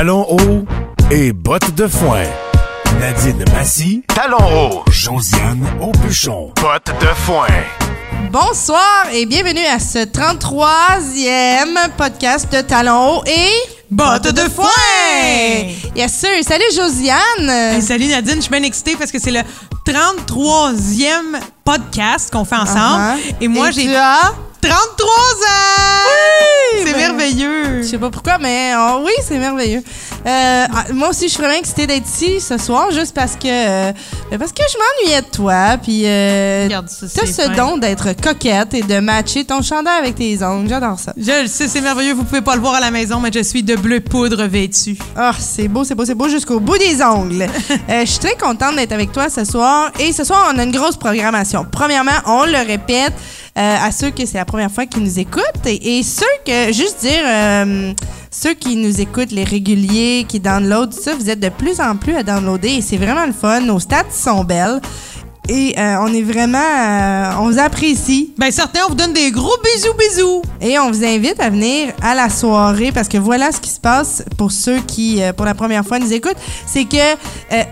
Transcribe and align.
talons 0.00 0.26
hauts 0.30 0.64
et 1.10 1.30
bottes 1.30 1.74
de 1.74 1.86
foin. 1.86 2.24
Nadine 3.00 3.44
Massy, 3.52 4.02
talons 4.08 4.38
hauts. 4.38 4.82
Josiane 4.90 5.62
Aubuchon, 5.78 6.54
bottes 6.56 6.94
de 7.02 7.06
foin. 7.26 7.46
Bonsoir 8.32 9.08
et 9.12 9.26
bienvenue 9.26 9.66
à 9.66 9.78
ce 9.78 9.98
33e 9.98 11.90
podcast 11.98 12.50
de 12.50 12.62
Talons 12.62 13.18
hauts 13.18 13.24
et 13.26 13.50
Bottes 13.90 14.32
de 14.32 14.48
foin! 14.48 14.70
Yes 15.94 16.14
sir. 16.14 16.30
Salut 16.44 16.64
Josiane. 16.74 17.50
Hey, 17.50 17.82
salut 17.82 18.06
Nadine, 18.06 18.36
je 18.36 18.40
suis 18.40 18.50
bien 18.50 18.62
excitée 18.62 18.96
parce 18.96 19.12
que 19.12 19.18
c'est 19.18 19.30
le 19.32 19.40
33e 19.86 21.38
podcast 21.62 22.32
qu'on 22.32 22.46
fait 22.46 22.56
ensemble. 22.56 23.18
Uh-huh. 23.18 23.34
Et 23.42 23.48
moi, 23.48 23.70
j'ai 23.70 23.82
tu 23.82 23.94
as? 23.94 24.32
33 24.60 24.76
ans! 24.76 25.10
Oui, 26.74 26.82
C'est 26.84 26.92
ben, 26.92 26.98
merveilleux! 26.98 27.82
Je 27.82 27.86
sais 27.86 27.98
pas 27.98 28.10
pourquoi, 28.10 28.38
mais 28.38 28.72
oh, 28.76 29.02
oui, 29.04 29.12
c'est 29.26 29.38
merveilleux. 29.38 29.82
Euh, 30.26 30.66
ah, 30.70 30.84
moi 30.92 31.08
aussi, 31.08 31.24
je 31.24 31.30
suis 31.30 31.42
vraiment 31.42 31.58
excitée 31.58 31.86
d'être 31.86 32.06
ici 32.06 32.40
ce 32.40 32.58
soir, 32.58 32.90
juste 32.90 33.14
parce 33.14 33.36
que 33.36 33.46
euh, 33.46 33.92
ben, 34.30 34.38
parce 34.38 34.52
que 34.52 34.62
je 34.70 34.76
m'ennuyais 34.76 35.22
de 35.22 35.28
toi, 35.28 35.78
puis 35.82 36.02
euh, 36.04 36.68
t'as 36.68 36.82
ce 36.86 37.42
fin. 37.42 37.54
don 37.54 37.78
d'être 37.78 38.12
coquette 38.20 38.74
et 38.74 38.82
de 38.82 39.00
matcher 39.00 39.44
ton 39.44 39.62
chandail 39.62 39.98
avec 39.98 40.16
tes 40.16 40.42
ongles. 40.44 40.68
J'adore 40.68 40.98
ça. 40.98 41.14
Je 41.16 41.42
le 41.42 41.48
sais, 41.48 41.66
c'est 41.66 41.80
merveilleux. 41.80 42.12
Vous 42.12 42.24
pouvez 42.24 42.42
pas 42.42 42.54
le 42.54 42.60
voir 42.60 42.74
à 42.74 42.80
la 42.80 42.90
maison, 42.90 43.18
mais 43.18 43.30
je 43.32 43.42
suis 43.42 43.62
de 43.62 43.76
bleu 43.76 44.00
poudre 44.00 44.44
vêtue. 44.44 44.98
Ah, 45.16 45.32
c'est 45.38 45.68
beau, 45.68 45.84
c'est 45.84 45.94
beau, 45.94 46.04
c'est 46.04 46.14
beau 46.14 46.28
jusqu'au 46.28 46.60
bout 46.60 46.78
des 46.78 47.02
ongles. 47.02 47.46
Euh, 47.88 48.00
je 48.00 48.10
suis 48.10 48.18
très 48.20 48.36
contente 48.36 48.76
d'être 48.76 48.92
avec 48.92 49.10
toi 49.10 49.28
ce 49.30 49.44
soir. 49.44 49.90
Et 49.98 50.12
ce 50.12 50.22
soir, 50.22 50.52
on 50.54 50.58
a 50.58 50.62
une 50.64 50.70
grosse 50.70 50.96
programmation. 50.96 51.66
Premièrement, 51.70 52.12
on 52.26 52.44
le 52.44 52.58
répète 52.58 53.14
euh, 53.58 53.76
à 53.82 53.90
ceux 53.92 54.10
que 54.10 54.24
c'est 54.26 54.38
la 54.38 54.44
première 54.44 54.70
fois 54.70 54.86
qu'ils 54.86 55.02
nous 55.02 55.18
écoutent. 55.18 55.66
Et, 55.66 55.98
et 55.98 56.02
ceux 56.02 56.24
que, 56.46 56.72
juste 56.72 57.00
dire, 57.00 57.22
euh, 57.26 57.92
ceux 58.30 58.54
qui 58.54 58.76
nous 58.76 59.00
écoutent, 59.00 59.32
les 59.32 59.44
réguliers, 59.44 60.24
qui 60.28 60.40
downloadent, 60.40 60.92
ça, 60.94 61.14
vous 61.14 61.28
êtes 61.30 61.40
de 61.40 61.48
plus 61.48 61.80
en 61.80 61.96
plus 61.96 62.14
à 62.16 62.22
downloader. 62.22 62.68
Et 62.76 62.80
c'est 62.80 62.96
vraiment 62.96 63.26
le 63.26 63.32
fun. 63.32 63.60
Nos 63.60 63.80
stats 63.80 64.04
sont 64.12 64.44
belles. 64.44 64.80
Et 65.48 65.74
euh, 65.80 65.96
on 66.02 66.06
est 66.14 66.22
vraiment... 66.22 66.58
euh, 66.58 67.32
on 67.40 67.50
vous 67.50 67.58
apprécie. 67.58 68.32
Ben, 68.38 68.52
certains, 68.52 68.80
on 68.86 68.90
vous 68.90 68.94
donne 68.94 69.12
des 69.12 69.32
gros 69.32 69.56
bisous, 69.64 69.94
bisous! 69.98 70.42
Et 70.60 70.78
on 70.78 70.92
vous 70.92 71.02
invite 71.04 71.40
à 71.40 71.50
venir 71.50 71.92
à 72.02 72.14
la 72.14 72.28
soirée 72.28 72.92
parce 72.92 73.08
que 73.08 73.18
voilà 73.18 73.50
ce 73.50 73.60
qui 73.60 73.70
se 73.70 73.80
passe 73.80 74.22
pour 74.38 74.52
ceux 74.52 74.78
qui, 74.86 75.20
euh, 75.20 75.32
pour 75.32 75.46
la 75.46 75.54
première 75.54 75.84
fois, 75.84 75.98
nous 75.98 76.12
écoutent. 76.12 76.36
C'est 76.66 76.84
que 76.84 77.16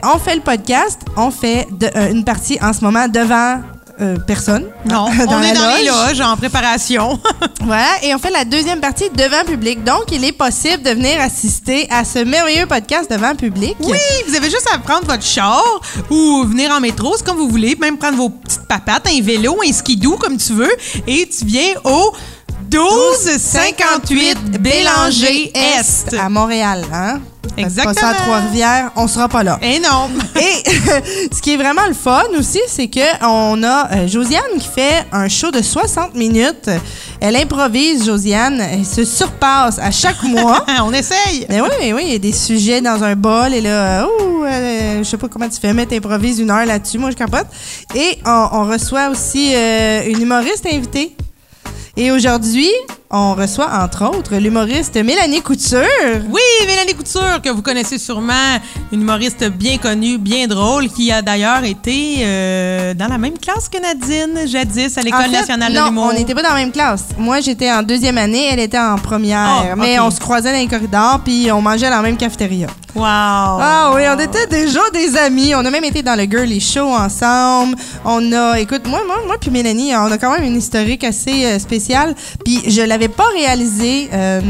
on 0.03 0.19
fait 0.19 0.35
le 0.35 0.41
podcast, 0.41 1.03
on 1.17 1.31
fait 1.31 1.69
de- 1.71 2.11
une 2.11 2.25
partie 2.25 2.59
en 2.61 2.73
ce 2.73 2.83
moment 2.83 3.07
devant 3.07 3.61
euh, 4.01 4.17
personne. 4.27 4.67
Non, 4.85 5.07
dans 5.27 5.37
on 5.37 5.41
la 5.41 5.49
est 5.49 5.53
dans 5.55 5.77
les 5.77 5.85
loge. 5.85 6.09
loges 6.09 6.21
en 6.21 6.37
préparation. 6.37 7.19
Voilà, 7.61 8.03
et 8.03 8.15
on 8.15 8.19
fait 8.19 8.31
la 8.31 8.45
deuxième 8.47 8.81
partie 8.81 9.11
devant 9.11 9.45
public. 9.45 9.85
Donc, 9.85 10.05
il 10.13 10.25
est 10.25 10.33
possible 10.33 10.83
de 10.83 10.91
venir 10.91 11.21
assister 11.21 11.87
à 11.91 12.03
ce 12.05 12.21
merveilleux 12.21 12.67
podcast 12.67 13.11
devant 13.11 13.35
public. 13.35 13.77
Oui, 13.81 13.99
vous 14.27 14.35
avez 14.35 14.49
juste 14.49 14.67
à 14.73 14.79
prendre 14.79 15.05
votre 15.07 15.23
char 15.25 15.63
ou 16.09 16.45
venir 16.45 16.71
en 16.71 16.81
métro, 16.81 17.15
c'est 17.17 17.27
comme 17.27 17.37
vous 17.37 17.49
voulez, 17.49 17.77
même 17.79 17.99
prendre 17.99 18.17
vos 18.17 18.31
petites 18.31 18.67
papates, 18.67 19.07
un 19.09 19.21
vélo, 19.23 19.59
un 19.67 19.73
skidoo, 19.73 20.17
comme 20.17 20.39
tu 20.39 20.53
veux, 20.55 20.71
et 21.07 21.29
tu 21.29 21.45
viens 21.45 21.75
au 21.85 22.15
1258 22.73 24.63
Bélanger 24.63 25.53
Est. 25.55 26.15
À 26.19 26.29
Montréal, 26.29 26.85
hein? 26.93 27.21
Exactement. 27.57 27.95
Pas 27.95 28.01
ça 28.01 28.09
à 28.09 28.15
Trois-Rivières, 28.15 28.91
on 28.97 29.09
sera 29.09 29.29
pas 29.29 29.43
là. 29.43 29.59
Eh 29.63 29.81
non! 29.81 30.11
Et 30.41 30.71
ce 31.35 31.41
qui 31.41 31.55
est 31.55 31.57
vraiment 31.57 31.87
le 31.87 31.95
fun 31.95 32.23
aussi, 32.39 32.61
c'est 32.69 32.89
que 32.89 33.01
on 33.25 33.63
a 33.63 33.91
euh, 33.93 34.09
Josiane 34.09 34.43
qui 34.59 34.69
fait 34.69 35.07
un 35.13 35.29
show 35.29 35.51
de 35.51 35.63
60 35.63 36.15
minutes. 36.15 36.71
Elle 37.21 37.37
improvise, 37.37 38.07
Josiane. 38.07 38.61
Elle 38.61 38.87
se 38.87 39.05
surpasse 39.05 39.79
à 39.79 39.91
chaque 39.91 40.23
mois. 40.25 40.65
On 40.83 40.93
essaye! 40.93 41.47
Mais 41.49 41.61
oui, 41.61 41.69
mais 41.81 41.93
oui, 41.93 42.03
il 42.07 42.13
y 42.13 42.17
a 42.17 42.19
des 42.19 42.33
sujets 42.33 42.81
dans 42.81 43.03
un 43.03 43.15
bol 43.17 43.53
et 43.55 43.61
là, 43.61 44.07
oh, 44.07 44.45
euh, 44.45 44.99
je 44.99 45.05
sais 45.05 45.17
pas 45.17 45.29
comment 45.29 45.49
tu 45.49 45.61
fais, 45.61 45.73
mais 45.73 45.87
t'improvises 45.87 46.39
une 46.39 46.51
heure 46.51 46.67
là-dessus, 46.67 46.99
moi 46.99 47.11
je 47.11 47.17
capote. 47.17 47.47
Et 47.95 48.19
on, 48.25 48.49
on 48.53 48.65
reçoit 48.65 49.09
aussi 49.09 49.53
euh, 49.55 50.03
une 50.07 50.23
humoriste 50.23 50.67
invitée. 50.67 51.17
Et 51.97 52.13
aujourd'hui, 52.13 52.71
on 53.11 53.35
reçoit 53.35 53.71
entre 53.83 54.05
autres 54.05 54.37
l'humoriste 54.37 54.97
Mélanie 54.97 55.41
Couture. 55.41 55.81
Oui, 56.31 56.43
Mélanie 56.67 56.95
Couture, 56.95 57.41
que 57.43 57.49
vous 57.49 57.63
connaissez 57.63 57.97
sûrement, 57.99 58.59
une 58.93 59.01
humoriste 59.01 59.49
bien 59.49 59.79
connue, 59.79 60.19
bien 60.19 60.47
drôle, 60.47 60.89
qui 60.89 61.11
a 61.11 61.23
d'ailleurs 61.23 61.65
été 61.65 62.17
euh, 62.21 62.93
dans 62.95 63.09
la 63.09 63.17
même 63.17 63.39
classe 63.39 63.69
que 63.69 63.79
Nadine, 63.81 64.47
jadis, 64.47 64.99
à 64.99 65.03
l'École 65.03 65.21
En 65.21 65.25
fait, 65.25 65.31
nationale 65.31 65.73
non, 65.73 65.83
de 65.83 65.87
l'humour. 65.89 66.11
on 66.11 66.13
n'était 66.13 66.35
pas 66.35 66.43
dans 66.43 66.51
la 66.51 66.57
même 66.57 66.73
classe. 66.73 67.07
Moi, 67.17 67.41
j'étais 67.41 67.73
en 67.73 67.83
deuxième 67.83 68.19
année, 68.19 68.49
elle 68.53 68.61
était 68.61 68.79
en 68.79 68.97
première. 68.97 69.39
Ah, 69.73 69.77
Mais 69.77 69.99
on 69.99 70.11
se 70.11 70.21
croisait 70.21 70.53
dans 70.53 70.59
les 70.59 70.67
corridors, 70.67 71.21
puis 71.25 71.51
on 71.51 71.63
mangeait 71.63 71.89
dans 71.89 71.97
la 71.97 72.03
même 72.03 72.17
cafétéria. 72.19 72.67
Wow! 72.95 73.05
Ah 73.05 73.93
oui, 73.95 74.03
on 74.13 74.19
était 74.19 74.47
déjà 74.49 74.81
des 74.93 75.17
amis. 75.17 75.55
On 75.55 75.65
a 75.65 75.71
même 75.71 75.85
été 75.85 76.03
dans 76.03 76.17
le 76.17 76.25
Girly 76.25 76.59
Show 76.61 76.89
ensemble. 76.89 77.77
On 78.05 78.33
a, 78.33 78.59
écoute, 78.59 78.87
moi, 78.89 79.03
moi, 79.07 79.17
moi 79.27 79.37
puis 79.41 79.51
Mélanie, 79.51 79.95
on 79.95 80.11
a 80.11 80.19
quand 80.19 80.33
même 80.33 80.43
une 80.43 80.57
historique 80.57 81.05
assez 81.05 81.45
euh, 81.45 81.59
spéciale. 81.59 82.15
Puis 82.45 82.63
je 82.67 82.81
l'avais 82.83 82.98
pas 83.07 83.29
réalisé 83.33 84.09
euh, 84.13 84.41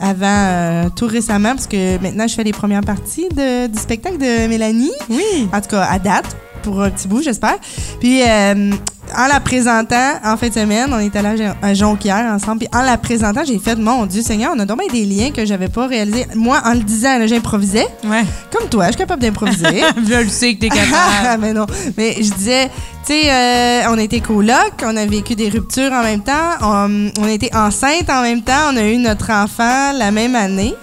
avant 0.00 0.26
euh, 0.26 0.84
tout 0.96 1.06
récemment, 1.06 1.50
parce 1.50 1.66
que 1.66 2.00
maintenant, 2.00 2.26
je 2.26 2.34
fais 2.34 2.44
les 2.44 2.52
premières 2.52 2.80
parties 2.80 3.28
de- 3.28 3.66
du 3.66 3.78
spectacle 3.78 4.16
de 4.16 4.46
Mélanie. 4.46 4.92
Oui! 5.10 5.46
En 5.52 5.60
tout 5.60 5.68
cas, 5.68 5.82
à 5.82 5.98
date, 5.98 6.34
pour 6.62 6.82
un 6.82 6.88
petit 6.90 7.06
bout, 7.08 7.20
j'espère. 7.20 7.58
Puis, 8.00 8.22
euh, 8.22 8.70
en 9.16 9.26
la 9.26 9.40
présentant, 9.40 10.14
en 10.24 10.36
fin 10.36 10.48
de 10.48 10.54
semaine, 10.54 10.90
on 10.92 10.98
est 10.98 11.14
allé 11.16 11.50
à 11.62 11.74
Jonquière 11.74 12.32
ensemble. 12.32 12.60
Puis, 12.60 12.68
en 12.72 12.82
la 12.82 12.96
présentant, 12.98 13.42
j'ai 13.44 13.58
fait, 13.58 13.76
mon 13.76 14.06
Dieu 14.06 14.22
Seigneur, 14.22 14.52
on 14.54 14.58
a 14.58 14.64
donc 14.64 14.78
bien 14.78 14.88
des 14.92 15.04
liens 15.04 15.30
que 15.30 15.44
j'avais 15.44 15.68
pas 15.68 15.86
réalisés. 15.86 16.26
Moi, 16.34 16.60
en 16.64 16.72
le 16.72 16.80
disant, 16.80 17.18
là, 17.18 17.26
j'improvisais. 17.26 17.86
Ouais. 18.04 18.24
Comme 18.52 18.68
toi, 18.68 18.86
je 18.86 18.92
suis 18.92 18.98
capable 18.98 19.22
d'improviser. 19.22 19.82
Je 19.96 20.22
le 20.22 20.28
sais 20.28 20.54
que 20.54 20.60
t'es 20.60 20.68
capable. 20.68 21.40
mais 21.40 21.52
non. 21.52 21.66
Mais 21.96 22.16
je 22.16 22.32
disais, 22.32 22.68
tu 23.06 23.12
sais, 23.12 23.30
euh, 23.30 23.82
on 23.90 23.98
était 23.98 24.20
coloc, 24.20 24.72
on 24.82 24.96
a 24.96 25.06
vécu 25.06 25.34
des 25.34 25.48
ruptures 25.48 25.92
en 25.92 26.02
même 26.02 26.22
temps, 26.22 26.32
on, 26.62 27.10
on 27.18 27.26
était 27.28 27.54
enceinte 27.54 28.08
en 28.10 28.22
même 28.22 28.42
temps, 28.42 28.72
on 28.72 28.76
a 28.76 28.82
eu 28.82 28.96
notre 28.96 29.30
enfant 29.30 29.92
la 29.92 30.10
même 30.10 30.34
année. 30.34 30.74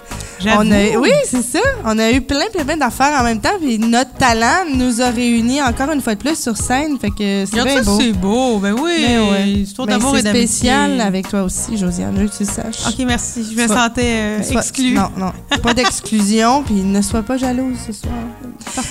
On 0.45 0.71
a, 0.71 0.97
oui, 0.97 1.09
c'est 1.25 1.41
ça. 1.41 1.59
On 1.83 1.97
a 1.97 2.11
eu 2.11 2.21
plein, 2.21 2.45
plein, 2.53 2.63
plein 2.63 2.77
d'affaires 2.77 3.19
en 3.19 3.23
même 3.23 3.39
temps. 3.39 3.57
Puis 3.59 3.79
notre 3.79 4.13
talent 4.13 4.65
nous 4.73 5.01
a 5.01 5.09
réunis 5.09 5.61
encore 5.61 5.91
une 5.91 6.01
fois 6.01 6.13
de 6.15 6.19
plus 6.19 6.39
sur 6.39 6.55
scène. 6.55 6.97
Fait 6.99 7.09
que 7.09 7.45
c'est 7.45 7.63
bien 7.63 7.81
beau. 7.81 7.97
c'est 7.99 8.11
beau. 8.11 8.57
Ben 8.59 8.73
oui, 8.79 8.91
Mais 9.01 9.17
ouais. 9.19 9.47
histoire 9.49 9.87
Mais 9.87 9.93
d'amour 9.93 10.11
c'est 10.13 10.19
et 10.19 10.23
d'amitié. 10.23 10.47
spécial 10.47 11.01
avec 11.01 11.27
toi 11.29 11.43
aussi, 11.43 11.75
Josiane. 11.77 12.13
Je 12.15 12.21
veux 12.21 12.27
que 12.27 12.35
tu 12.37 12.43
le 12.43 12.49
saches. 12.49 12.87
OK, 12.87 13.05
merci. 13.05 13.45
Je 13.51 13.59
me 13.61 13.67
Sois- 13.67 13.75
sentais 13.75 14.01
euh, 14.03 14.43
Sois- 14.43 14.61
exclue. 14.61 14.91
Non, 14.93 15.09
non. 15.17 15.31
Pas 15.63 15.73
d'exclusion, 15.73 16.61
puis 16.65 16.75
ne 16.75 17.01
sois 17.01 17.23
pas 17.23 17.37
jalouse 17.37 17.77
ce 17.87 17.93
soir. 17.93 18.13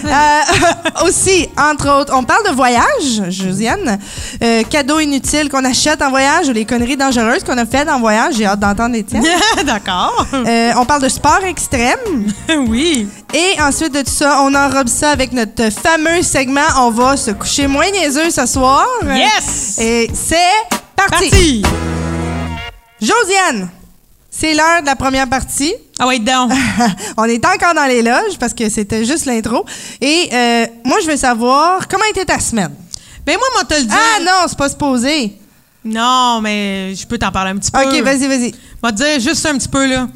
Euh, 0.05 1.05
aussi, 1.07 1.49
entre 1.59 2.01
autres, 2.01 2.13
on 2.17 2.25
parle 2.25 2.45
de 2.49 2.55
voyage, 2.55 3.23
Josiane. 3.31 3.99
Euh, 4.43 4.63
cadeaux 4.65 4.99
inutiles 5.01 5.49
qu'on 5.49 5.65
achète 5.65 6.03
en 6.03 6.11
voyage 6.11 6.49
ou 6.49 6.53
les 6.53 6.65
conneries 6.65 6.97
dangereuses 6.97 7.45
qu'on 7.45 7.59
a 7.59 7.67
faites 7.67 7.89
en 7.89 8.01
voyage. 8.01 8.35
J'ai 8.37 8.47
hâte 8.47 8.61
d'entendre 8.61 8.95
les. 8.95 9.05
D'accord. 9.65 10.27
Euh, 10.35 10.73
on 10.77 10.85
parle 10.85 11.03
de 11.03 11.09
sport 11.09 11.36
extrême. 11.45 12.33
oui. 12.69 13.09
Et 13.35 13.61
ensuite 13.61 13.93
de 13.93 14.01
tout 14.03 14.11
ça, 14.11 14.41
on 14.43 14.55
enrobe 14.55 14.89
ça 14.89 15.11
avec 15.11 15.33
notre 15.33 15.71
fameux 15.71 16.23
segment. 16.23 16.67
On 16.79 16.91
va 16.91 17.17
se 17.17 17.31
coucher 17.33 17.67
moins 17.67 17.91
niaiseux 17.91 18.31
ce 18.31 18.47
soir. 18.47 18.87
Yes! 19.05 19.79
Et 19.79 20.11
c'est 20.15 20.37
parti. 20.95 21.31
Parti! 21.31 21.63
Josiane, 23.01 23.69
c'est 24.31 24.55
l'heure 24.55 24.81
de 24.81 24.87
la 24.87 24.97
première 24.97 25.29
partie. 25.29 25.75
Ah 25.99 26.07
ouais, 26.07 26.19
donc. 26.19 26.53
on 27.17 27.25
est 27.25 27.45
encore 27.45 27.75
dans 27.75 27.87
les 27.87 28.03
loges 28.03 28.39
parce 28.39 28.55
que 28.55 28.69
c'était 28.69 29.05
juste 29.05 29.27
l'intro. 29.27 29.65
Et 30.01 30.29
euh, 30.33 30.67
moi, 30.85 30.99
je 31.03 31.11
veux 31.11 31.17
savoir 31.17 31.89
comment 31.89 32.05
était 32.11 32.25
ta 32.25 32.39
semaine? 32.39 32.73
Ben 33.25 33.37
moi, 33.39 33.47
moi, 33.55 33.65
te 33.65 33.75
le 33.75 33.87
dire. 33.87 33.97
Ah 33.97 34.23
non, 34.23 34.47
c'est 34.49 34.59
pas 34.59 34.69
supposé. 34.69 35.39
Non, 35.85 36.41
mais 36.41 36.95
je 36.95 37.07
peux 37.07 37.17
t'en 37.17 37.31
parler 37.31 37.53
un 37.53 37.57
petit 37.57 37.71
peu. 37.71 37.81
Ok, 37.81 38.03
vas-y, 38.03 38.27
vas-y. 38.27 38.51
Je 38.51 38.89
vais 38.89 38.93
te 38.93 38.97
dire 38.97 39.21
juste 39.21 39.47
un 39.47 39.57
petit 39.57 39.69
peu, 39.69 39.87
là. 39.87 40.09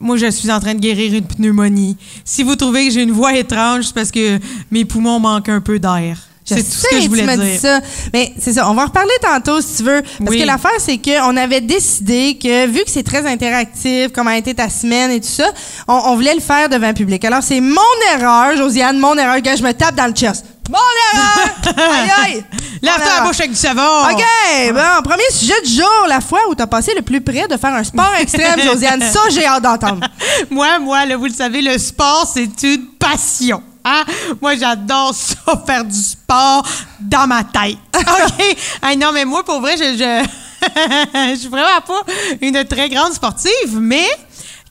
Moi, 0.00 0.16
je 0.18 0.30
suis 0.30 0.50
en 0.50 0.60
train 0.60 0.74
de 0.74 0.80
guérir 0.80 1.14
une 1.14 1.24
pneumonie. 1.26 1.96
Si 2.24 2.42
vous 2.42 2.54
trouvez 2.54 2.86
que 2.86 2.92
j'ai 2.92 3.02
une 3.02 3.12
voix 3.12 3.34
étrange, 3.34 3.84
c'est 3.86 3.94
parce 3.94 4.10
que 4.10 4.38
mes 4.70 4.84
poumons 4.84 5.18
manquent 5.18 5.48
un 5.48 5.60
peu 5.62 5.78
d'air. 5.78 6.18
C'est 6.44 6.56
tout 6.62 6.70
ce 6.70 6.88
que 6.90 7.00
je 7.00 7.08
voulais 7.08 7.26
tu 7.26 7.40
dire. 7.40 7.52
dit 7.54 7.58
ça. 7.58 7.80
Mais 8.12 8.32
c'est 8.38 8.52
ça, 8.52 8.70
on 8.70 8.74
va 8.74 8.82
en 8.82 8.86
reparler 8.86 9.10
tantôt 9.20 9.60
si 9.60 9.78
tu 9.78 9.82
veux. 9.82 10.02
Parce 10.18 10.30
Oui. 10.30 10.38
que 10.40 10.46
l'affaire, 10.46 10.78
c'est 10.78 10.98
qu'on 10.98 11.36
avait 11.36 11.60
décidé 11.62 12.38
que, 12.40 12.66
vu 12.68 12.84
que 12.84 12.90
c'est 12.90 13.02
très 13.02 13.26
interactif, 13.26 14.08
comment 14.14 14.30
a 14.30 14.36
été 14.36 14.54
ta 14.54 14.68
semaine 14.68 15.10
et 15.10 15.20
tout 15.20 15.26
ça, 15.26 15.50
on, 15.88 15.94
on 15.94 16.14
voulait 16.14 16.34
le 16.34 16.40
faire 16.40 16.68
devant 16.68 16.86
le 16.88 16.94
public. 16.94 17.24
Alors, 17.24 17.42
c'est 17.42 17.60
mon 17.60 17.80
erreur, 18.14 18.56
Josiane, 18.56 18.98
mon 18.98 19.16
erreur, 19.16 19.42
que 19.42 19.56
je 19.56 19.62
me 19.64 19.72
tape 19.72 19.96
dans 19.96 20.06
le 20.06 20.12
chest. 20.14 20.44
Mon 20.70 20.78
erreur! 21.12 21.48
aïe, 21.92 22.10
aïe! 22.24 22.44
Lave-toi 22.82 23.10
la 23.18 23.20
bouche 23.22 23.40
avec 23.40 23.50
du 23.50 23.56
savon! 23.56 24.10
OK, 24.10 24.24
bon, 24.72 25.02
premier 25.04 25.30
sujet 25.30 25.60
du 25.64 25.72
jour, 25.72 26.06
la 26.08 26.20
fois 26.20 26.40
où 26.48 26.54
tu 26.54 26.62
as 26.62 26.66
passé 26.66 26.92
le 26.94 27.02
plus 27.02 27.20
près 27.20 27.46
de 27.48 27.56
faire 27.56 27.74
un 27.74 27.84
sport 27.84 28.14
extrême, 28.20 28.60
Josiane. 28.60 29.02
Ça, 29.02 29.20
j'ai 29.30 29.46
hâte 29.46 29.62
d'entendre. 29.62 30.06
Moi, 30.50 30.78
moi, 30.78 31.04
là, 31.06 31.16
vous 31.16 31.26
le 31.26 31.32
savez, 31.32 31.62
le 31.62 31.78
sport, 31.78 32.30
c'est 32.32 32.62
une 32.62 32.86
passion. 32.98 33.62
Hein? 33.84 34.04
Moi, 34.42 34.56
j'adore 34.56 35.14
ça, 35.14 35.62
faire 35.64 35.84
du 35.84 35.98
sport 35.98 36.66
dans 37.00 37.26
ma 37.26 37.44
tête. 37.44 37.78
OK? 37.96 38.56
Ah 38.82 38.96
non, 38.96 39.12
mais 39.12 39.24
moi, 39.24 39.44
pour 39.44 39.60
vrai, 39.60 39.76
je, 39.76 39.84
je, 39.96 40.26
je 41.34 41.38
suis 41.38 41.48
vraiment 41.48 41.80
pas 41.86 42.02
une 42.40 42.64
très 42.64 42.88
grande 42.88 43.12
sportive, 43.12 43.78
mais 43.78 44.06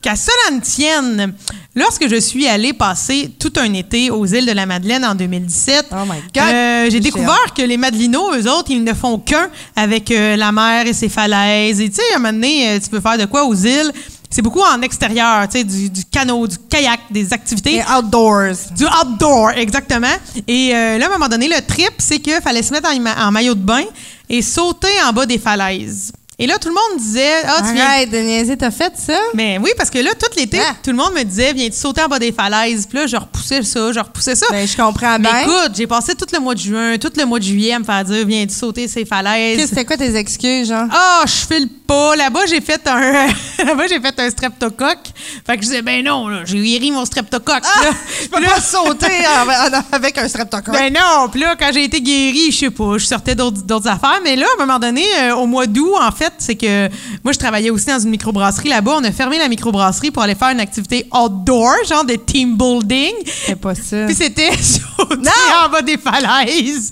qu'à 0.02 0.14
cela 0.16 0.54
ne 0.56 0.60
tienne, 0.60 1.34
lorsque 1.74 2.08
je 2.08 2.16
suis 2.20 2.46
allée 2.46 2.72
passer 2.72 3.30
tout 3.38 3.52
un 3.56 3.72
été 3.72 4.10
aux 4.10 4.24
îles 4.26 4.46
de 4.46 4.52
la 4.52 4.66
Madeleine 4.66 5.04
en 5.04 5.14
2017, 5.14 5.86
Oh 5.92 5.94
my 6.04 6.20
God! 6.34 6.42
euh, 6.52 6.90
j'ai 6.90 7.00
découvert 7.00 7.52
que 7.56 7.62
les 7.62 7.76
Madelinos, 7.76 8.34
eux 8.36 8.50
autres, 8.50 8.70
ils 8.70 8.84
ne 8.84 8.94
font 8.94 9.18
qu'un 9.18 9.48
avec 9.74 10.10
euh, 10.10 10.36
la 10.36 10.52
mer 10.52 10.86
et 10.86 10.92
ses 10.92 11.08
falaises. 11.08 11.80
Et 11.80 11.88
tu 11.88 11.96
sais, 11.96 12.02
à 12.12 12.16
un 12.16 12.18
moment 12.18 12.32
donné, 12.32 12.68
euh, 12.70 12.78
tu 12.82 12.88
peux 12.88 13.00
faire 13.00 13.18
de 13.18 13.24
quoi 13.24 13.44
aux 13.44 13.54
îles? 13.54 13.92
C'est 14.28 14.42
beaucoup 14.42 14.60
en 14.60 14.82
extérieur, 14.82 15.48
tu 15.48 15.58
sais, 15.58 15.64
du, 15.64 15.88
du 15.88 16.04
canot, 16.04 16.46
du 16.46 16.56
kayak, 16.68 17.00
des 17.10 17.32
activités. 17.32 17.76
Et 17.76 17.82
outdoors. 17.82 18.54
Du 18.76 18.84
outdoor, 18.84 19.50
exactement. 19.52 20.14
Et 20.48 20.74
euh, 20.74 20.98
là, 20.98 21.06
à 21.06 21.08
un 21.08 21.12
moment 21.12 21.28
donné, 21.28 21.48
le 21.48 21.64
trip, 21.66 21.92
c'est 21.98 22.18
qu'il 22.18 22.34
fallait 22.42 22.62
se 22.62 22.72
mettre 22.72 22.88
en 22.90 23.30
maillot 23.30 23.54
de 23.54 23.60
bain 23.60 23.84
et 24.28 24.42
sauter 24.42 24.88
en 25.08 25.12
bas 25.12 25.26
des 25.26 25.38
falaises. 25.38 26.12
Et 26.38 26.46
là, 26.46 26.58
tout 26.58 26.68
le 26.68 26.74
monde 26.74 26.98
disait, 27.00 27.32
ah, 27.46 27.62
tu 27.66 27.72
viens 27.72 28.04
de 28.06 28.18
niaiser, 28.18 28.58
t'as 28.58 28.70
fait 28.70 28.92
ça? 28.96 29.18
mais 29.32 29.56
oui, 29.58 29.70
parce 29.78 29.88
que 29.88 29.96
là, 29.98 30.10
tout 30.18 30.26
l'été, 30.38 30.58
Ah. 30.60 30.74
tout 30.82 30.90
le 30.90 30.96
monde 30.96 31.14
me 31.14 31.22
disait, 31.22 31.54
viens-tu 31.54 31.76
sauter 31.78 32.02
en 32.02 32.08
bas 32.08 32.18
des 32.18 32.30
falaises? 32.30 32.86
Puis 32.86 32.98
là, 32.98 33.06
je 33.06 33.16
repoussais 33.16 33.62
ça, 33.62 33.90
je 33.90 33.98
repoussais 34.00 34.34
ça. 34.34 34.44
Ben, 34.50 34.68
je 34.68 34.76
comprends 34.76 35.18
Mais 35.18 35.30
bien. 35.30 35.40
écoute, 35.40 35.72
j'ai 35.74 35.86
passé 35.86 36.14
tout 36.14 36.26
le 36.30 36.38
mois 36.40 36.54
de 36.54 36.60
juin, 36.60 36.98
tout 36.98 37.10
le 37.16 37.24
mois 37.24 37.38
de 37.38 37.44
juillet 37.44 37.72
à 37.72 37.78
me 37.78 37.84
faire 37.84 38.04
dire, 38.04 38.26
viens-tu 38.26 38.54
sauter 38.54 38.86
ces 38.86 39.00
Qu'est-ce- 39.00 39.08
falaises? 39.08 39.66
C'était 39.70 39.86
quoi 39.86 39.96
tes 39.96 40.14
excuses, 40.14 40.68
genre? 40.68 40.88
Ah, 40.92 41.22
je 41.24 41.54
file 41.54 41.68
pas. 41.86 42.16
Là-bas, 42.16 42.46
j'ai 42.48 42.60
fait 42.60 42.86
un, 42.86 43.26
là-bas, 43.64 43.86
j'ai 43.88 44.00
fait 44.00 44.20
un 44.20 44.30
streptocoque. 44.30 44.98
Fait 45.46 45.56
que 45.56 45.62
je 45.62 45.68
disais, 45.68 45.82
ben 45.82 46.04
non, 46.04 46.44
j'ai 46.44 46.60
guéri 46.60 46.90
mon 46.90 47.04
streptocoque. 47.04 47.62
là. 47.62 47.90
Je 48.22 48.28
peux 48.28 48.42
pas 48.42 48.60
sauter 48.60 49.24
avec 49.92 50.18
un 50.18 50.28
streptocoque. 50.28 50.74
Ben 50.74 50.92
non, 50.92 51.28
puis 51.30 51.40
là, 51.40 51.56
quand 51.58 51.70
j'ai 51.72 51.84
été 51.84 52.00
guérie, 52.00 52.50
je 52.50 52.58
sais 52.58 52.70
pas, 52.70 52.98
je 52.98 53.04
sortais 53.06 53.34
d'autres 53.34 53.88
affaires. 53.88 54.20
Mais 54.24 54.36
là, 54.36 54.46
à 54.58 54.62
un 54.62 54.66
moment 54.66 54.78
donné, 54.78 55.04
euh, 55.20 55.36
au 55.36 55.46
mois 55.46 55.66
d'août, 55.66 55.94
en 56.00 56.10
fait, 56.10 56.32
c'est 56.38 56.56
que 56.56 56.88
moi, 57.22 57.32
je 57.32 57.38
travaillais 57.38 57.70
aussi 57.70 57.86
dans 57.86 57.98
une 57.98 58.10
microbrasserie 58.10 58.68
là-bas. 58.68 58.96
On 58.96 59.04
a 59.04 59.12
fermé 59.12 59.38
la 59.38 59.48
microbrasserie 59.48 60.10
pour 60.10 60.22
aller 60.22 60.34
faire 60.34 60.50
une 60.50 60.60
activité 60.60 61.06
outdoor, 61.12 61.72
genre 61.88 62.04
de 62.04 62.14
team 62.14 62.56
building. 62.56 63.12
C'est 63.46 63.56
pas 63.56 63.74
ça. 63.74 64.06
Puis 64.06 64.14
c'était 64.14 64.50
en 64.98 65.68
bas 65.68 65.82
des 65.82 65.98
falaises. 65.98 66.90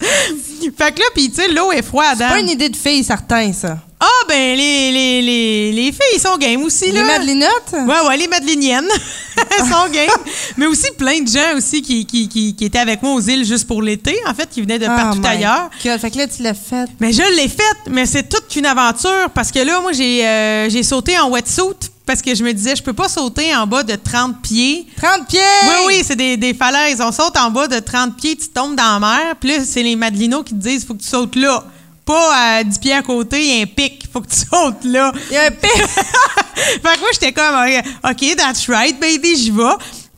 fait 0.76 0.92
que 0.92 1.00
là, 1.00 1.06
puis 1.14 1.30
tu 1.30 1.36
sais, 1.36 1.48
l'eau 1.48 1.72
est 1.72 1.82
froide. 1.82 2.16
C'est 2.18 2.24
hein. 2.24 2.30
pas 2.30 2.40
une 2.40 2.50
idée 2.50 2.68
de 2.68 2.76
fille, 2.76 3.04
certain, 3.04 3.52
ça. 3.52 3.78
Ah, 4.06 4.24
ben, 4.28 4.56
les, 4.56 4.92
les, 4.92 5.22
les, 5.22 5.72
les 5.72 5.92
filles 5.92 6.20
sont 6.20 6.36
game 6.36 6.62
aussi, 6.62 6.92
là. 6.92 7.00
Les 7.00 7.06
Madelinottes? 7.06 7.72
Ouais, 7.72 8.06
ouais, 8.08 8.16
les 8.18 8.28
Madeliniennes 8.28 8.88
sont 9.58 9.90
game. 9.90 10.10
Mais 10.58 10.66
aussi 10.66 10.90
plein 10.98 11.20
de 11.20 11.28
gens 11.28 11.56
aussi 11.56 11.80
qui, 11.80 12.04
qui, 12.04 12.28
qui, 12.28 12.54
qui 12.54 12.64
étaient 12.66 12.78
avec 12.80 13.02
moi 13.02 13.14
aux 13.14 13.20
îles 13.20 13.44
juste 13.46 13.66
pour 13.66 13.80
l'été, 13.80 14.14
en 14.26 14.34
fait, 14.34 14.48
qui 14.50 14.60
venaient 14.60 14.78
de 14.78 14.86
partout 14.86 15.18
Oh 15.18 15.20
my 15.22 15.26
ailleurs. 15.28 15.70
God. 15.82 15.98
Fait 16.00 16.10
que 16.10 16.18
là, 16.18 16.26
tu 16.26 16.42
l'as 16.42 16.52
fait. 16.54 16.86
Mais 17.00 17.12
je 17.12 17.22
l'ai 17.36 17.48
faite, 17.48 17.78
mais 17.88 18.04
c'est 18.04 18.28
toute 18.28 18.54
une 18.56 18.66
aventure 18.66 19.30
parce 19.34 19.50
que 19.50 19.60
là, 19.60 19.80
moi, 19.80 19.92
j'ai 19.92 20.26
euh, 20.26 20.68
j'ai 20.68 20.82
sauté 20.82 21.18
en 21.18 21.30
wetsuit 21.30 21.90
parce 22.04 22.20
que 22.20 22.34
je 22.34 22.44
me 22.44 22.52
disais, 22.52 22.76
je 22.76 22.82
peux 22.82 22.92
pas 22.92 23.08
sauter 23.08 23.56
en 23.56 23.66
bas 23.66 23.82
de 23.82 23.94
30 23.94 24.42
pieds. 24.42 24.86
30 25.02 25.26
pieds! 25.28 25.40
Oui, 25.66 25.74
oui, 25.86 26.02
c'est 26.04 26.16
des, 26.16 26.36
des 26.36 26.52
falaises. 26.52 27.00
On 27.00 27.10
saute 27.10 27.36
en 27.38 27.50
bas 27.50 27.66
de 27.68 27.78
30 27.78 28.16
pieds, 28.16 28.36
tu 28.36 28.48
tombes 28.48 28.76
dans 28.76 28.98
la 28.98 29.00
mer. 29.00 29.34
Puis 29.40 29.48
là, 29.48 29.64
c'est 29.64 29.82
les 29.82 29.96
Madelinos 29.96 30.42
qui 30.44 30.52
te 30.52 30.58
disent, 30.60 30.84
faut 30.84 30.92
que 30.94 31.00
tu 31.02 31.08
sautes 31.08 31.36
là. 31.36 31.64
Pas 32.04 32.34
à 32.36 32.64
10 32.64 32.78
pieds 32.78 32.92
à 32.92 33.02
côté, 33.02 33.40
il 33.40 33.56
y 33.56 33.60
a 33.60 33.62
un 33.62 33.66
pic. 33.66 34.06
Faut 34.12 34.20
que 34.20 34.28
tu 34.28 34.36
sautes 34.36 34.84
là. 34.84 35.12
Il 35.30 35.34
y 35.34 35.38
a 35.38 35.44
un 35.44 35.50
pic. 35.50 35.70
fait 36.54 36.78
que 36.80 37.00
moi, 37.00 37.08
j'étais 37.12 37.32
comme, 37.32 37.54
euh, 37.54 38.10
OK, 38.10 38.36
that's 38.36 38.68
right, 38.68 38.98
baby, 39.00 39.36
j'y 39.36 39.50
vais. 39.50 39.62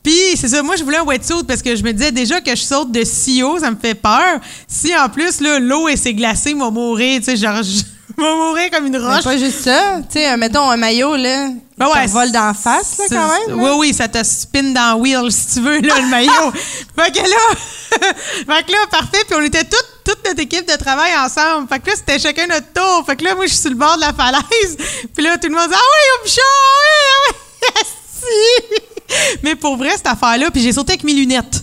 Puis, 0.02 0.36
c'est 0.36 0.48
ça, 0.48 0.62
moi, 0.62 0.76
je 0.76 0.84
voulais 0.84 0.98
un 0.98 1.04
wetsuit 1.04 1.42
parce 1.46 1.62
que 1.62 1.74
je 1.74 1.82
me 1.82 1.92
disais 1.92 2.12
déjà 2.12 2.40
que 2.40 2.50
je 2.50 2.62
saute 2.62 2.92
de 2.92 3.02
si 3.04 3.42
haut, 3.42 3.58
ça 3.58 3.70
me 3.72 3.76
fait 3.76 3.94
peur. 3.94 4.38
Si, 4.68 4.96
en 4.96 5.08
plus, 5.08 5.40
là, 5.40 5.58
l'eau, 5.58 5.88
elle 5.88 5.98
s'est 5.98 6.14
glacée, 6.14 6.54
moi, 6.54 6.70
mourir, 6.70 7.18
tu 7.18 7.24
sais, 7.24 7.36
genre, 7.36 7.60
je 7.62 7.82
vais 8.16 8.34
mourir 8.36 8.70
comme 8.70 8.86
une 8.86 8.92
Mais 8.92 8.98
roche. 8.98 9.24
pas 9.24 9.36
juste 9.36 9.62
ça. 9.64 9.96
Tu 10.02 10.20
sais, 10.20 10.30
euh, 10.30 10.36
mettons 10.36 10.70
un 10.70 10.76
maillot, 10.76 11.16
là. 11.16 11.48
Ben 11.76 11.88
ouais, 11.88 11.94
ça 11.94 12.06
vole 12.06 12.30
d'en 12.30 12.54
face, 12.54 12.98
là, 12.98 13.04
quand 13.10 13.48
même. 13.48 13.60
Oui, 13.60 13.70
oui, 13.78 13.94
ça 13.94 14.06
te 14.06 14.22
spin 14.22 14.62
dans 14.72 14.96
le 14.96 15.02
wheel, 15.02 15.32
si 15.32 15.54
tu 15.54 15.60
veux, 15.60 15.80
là, 15.80 15.94
le 16.00 16.08
maillot. 16.08 16.52
fait 16.96 17.10
que 17.10 17.18
là, 17.18 17.56
fait 17.90 18.64
que 18.64 18.72
là, 18.72 18.78
parfait. 18.90 19.24
Puis 19.28 19.36
on 19.36 19.42
était 19.42 19.64
toutes, 19.64 19.95
toute 20.06 20.24
notre 20.24 20.40
équipe 20.40 20.66
de 20.70 20.76
travail 20.76 21.10
ensemble. 21.16 21.68
Fait 21.68 21.80
que 21.80 21.88
là, 21.90 21.96
c'était 21.96 22.18
chacun 22.18 22.46
notre 22.46 22.72
tour. 22.72 23.04
Fait 23.04 23.16
que 23.16 23.24
là, 23.24 23.34
moi, 23.34 23.44
je 23.46 23.50
suis 23.50 23.60
sur 23.60 23.70
le 23.70 23.76
bord 23.76 23.96
de 23.96 24.02
la 24.02 24.12
falaise. 24.12 24.76
Puis 25.14 25.24
là, 25.24 25.36
tout 25.38 25.48
le 25.48 25.54
monde 25.54 25.68
dit, 25.68 25.74
ah 25.74 25.78
oui, 25.78 26.20
au 26.20 26.24
pichon, 26.24 26.40
ah 26.44 26.78
oui, 26.82 27.36
ah 27.62 27.80
oui, 27.80 27.86
si. 29.08 29.36
Mais 29.42 29.54
pour 29.56 29.76
vrai, 29.76 29.90
cette 29.96 30.06
affaire-là, 30.06 30.50
puis 30.50 30.60
j'ai 30.62 30.72
sauté 30.72 30.92
avec 30.92 31.04
mes 31.04 31.12
lunettes. 31.14 31.62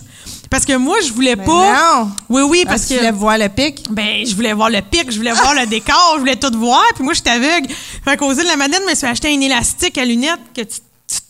Parce 0.50 0.64
que 0.64 0.74
moi, 0.76 0.98
je 1.04 1.12
voulais 1.12 1.34
Ben 1.36 1.44
pas. 1.44 1.72
non. 1.96 2.10
Oui, 2.28 2.42
oui, 2.42 2.62
Parce 2.64 2.76
parce 2.76 2.88
que 2.88 2.94
tu 2.94 2.98
voulais 3.00 3.10
voir 3.10 3.38
le 3.38 3.48
pic? 3.48 3.86
Ben, 3.90 4.24
je 4.24 4.34
voulais 4.36 4.52
voir 4.52 4.70
le 4.70 4.80
pic, 4.82 5.10
je 5.10 5.16
voulais 5.16 5.32
voir 5.32 5.52
le 5.54 5.66
décor, 5.66 6.12
je 6.14 6.20
voulais 6.20 6.36
tout 6.36 6.52
voir. 6.56 6.84
Puis 6.94 7.02
moi, 7.02 7.12
j'étais 7.12 7.30
aveugle. 7.30 7.68
Fait 8.04 8.16
qu'aux 8.16 8.32
îles 8.32 8.44
de 8.44 8.48
la 8.48 8.56
Madeleine, 8.56 8.82
je 8.86 8.90
me 8.90 8.94
suis 8.94 9.06
acheté 9.06 9.34
un 9.34 9.40
élastique 9.40 9.98
à 9.98 10.04
lunettes 10.04 10.38
que 10.54 10.60
tu, 10.62 10.76
tu 10.76 10.80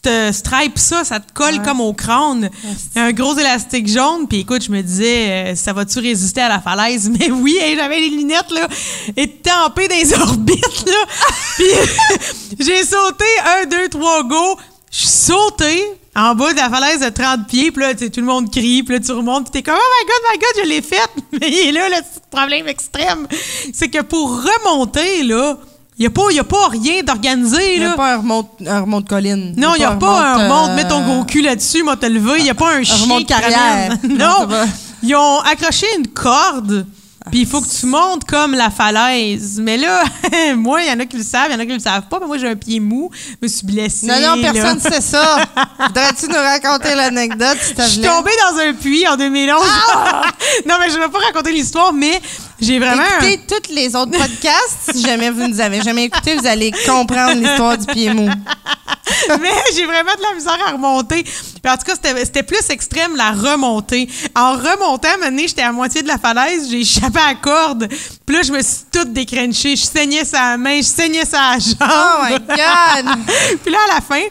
te 0.04 0.32
stripes 0.32 0.78
ça, 0.78 1.04
ça 1.04 1.20
te 1.20 1.32
colle 1.32 1.62
comme 1.62 1.80
au 1.80 1.92
crâne. 1.92 2.50
Un 2.94 3.12
gros 3.12 3.36
élastique 3.36 3.88
jaune. 3.88 4.28
Puis 4.28 4.40
écoute, 4.40 4.62
je 4.62 4.70
me 4.70 4.82
disais, 4.82 5.30
euh, 5.30 5.54
ça 5.54 5.72
va-tu 5.72 5.98
résister 5.98 6.40
à 6.40 6.48
la 6.48 6.60
falaise? 6.60 7.10
Mais 7.18 7.30
oui, 7.30 7.56
hey, 7.60 7.76
j'avais 7.76 8.00
les 8.00 8.10
lunettes, 8.10 8.50
là, 8.50 8.68
étampées 9.16 9.88
dans 9.88 9.96
les 9.96 10.14
orbites, 10.20 10.84
là. 10.86 11.06
Puis 12.56 12.66
j'ai 12.66 12.84
sauté 12.84 13.24
un, 13.62 13.66
deux, 13.66 13.88
trois 13.88 14.22
go. 14.24 14.58
Je 14.90 14.98
suis 14.98 15.08
sauté 15.08 15.84
en 16.14 16.34
bas 16.34 16.52
de 16.52 16.58
la 16.58 16.70
falaise 16.70 17.00
de 17.00 17.08
30 17.08 17.48
pieds, 17.48 17.72
puis 17.72 17.82
là, 17.82 17.92
tu 17.92 18.04
sais, 18.04 18.10
tout 18.10 18.20
le 18.20 18.26
monde 18.26 18.48
crie, 18.48 18.84
puis 18.84 18.94
là, 18.94 19.00
tu 19.00 19.10
remontes, 19.10 19.50
puis 19.50 19.60
t'es 19.60 19.62
comme 19.68 19.74
«Oh 19.76 19.92
my 20.00 20.06
God, 20.06 20.22
my 20.32 20.38
God, 20.38 20.64
je 20.64 20.68
l'ai 20.68 20.82
faite!» 20.82 21.10
Mais 21.32 21.50
il 21.50 21.68
est 21.68 21.72
là, 21.72 21.88
le 21.88 21.96
problème 22.30 22.68
extrême, 22.68 23.26
c'est 23.72 23.88
que 23.88 24.00
pour 24.02 24.30
remonter, 24.30 25.24
là, 25.24 25.58
il 25.98 26.02
n'y 26.02 26.06
a, 26.06 26.10
pas- 26.10 26.32
y 26.32 26.38
a 26.40 26.44
pas 26.44 26.68
rien 26.68 27.02
d'organisé, 27.04 27.74
Il 27.76 27.80
n'y 27.80 27.86
a 27.86 27.90
pas 27.92 28.14
un 28.14 28.16
remonte, 28.18 28.50
un 28.66 28.80
remonte 28.80 29.08
colline. 29.08 29.54
Non, 29.56 29.74
il 29.76 29.78
n'y 29.78 29.84
a 29.84 29.92
pas 29.92 30.20
un 30.32 30.36
remonte, 30.44 30.70
euh, 30.70 30.74
mets 30.76 30.88
ton 30.88 31.02
gros 31.04 31.24
cul 31.24 31.42
là-dessus, 31.42 31.82
moi 31.84 31.96
te 31.96 32.06
lever. 32.06 32.38
Il 32.38 32.44
n'y 32.44 32.50
a 32.50 32.54
pas 32.54 32.74
un 32.74 32.82
chien 32.82 32.96
remonte 33.04 33.26
qui 33.26 33.32
ramène. 33.34 33.98
Non, 34.08 34.48
ils 35.02 35.14
ont 35.14 35.38
accroché 35.40 35.86
une 35.98 36.08
corde, 36.08 36.86
puis 37.30 37.40
il 37.42 37.46
faut 37.46 37.60
que 37.60 37.68
tu 37.68 37.86
montes 37.86 38.24
comme 38.24 38.54
la 38.54 38.70
falaise. 38.70 39.60
Mais 39.62 39.76
là, 39.76 40.02
moi, 40.56 40.82
il 40.82 40.88
y 40.88 40.92
en 40.92 40.98
a 40.98 41.04
qui 41.06 41.16
le 41.16 41.22
savent, 41.22 41.46
il 41.50 41.52
y 41.52 41.56
en 41.56 41.60
a 41.60 41.66
qui 41.66 41.72
le 41.74 41.78
savent 41.78 42.08
pas, 42.10 42.18
mais 42.20 42.26
moi, 42.26 42.38
j'ai 42.38 42.48
un 42.48 42.56
pied 42.56 42.80
mou, 42.80 43.10
je 43.14 43.36
me 43.42 43.48
suis 43.48 43.64
blessée. 43.66 44.06
Non, 44.06 44.36
non, 44.36 44.42
personne 44.42 44.76
ne 44.76 44.80
sait 44.80 45.00
ça. 45.00 45.36
Voudrais-tu 45.86 46.26
nous 46.28 46.34
raconter 46.34 46.94
l'anecdote, 46.94 47.56
s'il 47.60 47.74
te 47.76 47.82
Je 47.82 47.88
suis 47.88 48.00
tombée 48.00 48.32
dans 48.50 48.58
un 48.60 48.72
puits 48.72 49.06
en 49.06 49.16
2011. 49.16 49.60
non, 50.68 50.74
mais 50.80 50.90
je 50.90 50.96
ne 50.96 51.02
vais 51.02 51.08
pas 51.08 51.18
raconter 51.18 51.52
l'histoire, 51.52 51.92
mais 51.92 52.20
j'ai 52.60 52.78
vraiment... 52.78 53.02
un- 53.02 53.26
Écoutez 53.26 53.40
tous 53.48 53.72
les 53.72 53.94
autres 53.96 54.12
podcasts. 54.12 54.92
Si 54.92 55.02
jamais 55.02 55.30
vous 55.30 55.46
nous 55.46 55.60
avez 55.60 55.82
jamais 55.82 56.04
écouté, 56.04 56.36
vous 56.36 56.46
allez 56.46 56.72
comprendre 56.86 57.34
l'histoire 57.34 57.76
du 57.78 57.86
pied 57.86 58.12
mou. 58.12 58.28
mais 59.40 59.50
j'ai 59.74 59.84
vraiment 59.84 60.14
de 60.16 60.22
la 60.22 60.34
misère 60.34 60.58
à 60.66 60.72
remonter. 60.72 61.22
Puis 61.22 61.72
en 61.72 61.76
tout 61.76 61.84
cas, 61.84 61.94
c'était 62.24 62.42
plus 62.42 62.70
extrême 62.70 63.16
la 63.16 63.32
remontée. 63.32 64.08
En 64.34 64.52
remontant, 64.52 65.08
à 65.22 65.26
un 65.26 65.36
j'étais 65.38 65.62
à 65.62 65.72
moitié 65.72 66.02
de 66.02 66.08
la 66.08 66.18
falaise, 66.18 66.68
j'ai 66.70 66.80
échappé 66.80 67.18
à 67.18 67.28
la 67.28 67.34
corde. 67.34 67.88
Puis 68.26 68.36
là, 68.36 68.42
je 68.42 68.52
me 68.52 68.62
suis 68.62 68.84
toute 68.92 69.12
décrenchée. 69.12 69.76
Je 69.76 69.84
saignais 69.84 70.24
sa 70.24 70.56
main, 70.56 70.78
je 70.78 70.86
saignais 70.86 71.24
sa 71.24 71.58
jambe. 71.58 71.76
Oh 71.80 72.24
my 72.24 72.38
God! 72.38 73.18
puis 73.62 73.72
là, 73.72 73.78
à 73.90 73.94
la 73.96 74.00
fin, 74.00 74.22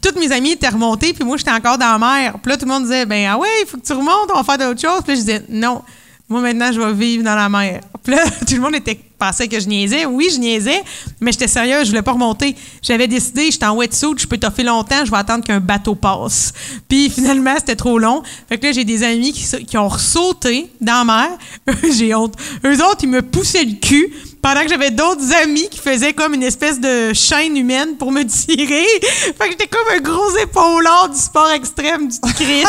toutes 0.00 0.16
mes 0.16 0.30
amies 0.32 0.52
étaient 0.52 0.68
remontées, 0.68 1.12
puis 1.12 1.24
moi, 1.24 1.36
j'étais 1.36 1.50
encore 1.50 1.78
dans 1.78 1.92
la 1.92 1.98
mer. 1.98 2.34
Puis 2.42 2.50
là, 2.50 2.56
tout 2.56 2.66
le 2.66 2.72
monde 2.72 2.84
disait, 2.84 3.06
ben 3.06 3.28
ah 3.32 3.38
ouais, 3.38 3.48
il 3.62 3.68
faut 3.68 3.76
que 3.78 3.86
tu 3.86 3.92
remontes, 3.92 4.30
on 4.32 4.40
va 4.40 4.44
faire 4.44 4.58
d'autres 4.68 4.80
choses. 4.80 5.00
Puis 5.04 5.14
là, 5.14 5.14
je 5.14 5.20
disais, 5.20 5.42
non, 5.48 5.82
moi, 6.28 6.40
maintenant, 6.40 6.72
je 6.72 6.80
vais 6.80 6.92
vivre 6.94 7.24
dans 7.24 7.34
la 7.34 7.48
mer. 7.48 7.80
Là, 8.06 8.24
tout 8.48 8.54
le 8.54 8.60
monde 8.60 8.74
était, 8.74 8.98
pensait 9.18 9.48
que 9.48 9.60
je 9.60 9.68
niaisais. 9.68 10.06
Oui, 10.06 10.28
je 10.32 10.38
niaisais, 10.38 10.82
mais 11.20 11.30
j'étais 11.30 11.46
sérieuse, 11.46 11.84
je 11.84 11.90
voulais 11.90 12.02
pas 12.02 12.12
remonter. 12.12 12.56
J'avais 12.80 13.06
décidé, 13.06 13.50
j'étais 13.50 13.66
en 13.66 13.76
wetsuit, 13.76 14.14
je 14.18 14.26
peux 14.26 14.38
toffer 14.38 14.62
longtemps, 14.62 15.04
je 15.04 15.10
vais 15.10 15.18
attendre 15.18 15.44
qu'un 15.44 15.60
bateau 15.60 15.94
passe. 15.94 16.52
Puis 16.88 17.10
finalement, 17.10 17.54
c'était 17.58 17.76
trop 17.76 17.98
long. 17.98 18.22
Fait 18.48 18.58
que 18.58 18.66
là, 18.66 18.72
j'ai 18.72 18.84
des 18.84 19.02
amis 19.02 19.32
qui, 19.32 19.76
ont 19.76 19.88
ressauté 19.88 20.70
dans 20.80 21.04
la 21.06 21.28
mer. 21.66 21.78
j'ai 21.96 22.14
honte. 22.14 22.34
Eux 22.64 22.82
autres, 22.82 23.00
ils 23.02 23.10
me 23.10 23.22
poussaient 23.22 23.64
le 23.64 23.74
cul. 23.74 24.12
Pendant 24.40 24.62
que 24.62 24.68
j'avais 24.70 24.90
d'autres 24.90 25.32
amis 25.34 25.68
qui 25.70 25.78
faisaient 25.78 26.14
comme 26.14 26.34
une 26.34 26.42
espèce 26.42 26.80
de 26.80 27.12
chaîne 27.12 27.56
humaine 27.56 27.96
pour 27.96 28.10
me 28.10 28.22
tirer. 28.26 28.86
Fait 29.00 29.44
que 29.44 29.50
j'étais 29.50 29.68
comme 29.68 29.86
un 29.96 30.00
gros 30.00 30.36
épaulard 30.38 31.10
du 31.10 31.18
sport 31.18 31.50
extrême 31.50 32.08
du 32.08 32.18
Chris. 32.34 32.64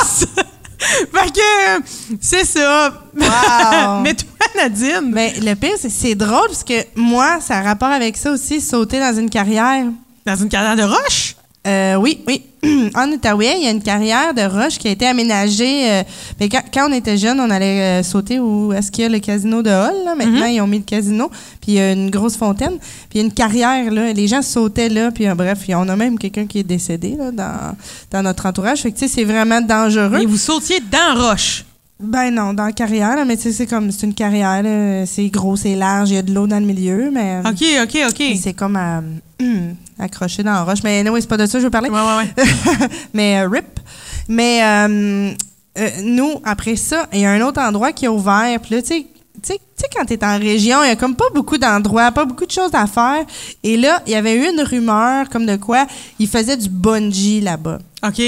Fait 1.13 1.31
que 1.31 1.85
c'est 2.21 2.45
ça. 2.45 3.03
Wow. 3.15 3.99
Mais 4.03 4.13
toi, 4.13 4.47
Nadine, 4.55 5.11
Mais 5.11 5.33
le 5.41 5.53
pire, 5.55 5.75
c'est 5.77 5.89
c'est 5.89 6.15
drôle 6.15 6.47
parce 6.47 6.63
que 6.63 6.73
moi, 6.95 7.39
ça 7.41 7.57
a 7.57 7.61
rapport 7.61 7.89
avec 7.89 8.17
ça 8.17 8.31
aussi, 8.31 8.61
sauter 8.61 8.99
dans 8.99 9.17
une 9.17 9.29
carrière. 9.29 9.85
dans 10.25 10.35
une 10.35 10.49
carrière 10.49 10.75
de 10.75 10.83
roche? 10.83 11.35
Euh, 11.65 11.95
oui, 11.95 12.19
oui. 12.27 12.41
en 12.95 13.09
Outaouais, 13.11 13.55
il 13.57 13.63
y 13.63 13.67
a 13.67 13.71
une 13.71 13.81
carrière 13.81 14.33
de 14.33 14.41
roche 14.41 14.77
qui 14.77 14.87
a 14.87 14.91
été 14.91 15.05
aménagée. 15.05 15.91
euh, 15.91 16.03
mais 16.39 16.49
quand, 16.49 16.61
quand 16.73 16.89
on 16.89 16.93
était 16.93 17.17
jeune, 17.17 17.39
on 17.39 17.49
allait 17.49 17.99
euh, 17.99 18.03
sauter 18.03 18.39
où 18.39 18.71
est-ce 18.73 18.91
qu'il 18.91 19.03
y 19.03 19.05
a 19.05 19.09
le 19.09 19.19
casino 19.19 19.61
de 19.61 19.69
Hall. 19.69 20.03
là. 20.05 20.15
Maintenant, 20.15 20.45
ils 20.45 20.59
ont 20.61 20.67
mis 20.67 20.79
le 20.79 20.83
casino. 20.83 21.29
Puis 21.61 21.73
il 21.73 21.75
y 21.75 21.79
a 21.79 21.91
une 21.91 22.09
grosse 22.09 22.35
fontaine. 22.37 22.77
Puis 22.79 23.15
il 23.15 23.17
y 23.17 23.21
a 23.21 23.25
une 23.25 23.33
carrière. 23.33 23.91
Là. 23.91 24.11
Les 24.13 24.27
gens 24.27 24.41
sautaient 24.41 24.89
là. 24.89 25.11
Puis 25.11 25.27
euh, 25.27 25.35
bref, 25.35 25.59
on 25.69 25.87
a 25.89 25.95
même 25.95 26.17
quelqu'un 26.17 26.45
qui 26.45 26.59
est 26.59 26.63
décédé 26.63 27.15
là, 27.17 27.31
dans, 27.31 27.75
dans 28.11 28.23
notre 28.23 28.45
entourage. 28.45 28.81
Fait 28.81 28.91
que 28.91 28.97
tu 28.99 29.07
sais, 29.07 29.13
c'est 29.13 29.23
vraiment 29.25 29.61
dangereux. 29.61 30.19
Et 30.21 30.25
vous 30.25 30.37
sautiez 30.37 30.79
dans 30.91 31.29
roche. 31.29 31.65
Ben 31.99 32.31
non, 32.31 32.53
dans 32.53 32.65
la 32.65 32.71
carrière, 32.71 33.15
là, 33.15 33.23
mais 33.23 33.37
tu 33.37 33.43
sais, 33.43 33.53
c'est 33.53 33.67
comme, 33.67 33.91
c'est 33.91 34.05
une 34.05 34.13
carrière, 34.13 34.61
là, 34.63 35.05
c'est 35.05 35.27
gros, 35.29 35.55
c'est 35.55 35.75
large, 35.75 36.09
il 36.09 36.15
y 36.15 36.17
a 36.17 36.21
de 36.21 36.33
l'eau 36.33 36.47
dans 36.47 36.59
le 36.59 36.65
milieu, 36.65 37.11
mais 37.11 37.39
OK, 37.45 37.63
OK, 37.83 37.97
OK. 38.09 38.23
c'est 38.41 38.53
comme 38.53 38.75
à, 38.75 39.01
accroché 39.99 40.43
dans 40.43 40.51
la 40.51 40.63
roche. 40.63 40.83
Mais 40.83 41.03
non, 41.03 41.15
c'est 41.19 41.27
pas 41.27 41.37
de 41.37 41.45
ça 41.45 41.53
que 41.53 41.59
je 41.59 41.65
veux 41.65 41.71
parler. 41.71 41.89
Ouais, 41.89 41.99
ouais, 41.99 42.43
ouais. 42.43 42.87
mais 43.13 43.41
euh, 43.41 43.47
RIP. 43.47 43.79
Mais 44.27 44.61
euh, 44.63 45.31
euh, 45.77 45.89
nous, 46.03 46.41
après 46.43 46.75
ça, 46.75 47.07
il 47.13 47.21
y 47.21 47.25
a 47.25 47.31
un 47.31 47.41
autre 47.41 47.61
endroit 47.61 47.91
qui 47.91 48.05
est 48.05 48.09
ouvert. 48.09 48.59
Puis 48.61 48.75
là, 48.75 48.81
tu 48.81 48.87
sais, 48.87 49.05
tu 49.43 49.53
quand 49.95 50.05
tu 50.05 50.13
es 50.13 50.25
en 50.25 50.39
région, 50.39 50.83
il 50.83 50.87
y 50.87 50.91
a 50.91 50.95
comme 50.95 51.15
pas 51.15 51.29
beaucoup 51.33 51.57
d'endroits, 51.57 52.11
pas 52.11 52.25
beaucoup 52.25 52.45
de 52.45 52.51
choses 52.51 52.73
à 52.73 52.87
faire. 52.87 53.25
Et 53.63 53.77
là, 53.77 54.01
il 54.07 54.13
y 54.13 54.15
avait 54.15 54.35
eu 54.35 54.49
une 54.49 54.61
rumeur 54.61 55.29
comme 55.29 55.45
de 55.45 55.57
quoi 55.57 55.85
il 56.19 56.27
faisait 56.27 56.57
du 56.57 56.69
bungee 56.69 57.41
là-bas. 57.41 57.79
OK. 58.05 58.21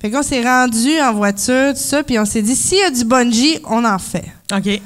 Fait 0.00 0.10
qu'on 0.10 0.22
s'est 0.22 0.42
rendu 0.42 0.98
en 1.00 1.12
voiture, 1.12 1.72
tout 1.74 1.80
ça, 1.80 2.02
puis 2.02 2.18
on 2.18 2.24
s'est 2.24 2.42
dit, 2.42 2.56
s'il 2.56 2.78
y 2.78 2.82
a 2.82 2.90
du 2.90 3.04
bungee, 3.04 3.58
on 3.68 3.84
en 3.84 3.98
fait. 3.98 4.24
OK. 4.56 4.80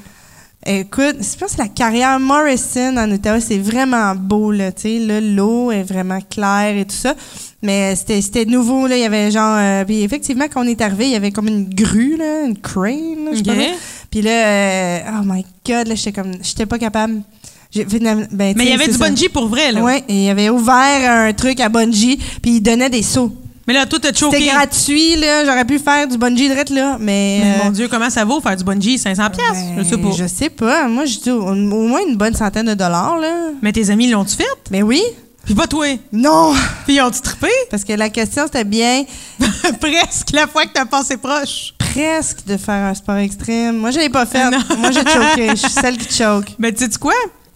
Écoute, 0.67 1.17
je 1.21 1.37
pense 1.37 1.53
que 1.53 1.59
la 1.59 1.67
carrière 1.67 2.19
Morrison 2.19 2.97
en 2.97 3.11
Ottawa, 3.11 3.39
c'est 3.39 3.59
vraiment 3.59 4.15
beau, 4.15 4.51
là, 4.51 4.71
tu 4.71 4.81
sais, 4.81 4.99
là, 4.99 5.21
l'eau 5.21 5.71
est 5.71 5.83
vraiment 5.83 6.19
claire 6.27 6.75
et 6.75 6.85
tout 6.85 6.95
ça. 6.95 7.13
Mais 7.61 7.95
c'était, 7.95 8.45
nouveau, 8.45 8.87
là, 8.87 8.97
il 8.97 9.01
y 9.01 9.05
avait 9.05 9.29
genre... 9.29 9.57
euh, 9.59 9.85
puis 9.85 10.01
effectivement, 10.01 10.45
quand 10.51 10.63
on 10.65 10.67
est 10.67 10.81
arrivé, 10.81 11.05
il 11.05 11.11
y 11.11 11.15
avait 11.15 11.29
comme 11.31 11.47
une 11.47 11.69
grue, 11.69 12.17
là, 12.17 12.45
une 12.47 12.57
crane, 12.57 13.25
là, 13.25 13.31
je 13.33 13.37
sais 13.37 13.43
pas 13.43 13.51
Ok. 13.51 13.57
quoi. 13.57 13.67
Puis 14.09 14.21
là, 14.23 14.31
euh, 14.31 14.99
oh 15.19 15.23
my 15.23 15.45
God, 15.67 15.87
là, 15.87 15.93
j'étais 15.95 16.11
comme... 16.11 16.31
J'étais 16.41 16.65
pas 16.65 16.79
capable. 16.79 17.21
Ben, 17.73 18.25
Mais 18.31 18.53
il 18.57 18.69
y 18.69 18.71
avait 18.71 18.87
du 18.87 18.93
ça. 18.93 19.07
bungee 19.07 19.29
pour 19.29 19.47
vrai, 19.47 19.71
là. 19.71 19.97
Et 20.09 20.25
il 20.25 20.29
avait 20.29 20.49
ouvert 20.49 21.11
un 21.11 21.31
truc 21.33 21.59
à 21.59 21.69
bungee, 21.69 22.17
puis 22.41 22.55
il 22.55 22.61
donnait 22.61 22.89
des 22.89 23.03
sauts. 23.03 23.31
Mais 23.67 23.73
là, 23.73 23.85
tout 23.85 24.05
est 24.05 24.17
choqué. 24.17 24.37
C'était 24.37 24.51
gratuit, 24.51 25.15
là, 25.15 25.43
j'aurais 25.43 25.65
pu 25.65 25.79
faire 25.79 26.07
du 26.07 26.17
bungee 26.17 26.47
direct, 26.47 26.69
là, 26.69 26.97
mais... 26.99 27.39
Mais 27.41 27.55
euh, 27.61 27.63
mon 27.65 27.71
Dieu, 27.71 27.87
comment 27.87 28.09
ça 28.09 28.23
vaut 28.23 28.39
faire 28.39 28.55
du 28.55 28.63
bungee? 28.63 28.97
500 28.97 29.29
pièces 29.31 29.47
ben, 29.75 29.83
Je 29.83 29.83
sais 29.83 29.97
pas. 29.97 30.11
Je 30.11 30.27
sais 30.27 30.49
pas. 30.49 30.87
Moi, 30.87 31.05
je 31.05 31.17
dis 31.17 31.31
au, 31.31 31.47
au 31.47 31.55
moins 31.87 32.01
une 32.07 32.15
bonne 32.15 32.35
centaine 32.35 32.67
de 32.67 32.75
dollars, 32.75 33.17
là. 33.17 33.33
Mais 33.61 33.71
tes 33.71 33.89
amis 33.89 34.07
l'ont-tu 34.07 34.35
fait? 34.35 34.43
Mais 34.69 34.83
oui. 34.83 35.01
Puis 35.45 35.53
pas 35.53 35.67
toi. 35.67 35.85
Non! 36.11 36.53
Puis 36.85 36.95
ils 36.95 37.01
ont-tu 37.01 37.21
trippé? 37.21 37.49
Parce 37.69 37.83
que 37.83 37.93
la 37.93 38.09
question, 38.09 38.43
c'était 38.45 38.63
bien 38.63 39.03
Presque 39.79 40.31
la 40.33 40.47
fois 40.47 40.65
que 40.65 40.73
t'as 40.73 40.85
passé 40.85 41.17
proche. 41.17 41.73
presque 41.77 42.45
de 42.45 42.57
faire 42.57 42.85
un 42.85 42.93
sport 42.93 43.17
extrême. 43.17 43.77
Moi, 43.77 43.91
je 43.91 43.99
l'ai 43.99 44.09
pas 44.09 44.25
fait. 44.25 44.49
Non. 44.49 44.57
Moi, 44.77 44.91
j'ai 44.91 45.01
choqué. 45.01 45.49
Je 45.51 45.55
suis 45.55 45.69
celle 45.69 45.97
qui 45.97 46.13
choke. 46.13 46.47
Mais 46.59 46.73
tu 46.73 46.83
sais 46.85 46.99
quoi? 46.99 47.13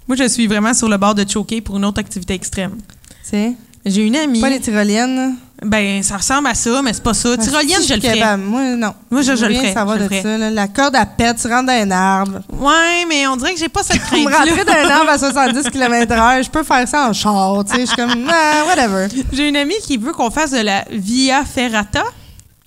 Moi, 0.07 0.15
je 0.17 0.27
suis 0.27 0.47
vraiment 0.47 0.73
sur 0.73 0.87
le 0.87 0.97
bord 0.97 1.15
de 1.15 1.25
choquer 1.27 1.61
pour 1.61 1.77
une 1.77 1.85
autre 1.85 1.99
activité 1.99 2.33
extrême. 2.35 2.77
Tu 2.77 3.29
sais? 3.29 3.53
J'ai 3.89 4.03
une 4.05 4.15
amie. 4.15 4.41
Pas 4.41 4.49
les 4.49 4.59
tyroliennes. 4.59 5.35
Ben, 5.61 6.01
ça 6.03 6.15
ressemble 6.15 6.47
à 6.47 6.53
ça, 6.55 6.81
mais 6.81 6.93
c'est 6.93 7.03
pas 7.03 7.13
ça. 7.13 7.35
Tyrolienne, 7.35 7.81
Si 7.81 7.87
je 7.89 7.93
le 7.95 7.99
ferais. 8.01 8.17
capable. 8.19 8.43
Moi, 8.43 8.61
non. 8.77 8.93
Moi, 9.11 9.21
je- 9.23 9.35
je 9.35 9.41
le 9.45 9.47
rien 9.51 9.59
ferais. 9.61 9.73
savoir 9.73 9.97
Je 9.97 10.03
le 10.03 10.09
de 10.09 10.15
ça. 10.21 10.37
là. 10.37 10.49
La 10.49 10.67
corde 10.69 10.95
à 10.95 11.05
pète, 11.05 11.35
tu 11.41 11.47
rentres 11.49 11.65
dans 11.67 11.73
un 11.73 11.91
arbre. 11.91 12.39
Ouais, 12.53 13.05
mais 13.09 13.27
on 13.27 13.35
dirait 13.35 13.53
que 13.53 13.59
j'ai 13.59 13.67
pas 13.67 13.83
cette 13.83 13.99
Pour 14.03 14.17
me 14.17 14.29
crainte 14.29 14.47
rentrer 14.49 14.63
dans 14.63 14.71
un 14.73 14.89
arbre 14.89 15.09
à 15.09 15.17
70 15.17 15.69
km/h, 15.69 16.43
je 16.45 16.49
peux 16.49 16.63
faire 16.63 16.87
ça 16.87 17.09
en 17.09 17.13
char. 17.13 17.65
Tu 17.65 17.75
sais, 17.75 17.81
je 17.81 17.85
suis 17.87 17.95
comme, 17.97 18.25
ah, 18.31 18.63
whatever. 18.67 19.07
J'ai 19.33 19.49
une 19.49 19.57
amie 19.57 19.75
qui 19.83 19.97
veut 19.97 20.13
qu'on 20.13 20.29
fasse 20.31 20.51
de 20.51 20.61
la 20.61 20.85
Via 20.91 21.43
Ferrata. 21.43 22.03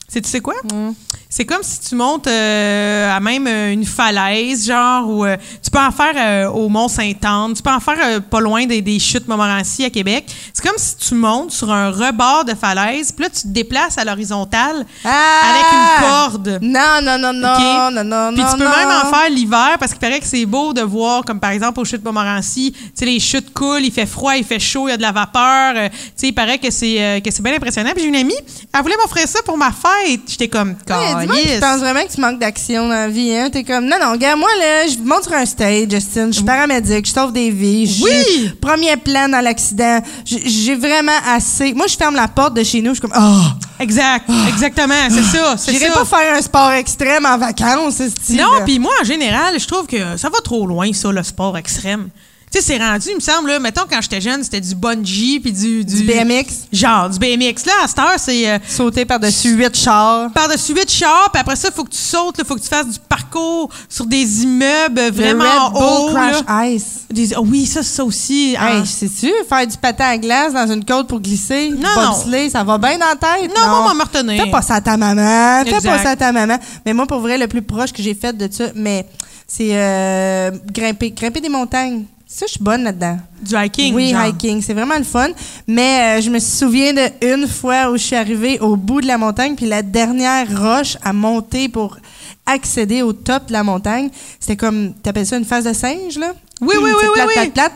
C'est 0.07 0.21
tu 0.21 0.29
sais 0.29 0.41
quoi? 0.41 0.55
Mm. 0.65 0.91
C'est 1.35 1.47
comme 1.47 1.63
si 1.63 1.81
tu 1.81 1.95
montes 1.95 2.27
euh, 2.27 3.11
à 3.11 3.19
même 3.19 3.47
euh, 3.47 3.73
une 3.73 3.87
falaise, 3.87 4.67
genre, 4.67 5.09
ou 5.09 5.25
euh, 5.25 5.39
tu 5.65 5.71
peux 5.71 5.79
en 5.79 5.91
faire 5.91 6.13
euh, 6.15 6.51
au 6.51 6.69
Mont-Saint-Anne, 6.69 7.55
tu 7.55 7.63
peux 7.63 7.71
en 7.71 7.81
faire 7.81 8.21
pas 8.21 8.41
loin 8.41 8.67
des, 8.67 8.83
des 8.83 8.99
chutes 8.99 9.27
Montmorency 9.27 9.87
à 9.87 9.89
Québec. 9.89 10.27
C'est 10.53 10.63
comme 10.63 10.77
si 10.77 10.95
tu 10.99 11.15
montes 11.15 11.51
sur 11.51 11.73
un 11.73 11.91
rebord 11.91 12.45
de 12.45 12.55
falaise, 12.55 13.13
puis 13.13 13.25
là, 13.25 13.31
tu 13.31 13.43
te 13.45 13.49
déplaces 13.49 13.97
à 13.97 14.05
l'horizontale 14.05 14.85
Ah! 15.07 15.41
avec 15.49 15.65
une 15.73 16.07
corde. 16.07 16.59
Non, 16.61 17.01
non, 17.03 17.17
non, 17.19 17.33
non, 17.33 17.55
OK? 17.55 17.93
non, 17.95 18.05
non, 18.05 18.31
Puis 18.35 18.45
tu 18.51 18.59
peux 18.59 18.65
non. 18.65 18.77
même 18.77 18.89
en 18.91 19.09
faire 19.11 19.31
l'hiver 19.31 19.77
parce 19.81 19.93
qu'il 19.93 20.01
paraît 20.01 20.21
que 20.21 20.27
c'est 20.27 20.45
beau 20.45 20.75
de 20.75 20.83
voir, 20.83 21.25
comme 21.25 21.41
par 21.41 21.53
exemple 21.53 21.81
aux 21.81 21.87
chutes 21.87 22.05
Montmorency, 22.05 22.73
tu 22.73 22.91
sais, 22.95 23.07
les 23.07 23.19
chutes 23.21 23.55
coulent, 23.55 23.81
il 23.83 23.91
fait 23.91 24.05
froid, 24.05 24.37
il 24.37 24.45
fait 24.45 24.59
chaud, 24.61 24.87
il 24.87 24.91
y 24.91 24.95
a 24.95 24.99
de 24.99 25.03
la 25.03 25.13
vapeur. 25.13 25.73
tu 25.91 25.97
sais, 26.15 26.29
il 26.29 26.35
paraît 26.35 26.59
que 26.59 26.71
c'est 26.71 27.23
que 27.25 27.31
c'est 27.31 27.43
bien 27.43 27.55
impressionnant. 27.55 27.93
Puis 27.95 28.03
j'ai 28.03 28.09
une 28.11 28.17
amie, 28.17 28.35
elle 28.75 28.83
voulait 28.83 28.97
m'offrir 29.01 29.27
ça 29.27 29.41
pour 29.47 29.57
ma 29.57 29.71
fête. 29.73 30.21
J'étais 30.29 30.49
comme, 30.49 30.77
Calisse. 30.87 31.22
Tu 31.27 31.61
penses 31.61 31.81
vraiment 31.81 32.03
que 32.03 32.13
tu 32.13 32.21
manques 32.21 32.39
d'action 32.39 32.85
dans 32.89 32.95
la 32.95 33.09
vie, 33.09 33.35
hein? 33.35 33.51
T'es 33.51 33.65
comme, 33.65 33.87
non, 33.87 33.97
non, 34.01 34.17
gars, 34.17 34.37
moi, 34.37 34.49
là, 34.59 34.87
je 34.87 34.99
monte 34.99 35.25
sur 35.25 35.33
un 35.33 35.45
stage, 35.47 35.89
Justin, 35.91 36.27
je 36.29 36.33
suis 36.37 36.45
paramédic, 36.45 37.07
je 37.07 37.13
sauve 37.13 37.33
des 37.33 37.51
vies. 37.51 37.87
je 37.87 37.93
suis 37.93 38.49
Premier 38.61 38.97
plan 38.97 39.29
dans 39.29 39.41
l'accident. 39.41 40.01
J'ai 40.25 40.75
vraiment 40.75 41.13
assez. 41.29 41.73
Moi, 41.75 41.87
je 41.89 41.97
ferme 41.97 42.15
la 42.15 42.29
porte 42.29 42.55
de 42.55 42.63
chez 42.63 42.81
nous, 42.83 42.95
je 42.95 43.01
suis 43.01 43.09
comme, 43.09 43.19
oh! 43.19 43.43
Exact, 43.81 44.31
exactement, 44.49 44.95
c'est 45.11 45.37
ça, 45.37 45.57
c'est 45.57 45.73
J'irai 45.73 45.87
ça. 45.87 45.93
pas 45.95 46.05
faire 46.05 46.37
un 46.37 46.41
sport 46.43 46.71
extrême 46.71 47.27
en 47.27 47.37
vacances, 47.37 47.97
ce 47.97 48.09
style. 48.09 48.37
Non, 48.37 48.63
puis 48.65 48.79
moi, 48.79 48.93
en 49.01 49.05
général, 49.05 49.59
je 49.59 49.67
trouve 49.67 49.87
que 49.87 50.17
ça 50.17 50.29
va 50.29 50.39
trop 50.45 50.67
loin, 50.67 50.93
ça, 50.93 51.11
le 51.11 51.23
sport 51.25 51.59
extrême. 51.59 52.09
Tu 52.53 52.59
sais, 52.61 52.65
c'est 52.65 52.77
rendu, 52.79 53.09
il 53.11 53.15
me 53.15 53.21
semble, 53.21 53.49
là, 53.49 53.59
mettons, 53.59 53.83
quand 53.91 54.01
j'étais 54.03 54.21
jeune, 54.21 54.43
c'était 54.45 54.61
du 54.61 54.75
bungee 54.75 55.41
puis 55.41 55.53
du, 55.53 55.85
Du 55.87 56.03
BMX, 56.05 56.67
Genre, 56.71 57.09
du 57.09 57.19
BMX. 57.19 57.65
Là, 57.65 57.73
à 57.85 57.89
cette 57.89 57.99
heure, 57.99 58.15
c'est... 58.19 58.51
euh, 58.51 58.59
sauter 58.69 59.07
par-dessus 59.07 59.55
huit 59.55 59.75
chars. 59.75 60.31
par-dessus 60.33 60.75
huit 60.75 60.91
chars, 60.91 61.31
puis 61.33 61.41
après 61.41 61.57
ça, 61.57 61.69
il 61.73 61.75
faut 61.75 61.85
que 61.85 61.91
tu 61.91 61.99
sautes, 61.99 62.37
il 62.39 62.45
faut 62.45 62.55
que 62.55 62.61
tu 62.61 62.69
fasses 62.69 62.89
du 62.89 62.99
parcours 63.09 63.71
sur 63.89 64.05
des 64.05 64.43
immeubles 64.43 65.01
Le 65.01 65.11
vraiment 65.11 65.69
Red 65.69 65.73
Bull 65.73 65.83
hauts. 65.83 66.11
Crash 66.13 66.37
là. 66.47 66.67
Ice. 66.69 66.85
Des- 67.11 67.35
ah 67.35 67.41
oui, 67.41 67.65
ça, 67.65 67.83
ça 67.83 68.05
aussi. 68.05 68.55
ah. 68.59 68.77
Hey, 68.77 68.87
sais-tu, 68.87 69.33
faire 69.49 69.67
du 69.67 69.77
patin 69.79 70.05
à 70.09 70.19
glace 70.19 70.53
dans 70.53 70.71
une 70.71 70.85
côte 70.85 71.09
pour 71.09 71.21
glisser, 71.21 71.71
Non. 71.71 71.89
bobsleigh, 72.13 72.51
ça 72.51 72.63
va 72.65 72.77
bien 72.77 72.99
dans 72.99 73.07
la 73.07 73.17
tête? 73.17 73.51
Non, 73.57 73.67
moi, 73.67 73.81
on 73.85 73.89
va 73.89 73.95
me 73.95 74.03
retenir. 74.03 74.45
Fais 74.45 74.51
pas 74.51 74.61
ça 74.63 74.75
à 74.75 74.81
ta 74.83 74.97
maman. 74.99 75.65
Fais 75.65 75.81
pas 75.81 75.99
ça 76.03 76.11
à 76.11 76.17
ta 76.17 76.31
maman. 76.33 76.59
Mais 76.85 76.93
moi, 76.93 77.07
pour 77.07 77.21
vrai, 77.21 77.39
le 77.39 77.47
plus 77.49 77.63
proche 77.63 77.93
que 77.93 78.03
j'ai 78.03 78.15
fait 78.15 78.37
de 78.37 78.47
ça, 78.53 78.65
mais 78.75 79.07
c'est 79.47 79.71
euh, 79.73 80.51
grimper, 80.71 81.11
grimper 81.13 81.41
des 81.41 81.49
montagnes. 81.49 82.05
Ça, 82.35 82.47
je 82.47 82.53
suis 82.53 82.63
bonne 82.65 82.83
là-dedans. 82.85 83.19
du 83.43 83.55
hiking. 83.55 83.95
oui, 83.95 84.11
genre. 84.11 84.25
hiking, 84.27 84.63
c'est 84.63 84.73
vraiment 84.73 84.97
le 84.97 85.05
fun. 85.05 85.29
Mais 85.67 86.19
euh, 86.19 86.23
je 86.23 86.31
me 86.31 86.39
souviens 86.39 86.95
de 86.95 87.03
une 87.35 87.47
fois 87.47 87.91
où 87.91 87.97
je 87.99 88.03
suis 88.05 88.17
arrivée 88.17 88.59
au 88.61 88.75
bout 88.77 89.03
de 89.03 89.07
la 89.07 89.19
montagne, 89.19 89.55
puis 89.55 89.67
la 89.67 89.83
dernière 89.83 90.47
roche 90.59 90.97
à 91.05 91.13
monter 91.13 91.69
pour 91.69 91.99
accéder 92.47 93.03
au 93.03 93.13
top 93.13 93.49
de 93.49 93.53
la 93.53 93.63
montagne, 93.63 94.09
c'était 94.41 94.57
comme, 94.57 94.95
t'appelles 94.95 95.27
ça 95.27 95.37
une 95.37 95.45
phase 95.45 95.65
de 95.65 95.73
singe, 95.75 96.19
là? 96.19 96.33
Oui, 96.63 96.75
oui, 96.81 96.91
oui, 96.91 96.93
oui, 97.03 97.09
plate, 97.15 97.27
oui. 97.29 97.35
plate, 97.35 97.53
plate. 97.53 97.73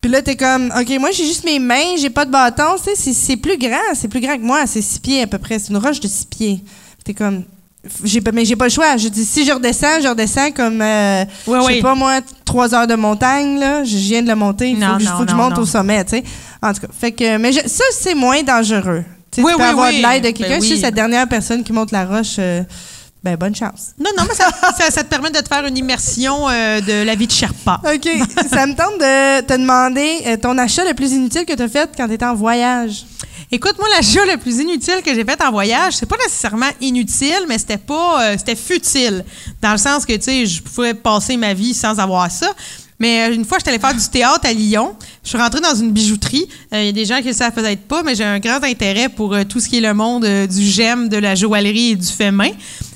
Puis 0.00 0.10
là, 0.10 0.20
t'es 0.22 0.36
comme, 0.36 0.72
OK, 0.78 0.98
moi, 0.98 1.10
j'ai 1.12 1.24
juste 1.24 1.44
mes 1.44 1.58
mains, 1.58 1.96
j'ai 1.98 2.10
pas 2.10 2.24
de 2.26 2.30
bâton. 2.30 2.76
Tu 2.84 2.94
sais, 2.94 3.12
c'est- 3.14 3.36
plus 3.36 3.56
grand, 3.56 3.94
c'est 3.94 4.08
plus 4.08 4.20
grand 4.20 4.36
que 4.36 4.42
moi, 4.42 4.66
c'est 4.66 4.82
six 4.82 4.98
pieds 4.98 5.22
à 5.22 5.26
peu 5.26 5.38
près. 5.38 5.58
C'est 5.58 5.70
une 5.70 5.76
roche 5.78 6.00
de 6.00 6.08
six 6.08 6.24
pieds. 6.26 6.62
T'es 7.04 7.12
comme, 7.14 7.44
j'ai 8.04 8.20
pas, 8.20 8.32
mais 8.32 8.44
j'ai 8.44 8.56
pas 8.56 8.64
le 8.66 8.70
choix. 8.70 8.96
Je 8.96 9.08
dis, 9.08 9.24
si 9.24 9.44
je 9.44 9.52
redescends, 9.52 10.00
je 10.02 10.08
redescends 10.08 10.50
comme, 10.52 10.80
euh, 10.82 11.24
Ouais, 11.46 11.58
je 11.60 11.64
sais 11.66 11.72
ouais. 11.74 11.80
pas 11.82 11.94
moi, 11.94 12.20
trois 12.52 12.74
heures 12.74 12.86
de 12.86 12.94
montagne, 12.94 13.58
là. 13.58 13.84
Je 13.84 13.96
viens 13.96 14.22
de 14.22 14.28
le 14.28 14.34
monter. 14.34 14.70
Il 14.70 14.76
faut 14.76 14.84
Non, 14.86 14.96
que, 14.98 15.02
je- 15.04 15.08
non, 15.08 15.16
faut 15.18 15.24
que 15.24 15.30
je 15.30 15.36
non, 15.36 15.42
monte 15.44 15.58
au 15.58 15.66
sommet, 15.66 16.04
tu 16.04 16.10
sais. 16.16 16.24
En 16.62 16.72
tout 16.72 16.80
cas, 16.80 16.88
fait 16.98 17.12
que, 17.12 17.36
mais 17.38 17.52
je- 17.52 17.66
ça, 17.68 17.84
c'est 17.92 18.14
moins 18.14 18.42
dangereux. 18.42 19.04
Oui, 19.06 19.14
tu 19.30 19.42
peux 19.42 19.46
oui, 19.54 19.62
avoir 19.62 19.88
oui. 19.88 20.02
de 20.02 20.06
l'aide 20.08 20.22
de 20.22 20.28
Ben 20.28 20.34
quelqu'un. 20.34 20.58
oui. 20.60 20.66
Si 20.66 20.76
c'est 20.76 20.82
la 20.82 20.90
dernière 20.90 21.28
personne 21.28 21.62
qui 21.62 21.72
monte 21.72 21.92
la 21.92 22.04
roche, 22.04 22.36
euh, 22.40 22.62
ben, 23.22 23.36
bonne 23.36 23.54
chance. 23.54 23.92
Non, 23.98 24.10
non, 24.18 24.24
mais 24.28 24.34
ça, 24.34 24.48
ça, 24.76 24.90
ça 24.90 25.04
te 25.04 25.08
permet 25.08 25.30
de 25.30 25.38
te 25.38 25.46
faire 25.48 25.64
une 25.66 25.76
immersion 25.78 26.48
euh, 26.48 26.80
de 26.80 27.04
la 27.04 27.14
vie 27.14 27.26
de 27.28 27.32
Sherpa. 27.32 27.80
OK. 27.84 28.08
ça 28.50 28.66
me 28.66 28.74
tente 28.74 28.98
de 28.98 29.40
te 29.42 29.52
demander 29.52 30.10
euh, 30.26 30.36
ton 30.36 30.58
achat 30.58 30.84
le 30.84 30.94
plus 30.94 31.12
inutile 31.12 31.44
que 31.46 31.52
tu 31.54 31.62
as 31.62 31.68
fait 31.68 31.88
quand 31.96 32.08
tu 32.08 32.14
étais 32.14 32.24
en 32.24 32.34
voyage. 32.34 33.04
Écoute, 33.52 33.74
moi, 33.78 33.88
l'achat 33.96 34.24
le 34.26 34.36
plus 34.36 34.58
inutile 34.58 35.02
que 35.04 35.12
j'ai 35.12 35.24
fait 35.24 35.42
en 35.42 35.50
voyage, 35.50 35.94
c'est 35.96 36.06
pas 36.06 36.16
nécessairement 36.18 36.70
inutile, 36.80 37.46
mais 37.48 37.58
c'était 37.58 37.78
pas, 37.78 38.22
euh, 38.22 38.36
c'était 38.38 38.54
futile. 38.54 39.24
Dans 39.60 39.72
le 39.72 39.78
sens 39.78 40.06
que, 40.06 40.12
tu 40.12 40.22
sais, 40.22 40.46
je 40.46 40.62
pouvais 40.62 40.94
passer 40.94 41.36
ma 41.36 41.52
vie 41.52 41.74
sans 41.74 41.98
avoir 41.98 42.30
ça. 42.30 42.54
Mais 43.00 43.28
euh, 43.28 43.34
une 43.34 43.44
fois, 43.44 43.58
j'étais 43.58 43.70
allée 43.70 43.80
faire 43.80 43.94
du 43.94 44.08
théâtre 44.08 44.46
à 44.46 44.52
Lyon. 44.52 44.94
Je 45.24 45.30
suis 45.30 45.38
rentrée 45.38 45.60
dans 45.60 45.74
une 45.74 45.90
bijouterie. 45.90 46.46
Euh, 46.72 46.82
Il 46.82 46.86
y 46.86 46.88
a 46.90 46.92
des 46.92 47.04
gens 47.06 47.20
qui 47.20 47.28
le 47.28 47.32
savent 47.32 47.52
peut-être 47.52 47.88
pas, 47.88 48.04
mais 48.04 48.14
j'ai 48.14 48.22
un 48.22 48.38
grand 48.38 48.62
intérêt 48.62 49.08
pour 49.08 49.34
euh, 49.34 49.42
tout 49.42 49.58
ce 49.58 49.68
qui 49.68 49.78
est 49.78 49.80
le 49.80 49.94
monde 49.94 50.24
du 50.46 50.64
gemme, 50.64 51.08
de 51.08 51.16
la 51.16 51.34
joaillerie 51.34 51.90
et 51.90 51.96
du 51.96 52.06
fait 52.06 52.30
main. 52.30 52.50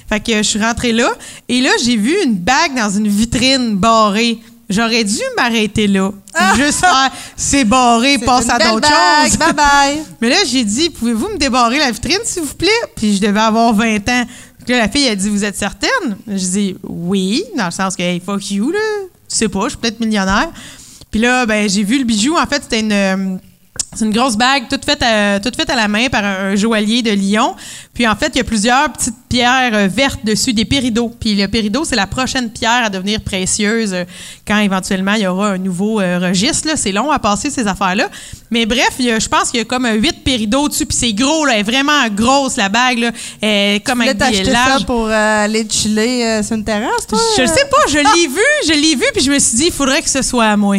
Fait 0.09 0.21
que 0.21 0.37
je 0.37 0.43
suis 0.43 0.61
rentrée 0.61 0.93
là. 0.93 1.11
Et 1.49 1.63
là, 1.63 1.71
j'ai 1.83 1.97
vu 1.97 2.15
une 2.25 2.35
bague 2.35 2.77
dans 2.77 2.91
une 2.91 3.09
vitrine 3.09 3.75
barrée. 3.75 4.39
J'aurais 4.69 5.05
dû 5.05 5.21
m'arrêter 5.37 5.87
là. 5.87 6.11
Juste 6.57 6.81
faire, 6.81 7.11
c'est 7.37 7.65
barré, 7.65 8.19
passe 8.19 8.49
à 8.49 8.59
d'autres 8.59 8.89
choses. 8.89 9.37
Bye 9.39 9.53
bye. 9.53 10.03
Mais 10.21 10.31
là, 10.31 10.37
j'ai 10.47 10.65
dit, 10.65 10.91
pouvez-vous 10.91 11.29
me 11.29 11.37
débarrer 11.37 11.79
la 11.79 11.91
vitrine, 11.91 12.21
s'il 12.25 12.43
vous 12.43 12.55
plaît? 12.55 12.69
Puis 12.97 13.17
je 13.17 13.21
devais 13.21 13.41
avoir 13.41 13.75
20 13.75 14.09
ans. 14.09 14.25
Puis 14.65 14.73
là, 14.73 14.79
la 14.79 14.89
fille 14.89 15.07
a 15.09 15.15
dit, 15.15 15.29
vous 15.29 15.45
êtes 15.45 15.57
certaine? 15.57 16.17
Je 16.27 16.33
dis, 16.35 16.77
oui, 16.83 17.45
dans 17.57 17.67
le 17.67 17.71
sens 17.71 17.95
que, 17.95 18.03
hey, 18.03 18.21
fuck 18.25 18.51
you, 18.51 18.71
là. 18.71 18.79
Tu 19.29 19.37
sais 19.37 19.49
pas, 19.49 19.65
je 19.65 19.71
suis 19.71 19.79
peut-être 19.79 20.01
millionnaire. 20.01 20.51
Puis 21.11 21.21
là, 21.21 21.45
ben, 21.47 21.69
j'ai 21.69 21.85
vu 21.85 21.99
le 21.99 22.05
bijou. 22.05 22.37
En 22.37 22.47
fait, 22.47 22.63
c'était 22.63 22.81
une. 22.81 23.39
C'est 23.95 24.05
une 24.05 24.13
grosse 24.13 24.37
bague 24.37 24.69
toute 24.69 24.85
faite 24.85 25.03
à, 25.03 25.41
toute 25.41 25.57
faite 25.57 25.71
à 25.71 25.77
la 25.77 25.89
main 25.89 26.09
par 26.09 26.25
un, 26.25 26.57
joaillier 26.57 27.03
de 27.03 27.11
Lyon. 27.11 27.55
Puis 27.93 28.07
en 28.07 28.17
fait, 28.17 28.33
il 28.35 28.39
y 28.39 28.41
a 28.41 28.45
plusieurs 28.45 28.93
petites 28.93 29.15
pierres 29.29 29.73
euh, 29.75 29.89
vertes 29.89 30.25
dessus, 30.25 30.53
des 30.53 30.65
péridots. 30.65 31.13
Puis 31.21 31.35
le 31.35 31.47
péridot, 31.47 31.85
c'est 31.85 31.97
la 31.97 32.07
prochaine 32.07 32.51
pierre 32.51 32.85
à 32.85 32.91
devenir 32.91 33.21
précieuse 33.21 33.95
euh, 33.95 34.05
quand 34.47 34.59
éventuellement 34.59 35.15
il 35.15 35.23
y 35.23 35.27
aura 35.27 35.51
un 35.51 35.59
nouveau 35.59 36.01
euh, 36.01 36.19
registre. 36.19 36.71
C'est 36.77 36.93
long 36.93 37.11
à 37.11 37.19
passer 37.19 37.51
ces 37.51 37.67
affaires-là. 37.67 38.09
Mais 38.51 38.67
bref, 38.67 38.91
je 38.99 39.29
pense 39.29 39.51
qu'il 39.51 39.59
y 39.59 39.63
a 39.63 39.65
comme 39.65 39.87
huit 39.87 40.25
péridots 40.25 40.69
dessus. 40.69 40.87
Puis 40.87 40.97
c'est 40.97 41.13
gros, 41.13 41.45
là, 41.45 41.55
elle 41.55 41.61
est 41.61 41.63
vraiment 41.63 42.09
grosse 42.11 42.57
la 42.57 42.69
bague. 42.69 42.99
Là. 42.99 43.11
Elle 43.41 43.77
est 43.77 43.81
comme 43.81 44.03
tu 44.03 44.09
avec 44.09 44.45
des 44.45 44.53
ça 44.53 44.79
pour 44.87 45.09
aller 45.09 45.67
chiller 45.69 46.43
sur 46.43 46.57
une 46.57 46.65
terrasse, 46.65 47.07
toi? 47.09 47.19
Je 47.39 47.47
sais 47.47 47.67
pas, 47.71 47.89
je 47.89 47.99
l'ai 47.99 48.29
vu, 48.29 48.67
je 48.67 48.73
l'ai 48.73 48.95
vu, 48.97 49.05
puis 49.15 49.23
je 49.23 49.31
me 49.31 49.39
suis 49.39 49.57
dit, 49.57 49.67
il 49.67 49.73
faudrait 49.73 50.03
que 50.03 50.11
ce 50.11 50.23
soit 50.23 50.47
à 50.47 50.57
moi. 50.57 50.77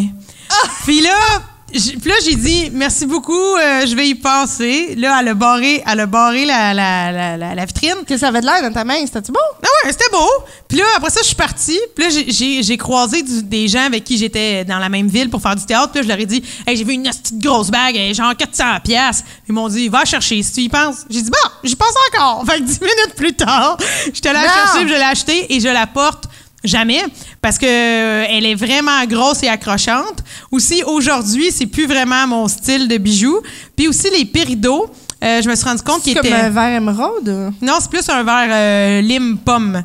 Ah! 0.50 0.68
Puis 0.86 1.02
là 1.02 1.12
puis 1.76 2.10
là, 2.10 2.16
j'ai 2.24 2.36
dit 2.36 2.70
merci 2.72 3.06
beaucoup, 3.06 3.34
euh, 3.34 3.86
je 3.86 3.96
vais 3.96 4.08
y 4.08 4.16
passer. 4.16 4.96
Là, 4.96 5.18
elle 5.20 5.28
a 5.30 5.34
barré, 5.34 5.84
elle 5.86 6.00
a 6.00 6.06
barré 6.06 6.46
la, 6.46 6.74
la, 6.74 7.12
la, 7.38 7.56
la, 7.56 7.66
vitrine. 7.66 8.06
Que 8.08 8.18
ça 8.18 8.30
avait 8.30 8.40
de 8.40 8.46
l'air 8.46 8.62
dans 8.62 8.72
ta 8.72 8.86
main, 8.86 9.06
c'était-tu 9.06 9.32
beau? 9.32 9.40
Ah 9.62 9.68
ouais, 9.84 9.92
c'était 9.92 10.10
beau. 10.12 10.30
Puis 10.68 10.78
là, 10.78 10.86
après 10.96 11.10
ça, 11.10 11.20
je 11.22 11.28
suis 11.28 11.36
partie. 11.36 11.80
Puis 11.96 12.06
là, 12.06 12.22
j'ai 12.62 12.78
croisé 12.78 13.24
des 13.24 13.68
gens 13.68 13.86
avec 13.86 14.06
qui 14.06 14.18
j'étais 14.18 14.64
dans 14.64 14.80
la 14.80 14.88
même 14.88 15.08
ville 15.08 15.30
pour 15.30 15.42
faire 15.42 15.56
du 15.56 15.66
théâtre. 15.66 15.92
Puis 15.92 16.00
là, 16.00 16.04
je 16.04 16.08
leur 16.08 16.20
ai 16.20 16.26
dit 16.26 16.44
hey, 16.66 16.78
j'ai 16.78 16.84
vu 16.84 16.94
une 16.94 17.04
petite 17.04 17.40
grosse 17.40 17.70
bague, 17.70 17.98
genre 18.14 18.36
400 18.36 18.64
pièces. 18.84 19.24
Ils 19.48 19.54
m'ont 19.54 19.68
dit 19.68 19.90
va 19.90 20.06
chercher 20.06 20.42
si 20.44 20.54
tu 20.54 20.62
y 20.62 20.70
penses. 20.70 21.06
J'ai 21.10 21.22
dit 21.22 21.30
bon, 21.30 21.50
j'y 21.64 21.76
pense 21.76 21.94
encore. 22.14 22.46
Fait 22.46 22.60
que 22.60 22.64
10 22.64 22.80
minutes 22.82 23.16
plus 23.18 23.34
tard, 23.34 23.78
j'étais 24.14 24.32
là 24.32 24.42
à 24.42 24.44
chercher, 24.44 24.88
je 24.88 24.94
l'ai 24.94 25.02
acheté 25.02 25.54
et 25.54 25.60
je 25.60 25.68
la 25.68 25.88
porte 25.88 26.26
Jamais, 26.66 27.04
parce 27.42 27.58
que 27.60 27.66
euh, 27.66 28.26
elle 28.28 28.46
est 28.46 28.56
vraiment 28.56 29.06
grosse 29.06 29.44
et 29.44 29.48
accrochante. 29.48 30.24
Aussi, 30.52 30.82
aujourd'hui, 30.84 31.52
c'est 31.52 31.68
plus 31.68 31.86
vraiment 31.86 32.26
mon 32.28 32.48
style 32.48 32.88
de 32.88 32.98
bijoux. 32.98 33.40
Puis 33.76 33.88
aussi, 33.88 34.10
les 34.10 34.26
péridots, 34.26 34.90
euh, 35.24 35.42
je 35.42 35.50
me 35.50 35.56
suis 35.56 35.66
rendu 35.66 35.82
compte 35.82 36.04
qu'il 36.04 36.18
était. 36.18 36.30
comme 36.30 36.40
un 36.40 36.50
verre 36.50 36.78
émeraude? 36.78 37.54
Non, 37.62 37.74
c'est 37.80 37.90
plus 37.90 38.08
un 38.10 38.24
verre 38.24 38.50
euh, 38.50 39.02
lime 39.02 39.38
pomme. 39.38 39.82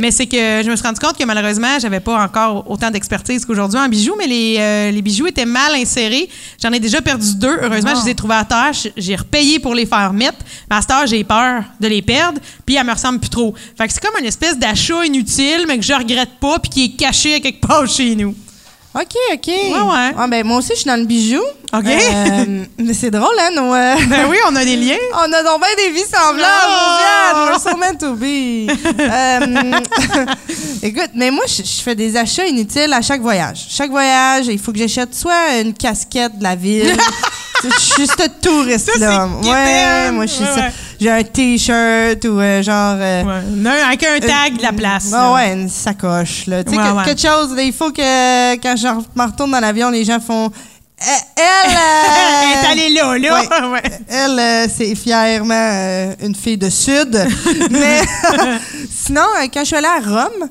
Mais 0.00 0.10
c'est 0.10 0.26
que 0.26 0.36
je 0.36 0.70
me 0.70 0.76
suis 0.76 0.84
rendu 0.84 0.98
compte 0.98 1.16
que 1.16 1.24
malheureusement, 1.24 1.78
j'avais 1.80 2.00
pas 2.00 2.22
encore 2.22 2.68
autant 2.68 2.90
d'expertise 2.90 3.44
qu'aujourd'hui 3.44 3.78
en 3.78 3.88
bijoux, 3.88 4.14
mais 4.18 4.26
les, 4.26 4.56
euh, 4.58 4.90
les, 4.90 5.02
bijoux 5.02 5.26
étaient 5.28 5.46
mal 5.46 5.74
insérés. 5.74 6.28
J'en 6.60 6.72
ai 6.72 6.80
déjà 6.80 7.00
perdu 7.00 7.36
deux. 7.36 7.58
Heureusement, 7.62 7.94
je 7.94 8.04
les 8.04 8.10
ai 8.10 8.14
trouvés 8.14 8.34
à 8.34 8.44
terre. 8.44 8.72
J'ai 8.96 9.16
repayé 9.16 9.60
pour 9.60 9.74
les 9.74 9.86
faire 9.86 10.12
mettre. 10.12 10.38
Mais 10.68 10.76
à 10.76 11.06
j'ai 11.06 11.24
peur 11.24 11.62
de 11.80 11.88
les 11.88 12.02
perdre, 12.02 12.40
puis 12.66 12.74
elles 12.74 12.86
me 12.86 12.92
ressemblent 12.92 13.20
plus 13.20 13.30
trop. 13.30 13.54
Fait 13.76 13.86
que 13.86 13.92
c'est 13.92 14.02
comme 14.02 14.18
une 14.18 14.26
espèce 14.26 14.58
d'achat 14.58 15.04
inutile, 15.04 15.64
mais 15.66 15.78
que 15.78 15.84
je 15.84 15.92
regrette 15.92 16.38
pas, 16.40 16.58
puis 16.58 16.70
qui 16.70 16.84
est 16.84 16.96
caché 16.96 17.34
à 17.34 17.40
quelque 17.40 17.66
part 17.66 17.86
chez 17.88 18.14
nous. 18.14 18.34
OK, 18.94 19.14
OK. 19.32 19.46
Ouais, 19.46 19.70
ouais. 19.72 20.12
Ah, 20.18 20.26
ben, 20.28 20.46
moi 20.46 20.58
aussi, 20.58 20.70
je 20.74 20.80
suis 20.80 20.86
dans 20.86 20.96
le 21.00 21.06
bijou. 21.06 21.40
OK. 21.72 21.86
Euh, 21.86 22.64
mais 22.78 22.92
c'est 22.92 23.10
drôle, 23.10 23.34
hein, 23.40 23.50
nos, 23.54 23.72
euh, 23.74 23.94
Ben 24.08 24.26
oui, 24.28 24.36
on 24.46 24.54
a 24.54 24.64
des 24.64 24.76
liens. 24.76 24.96
on 25.14 25.32
a 25.32 25.42
donc 25.42 25.60
bien 25.60 25.86
des 25.86 25.90
vies 25.90 26.04
semblables, 26.04 26.44
oh! 26.68 27.48
We're 27.48 27.58
so 27.58 27.76
meant 27.78 27.96
to 27.98 28.14
be. 28.14 28.68
euh, 29.00 29.80
écoute, 30.82 31.10
mais 31.14 31.30
moi, 31.30 31.44
je, 31.46 31.62
fais 31.82 31.94
des 31.94 32.14
achats 32.18 32.46
inutiles 32.46 32.92
à 32.92 33.00
chaque 33.00 33.22
voyage. 33.22 33.66
Chaque 33.70 33.90
voyage, 33.90 34.48
il 34.48 34.58
faut 34.58 34.72
que 34.72 34.78
j'achète 34.78 35.14
soit 35.14 35.58
une 35.62 35.72
casquette 35.72 36.38
de 36.38 36.42
la 36.42 36.54
ville. 36.54 36.94
je 37.70 37.80
suis 37.80 38.06
ce 38.06 38.28
touriste-là. 38.40 39.28
Ouais, 39.42 40.10
moi, 40.12 40.26
je 40.26 40.32
suis 40.32 40.44
ça 40.44 40.68
j'ai 41.02 41.10
un 41.10 41.22
t-shirt 41.24 42.24
ou 42.24 42.38
euh, 42.38 42.62
genre. 42.62 42.96
Euh, 42.98 43.24
ouais. 43.24 43.80
avec 43.82 44.04
un 44.04 44.20
tag 44.20 44.56
de 44.56 44.62
la 44.62 44.72
place. 44.72 45.12
Ouais, 45.12 45.52
une 45.52 45.68
sacoche. 45.68 46.46
Là. 46.46 46.62
Tu 46.62 46.70
sais, 46.70 46.76
quelque 47.04 47.20
chose, 47.20 47.54
il 47.58 47.72
faut 47.72 47.90
que 47.90 48.54
quand 48.56 48.76
je 48.76 48.86
me 48.86 49.26
retourne 49.26 49.50
dans 49.50 49.60
l'avion, 49.60 49.90
les 49.90 50.04
gens 50.04 50.20
font. 50.20 50.50
Eh, 51.00 51.40
elle, 51.40 51.76
elle 52.42 52.50
est 52.52 52.70
allée 52.70 52.94
là, 52.94 53.18
là. 53.18 53.42
Elle, 54.08 54.38
euh, 54.38 54.66
c'est 54.72 54.94
fièrement 54.94 56.14
une 56.22 56.34
fille 56.36 56.56
de 56.56 56.70
Sud. 56.70 57.26
Mais 57.72 58.02
sinon, 58.88 59.26
quand 59.52 59.60
je 59.60 59.64
suis 59.64 59.76
allée 59.76 59.88
à 59.88 59.98
Rome, 59.98 60.48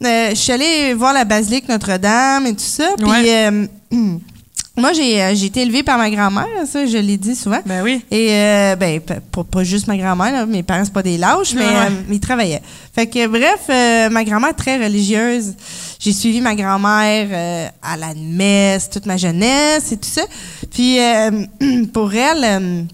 je 0.00 0.36
suis 0.36 0.52
allée 0.52 0.94
voir 0.94 1.12
la 1.12 1.24
basilique 1.24 1.68
Notre-Dame 1.68 2.46
et 2.46 2.52
tout 2.52 2.60
ça. 2.60 2.90
Puis 2.96 3.28
Moi, 4.74 4.94
j'ai, 4.94 5.22
euh, 5.22 5.34
j'ai 5.34 5.46
été 5.46 5.60
élevée 5.60 5.82
par 5.82 5.98
ma 5.98 6.08
grand-mère, 6.08 6.46
ça, 6.66 6.86
je 6.86 6.96
l'ai 6.96 7.18
dit 7.18 7.36
souvent. 7.36 7.60
Ben 7.66 7.82
oui. 7.82 8.02
Et, 8.10 8.28
euh, 8.30 8.76
ben, 8.76 9.00
pas, 9.00 9.64
juste 9.64 9.86
ma 9.86 9.98
grand-mère, 9.98 10.46
mes 10.46 10.62
parents, 10.62 10.84
c'est 10.84 10.92
pas 10.92 11.02
des 11.02 11.18
lâches, 11.18 11.52
mais 11.54 11.66
euh, 11.66 11.90
ils 12.10 12.20
travaillaient. 12.20 12.62
Fait 12.94 13.06
que, 13.06 13.26
bref, 13.26 14.10
ma 14.10 14.24
grand-mère, 14.24 14.56
très 14.56 14.82
religieuse. 14.82 15.52
J'ai 15.98 16.12
suivi 16.12 16.40
ma 16.40 16.54
grand-mère 16.54 17.70
à 17.82 17.96
la 17.98 18.14
messe 18.14 18.88
toute 18.88 19.04
ma 19.04 19.18
jeunesse 19.18 19.92
et 19.92 19.98
tout 19.98 20.08
ça. 20.08 20.22
Puis, 20.70 20.96
pour 21.92 22.14
elle, 22.14 22.86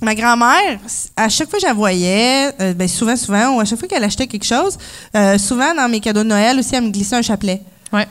ma 0.00 0.14
grand-mère, 0.14 0.78
à 1.16 1.28
chaque 1.28 1.50
fois 1.50 1.58
que 1.58 1.62
je 1.62 1.66
la 1.66 1.74
voyais, 1.74 2.52
ben, 2.76 2.86
souvent, 2.86 3.16
souvent, 3.16 3.56
ou 3.56 3.60
à 3.60 3.64
chaque 3.64 3.80
fois 3.80 3.88
qu'elle 3.88 4.04
achetait 4.04 4.28
quelque 4.28 4.46
chose, 4.46 4.78
souvent, 5.38 5.74
dans 5.74 5.88
mes 5.90 5.98
cadeaux 5.98 6.22
de 6.22 6.28
Noël 6.28 6.60
aussi, 6.60 6.76
elle 6.76 6.84
me 6.84 6.90
glissait 6.90 7.16
un 7.16 7.22
chapelet. 7.22 7.60
Ouais. 7.92 8.06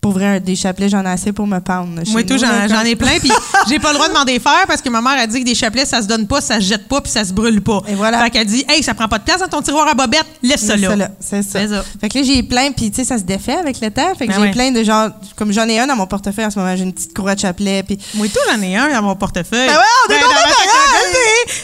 Pour 0.00 0.12
vrai, 0.12 0.38
des 0.38 0.54
chapelets, 0.54 0.88
j'en 0.88 1.04
ai 1.04 1.08
assez 1.08 1.32
pour 1.32 1.46
me 1.46 1.58
pendre. 1.58 2.00
Moi, 2.12 2.22
tout, 2.22 2.38
j'en 2.38 2.84
ai 2.84 2.94
plein. 2.94 3.18
Puis 3.18 3.32
j'ai 3.68 3.80
pas 3.80 3.88
le 3.88 3.94
droit 3.94 4.08
de 4.08 4.14
m'en 4.14 4.24
défaire 4.24 4.64
parce 4.68 4.80
que 4.80 4.88
ma 4.88 5.02
mère 5.02 5.18
a 5.18 5.26
dit 5.26 5.40
que 5.40 5.44
des 5.44 5.56
chapelets, 5.56 5.86
ça 5.86 6.00
se 6.00 6.06
donne 6.06 6.28
pas, 6.28 6.40
ça 6.40 6.60
se 6.60 6.66
jette 6.66 6.86
pas, 6.86 7.00
puis 7.00 7.10
ça 7.10 7.24
se 7.24 7.32
brûle 7.32 7.60
pas. 7.60 7.82
Et 7.88 7.94
voilà. 7.94 8.22
Fait 8.22 8.30
qu'elle 8.30 8.46
dit, 8.46 8.64
hey, 8.68 8.82
ça 8.82 8.94
prend 8.94 9.08
pas 9.08 9.18
de 9.18 9.24
place 9.24 9.40
dans 9.40 9.48
ton 9.48 9.60
tiroir 9.60 9.88
à 9.88 9.94
bobette, 9.94 10.24
laisse, 10.42 10.64
ça 10.64 10.76
là. 10.76 11.08
C'est 11.20 11.42
ça. 11.42 11.58
Fait 12.00 12.08
que 12.08 12.18
là, 12.18 12.24
j'ai 12.24 12.44
plein, 12.44 12.70
puis 12.70 12.90
tu 12.90 12.98
sais, 12.98 13.04
ça 13.04 13.18
se 13.18 13.24
défait 13.24 13.56
avec 13.56 13.80
le 13.80 13.90
temps. 13.90 14.14
Fait 14.16 14.28
que 14.28 14.32
ben 14.32 14.44
j'ai 14.44 14.50
plein 14.52 14.70
de 14.70 14.84
genre, 14.84 15.10
comme 15.36 15.52
j'en 15.52 15.68
ai 15.68 15.80
un 15.80 15.88
dans 15.88 15.96
mon 15.96 16.06
portefeuille 16.06 16.46
en 16.46 16.50
ce 16.50 16.58
moment, 16.60 16.76
j'ai 16.76 16.84
une 16.84 16.92
petite 16.92 17.12
courroie 17.12 17.34
de 17.34 17.40
chapelet. 17.40 17.82
Puis... 17.82 17.98
Moi, 18.14 18.28
tout, 18.28 18.40
j'en 18.48 18.62
ai 18.62 18.76
un 18.76 18.92
dans 18.92 19.02
mon 19.02 19.16
portefeuille. 19.16 19.66
Ben 19.66 19.74
ouais, 19.74 19.82
on 20.08 20.12
est 20.12 20.16
ben, 20.16 20.26
dans 20.26 20.28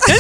C'est 0.07 0.13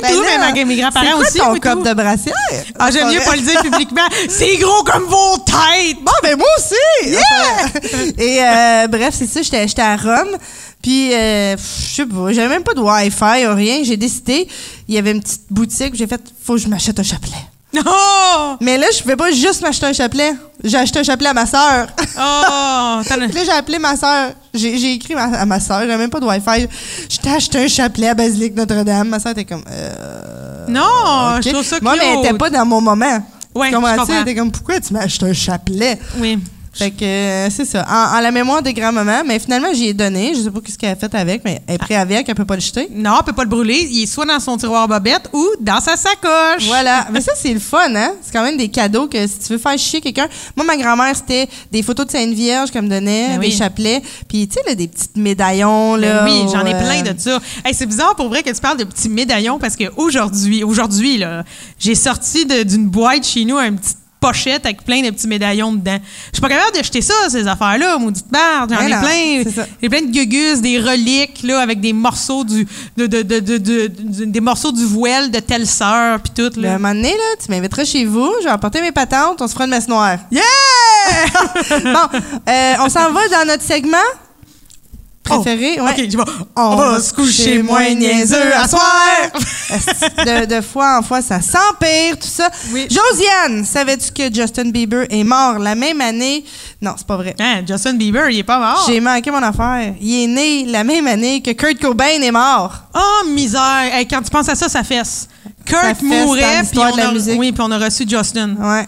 moi, 0.00 0.10
tout, 0.10 0.52
mais 0.54 0.64
mes 0.64 0.76
grands-parents 0.76 1.18
aussi. 1.18 1.32
C'est 1.32 1.38
ton 1.38 1.58
cop 1.58 1.86
de 1.86 1.94
brassière? 1.94 2.34
Ah, 2.78 2.90
j'aime 2.90 3.10
mieux 3.10 3.20
pas 3.20 3.36
le 3.36 3.42
dire 3.42 3.60
publiquement. 3.62 4.02
C'est 4.28 4.56
gros 4.56 4.82
comme 4.84 5.04
vos 5.04 5.38
têtes! 5.38 5.98
Bon, 6.02 6.12
ben 6.22 6.36
moi 6.36 6.46
aussi! 6.58 7.10
Yeah! 7.10 8.12
Et 8.18 8.42
euh, 8.42 8.88
bref, 8.88 9.14
c'est 9.18 9.26
ça, 9.26 9.42
j'étais 9.42 9.82
à 9.82 9.96
Rome. 9.96 10.36
Puis, 10.82 11.14
euh, 11.14 11.56
je 11.56 11.94
sais 11.94 12.06
pas, 12.06 12.32
j'avais 12.32 12.48
même 12.48 12.64
pas 12.64 12.74
de 12.74 12.80
Wi-Fi 12.80 13.46
ou 13.46 13.54
rien. 13.54 13.84
J'ai 13.84 13.96
décidé, 13.96 14.48
il 14.88 14.94
y 14.94 14.98
avait 14.98 15.12
une 15.12 15.20
petite 15.22 15.46
boutique, 15.50 15.94
j'ai 15.94 16.06
fait, 16.06 16.20
faut 16.44 16.54
que 16.54 16.60
je 16.60 16.68
m'achète 16.68 16.98
un 16.98 17.04
chapelet. 17.04 17.51
Oh! 17.74 18.56
Mais 18.60 18.76
là, 18.76 18.86
je 18.94 19.02
pouvais 19.02 19.16
pas 19.16 19.30
juste 19.30 19.62
m'acheter 19.62 19.86
un 19.86 19.92
chapelet. 19.92 20.34
J'ai 20.62 20.76
acheté 20.76 20.98
un 20.98 21.02
chapelet 21.02 21.30
à 21.30 21.34
ma 21.34 21.46
sœur. 21.46 21.86
Oh! 22.16 23.00
là, 23.08 23.44
j'ai 23.44 23.50
appelé 23.50 23.78
ma 23.78 23.96
sœur. 23.96 24.32
J'ai 24.52 24.92
écrit 24.92 25.14
à 25.14 25.46
ma 25.46 25.58
sœur, 25.58 25.80
j'avais 25.80 25.96
même 25.96 26.10
pas 26.10 26.20
de 26.20 26.26
Wi-Fi. 26.26 26.68
Je 27.10 27.16
t'ai 27.16 27.30
acheté 27.30 27.64
un 27.64 27.68
chapelet 27.68 28.08
à 28.08 28.14
Basilique 28.14 28.54
Notre-Dame. 28.54 29.08
Ma 29.08 29.18
sœur 29.18 29.32
était 29.32 29.44
comme. 29.44 29.64
Euh, 29.70 30.66
non, 30.68 31.40
je 31.42 31.50
trouve 31.50 31.64
ça 31.64 31.78
Moi, 31.80 31.96
mais 31.98 32.12
elle 32.12 32.18
était 32.18 32.38
pas 32.38 32.50
dans 32.50 32.66
mon 32.66 32.80
moment. 32.80 33.22
Ouais, 33.54 33.68
tu 33.68 33.74
comprends? 33.74 34.06
Elle 34.08 34.22
était 34.22 34.34
comme, 34.34 34.50
pourquoi 34.50 34.80
tu 34.80 34.92
m'as 34.92 35.00
acheté 35.00 35.26
un 35.26 35.32
chapelet? 35.32 35.98
Oui. 36.18 36.38
Fait 36.72 36.90
que 36.90 37.04
euh, 37.04 37.50
c'est 37.50 37.66
ça. 37.66 37.84
En, 37.88 38.20
la 38.20 38.30
mémoire 38.30 38.62
de 38.62 38.70
grand-maman, 38.70 39.22
mais 39.26 39.38
finalement, 39.38 39.68
j'y 39.74 39.88
ai 39.88 39.94
donné. 39.94 40.32
Je 40.34 40.40
sais 40.40 40.50
pas 40.50 40.60
ce 40.66 40.78
qu'elle 40.78 40.92
a 40.92 40.96
fait 40.96 41.14
avec, 41.14 41.44
mais 41.44 41.60
elle 41.66 41.74
est 41.74 41.78
prête 41.78 41.98
avec, 41.98 42.28
elle 42.28 42.34
peut 42.34 42.46
pas 42.46 42.54
le 42.54 42.62
jeter. 42.62 42.88
Non, 42.94 43.16
elle 43.18 43.24
peut 43.26 43.34
pas 43.34 43.44
le 43.44 43.50
brûler. 43.50 43.86
Il 43.90 44.02
est 44.02 44.06
soit 44.06 44.24
dans 44.24 44.40
son 44.40 44.56
tiroir 44.56 44.88
bobette 44.88 45.28
ou 45.34 45.46
dans 45.60 45.80
sa 45.80 45.96
sacoche. 45.96 46.66
Voilà. 46.66 47.08
mais 47.12 47.20
ça, 47.20 47.32
c'est 47.36 47.52
le 47.52 47.60
fun, 47.60 47.94
hein? 47.94 48.14
C'est 48.22 48.32
quand 48.32 48.42
même 48.42 48.56
des 48.56 48.68
cadeaux 48.68 49.06
que 49.06 49.26
si 49.26 49.38
tu 49.38 49.52
veux 49.52 49.58
faire 49.58 49.76
chier 49.76 50.00
quelqu'un. 50.00 50.28
Moi, 50.56 50.64
ma 50.64 50.76
grand-mère, 50.76 51.14
c'était 51.14 51.46
des 51.70 51.82
photos 51.82 52.06
de 52.06 52.12
Sainte 52.12 52.32
Vierge 52.32 52.70
qu'elle 52.70 52.84
me 52.84 52.88
donnait, 52.88 53.36
ben 53.36 53.40
des 53.40 53.50
chapelets. 53.50 54.02
Puis, 54.28 54.48
tu 54.48 54.56
sais, 54.66 54.74
des 54.74 54.88
petits 54.88 55.10
médaillons, 55.16 55.96
là. 55.96 56.24
Ben 56.24 56.32
oui, 56.32 56.50
j'en 56.50 56.64
ai 56.64 56.74
plein 56.74 57.02
de 57.02 57.18
ça. 57.18 57.38
c'est 57.72 57.86
bizarre 57.86 58.16
pour 58.16 58.28
vrai 58.28 58.42
que 58.42 58.50
tu 58.50 58.60
parles 58.60 58.78
de 58.78 58.84
petits 58.84 59.10
médaillons 59.10 59.58
parce 59.58 59.76
qu'aujourd'hui, 59.76 60.64
aujourd'hui, 60.64 61.18
là, 61.18 61.44
j'ai 61.78 61.94
sorti 61.94 62.46
d'une 62.46 62.88
boîte 62.88 63.26
chez 63.26 63.44
nous 63.44 63.58
un 63.58 63.74
petit 63.74 63.94
pochette 64.22 64.64
avec 64.64 64.84
plein 64.84 65.02
de 65.02 65.10
petits 65.10 65.26
médaillons 65.26 65.72
dedans. 65.72 65.98
Je 66.30 66.36
suis 66.36 66.40
pas 66.40 66.48
capable 66.48 66.74
d'acheter 66.74 67.02
ça, 67.02 67.14
ces 67.28 67.46
affaires-là, 67.46 67.98
maudite 67.98 68.30
merde. 68.30 68.72
J'en 68.72 68.86
ai 68.86 69.42
plein. 69.44 69.64
J'ai 69.82 69.88
plein 69.88 70.02
de 70.02 70.12
gugus, 70.12 70.60
des 70.60 70.78
reliques, 70.78 71.42
là, 71.42 71.60
avec 71.60 71.80
des 71.80 71.92
morceaux 71.92 72.44
du, 72.44 72.66
de, 72.96 73.06
de, 73.06 73.22
de, 73.22 74.24
des 74.24 74.40
morceaux 74.40 74.70
du 74.72 74.84
voile 74.84 75.30
de 75.30 75.40
telle 75.40 75.66
sœur, 75.66 76.20
puis 76.20 76.32
tout, 76.34 76.60
là. 76.60 76.74
un 76.74 76.78
moment 76.78 76.94
donné, 76.94 77.10
là, 77.10 77.36
tu 77.44 77.50
m'inviteras 77.50 77.84
chez 77.84 78.04
vous, 78.04 78.32
je 78.40 78.44
vais 78.44 78.52
apporter 78.52 78.80
mes 78.80 78.92
patentes, 78.92 79.42
on 79.42 79.48
se 79.48 79.52
fera 79.52 79.64
une 79.64 79.70
messe 79.70 79.88
noire. 79.88 80.18
Yeah! 80.30 80.42
bon, 81.80 82.18
euh, 82.48 82.74
on 82.80 82.88
s'en 82.88 83.10
va 83.12 83.28
dans 83.28 83.46
notre 83.46 83.62
segment 83.64 83.98
préféré. 85.40 85.78
Oh, 85.80 85.84
ouais. 85.84 86.08
On, 86.56 86.76
va, 86.76 87.00
se 87.00 87.12
coucher 87.12 87.62
moins 87.62 87.94
niaiseux 87.94 88.54
à 88.54 88.68
soir. 88.68 88.82
de, 90.18 90.46
de, 90.46 90.60
fois 90.60 90.98
en 90.98 91.02
fois, 91.02 91.22
ça 91.22 91.40
s'empire, 91.40 92.18
tout 92.20 92.28
ça? 92.28 92.48
Josiane, 92.72 93.64
savais-tu 93.64 94.12
que 94.12 94.34
Justin 94.34 94.70
Bieber 94.70 95.06
est 95.10 95.24
mort 95.24 95.58
la 95.58 95.74
même 95.74 96.00
année? 96.00 96.44
Non, 96.80 96.94
c'est 96.96 97.06
pas 97.06 97.16
vrai. 97.16 97.34
Hein, 97.38 97.62
Justin 97.66 97.94
Bieber, 97.94 98.30
il 98.30 98.38
est 98.38 98.44
pas 98.44 98.58
mort. 98.58 98.84
J'ai 98.86 99.00
manqué 99.00 99.30
mon 99.30 99.42
affaire. 99.42 99.94
Il 100.00 100.24
est 100.24 100.26
né 100.26 100.64
la 100.66 100.84
même 100.84 101.06
année 101.06 101.40
que 101.40 101.52
Kurt 101.52 101.78
Cobain 101.78 102.20
est 102.20 102.30
mort. 102.30 102.74
Oh, 102.94 103.28
misère. 103.28 103.90
quand 104.10 104.22
tu 104.22 104.30
penses 104.30 104.48
à 104.48 104.54
ça, 104.54 104.68
ça 104.68 104.82
fesse. 104.82 105.28
Kurt 105.64 106.02
mourait, 106.02 106.62
puis 106.70 106.78
on, 106.78 106.98
a, 106.98 107.36
oui, 107.36 107.52
puis 107.52 107.62
on 107.62 107.70
a 107.70 107.78
reçu 107.78 108.04
Justin. 108.08 108.56
Ouais. 108.58 108.86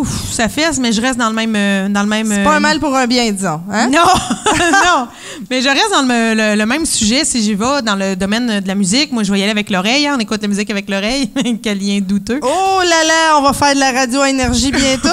Ouf, 0.00 0.32
ça 0.32 0.48
fesse, 0.48 0.78
mais 0.78 0.92
je 0.92 1.00
reste 1.00 1.18
dans 1.18 1.28
le 1.28 1.34
même. 1.34 1.54
euh, 1.56 1.88
dans 1.88 2.02
le 2.02 2.08
même 2.08 2.26
C'est 2.32 2.44
pas 2.44 2.52
euh, 2.54 2.56
un 2.56 2.60
mal 2.60 2.78
pour 2.78 2.94
un 2.94 3.06
bien, 3.06 3.30
disons. 3.32 3.60
Hein? 3.70 3.88
Non, 3.88 3.98
non. 4.58 5.08
Mais 5.50 5.60
je 5.62 5.68
reste 5.68 5.90
dans 5.90 6.02
le, 6.02 6.34
le- 6.34 6.56
le 6.56 6.66
même 6.66 6.84
sujet 6.86 7.24
si 7.24 7.42
j'y 7.42 7.54
vais 7.54 7.82
dans 7.82 7.96
le 7.96 8.14
domaine 8.16 8.60
de 8.60 8.68
la 8.68 8.74
musique. 8.74 9.12
Moi, 9.12 9.22
je 9.22 9.32
vais 9.32 9.38
y 9.40 9.42
aller 9.42 9.50
avec 9.50 9.70
l'oreille. 9.70 10.06
hein. 10.06 10.14
On 10.16 10.20
écoute 10.20 10.40
la 10.42 10.48
musique 10.48 10.70
avec 10.70 10.88
l'oreille. 10.88 11.30
Quel 11.62 11.78
lien 11.78 11.98
douteux. 12.00 12.40
Oh 12.42 12.80
là 12.82 13.04
là, 13.04 13.38
on 13.38 13.42
va 13.42 13.52
faire 13.52 13.74
de 13.74 13.80
la 13.80 13.92
radio 13.92 14.20
à 14.20 14.30
énergie 14.30 14.70
bientôt! 14.70 15.08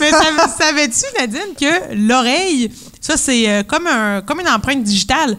Mais 0.00 0.10
sav- 0.10 0.56
savais-tu, 0.58 1.04
Nadine, 1.18 1.54
que 1.58 1.94
l'oreille, 1.94 2.70
ça, 3.00 3.16
c'est 3.16 3.48
euh, 3.48 3.62
comme, 3.62 3.86
un, 3.86 4.20
comme 4.22 4.40
une 4.40 4.48
empreinte 4.48 4.82
digitale? 4.82 5.36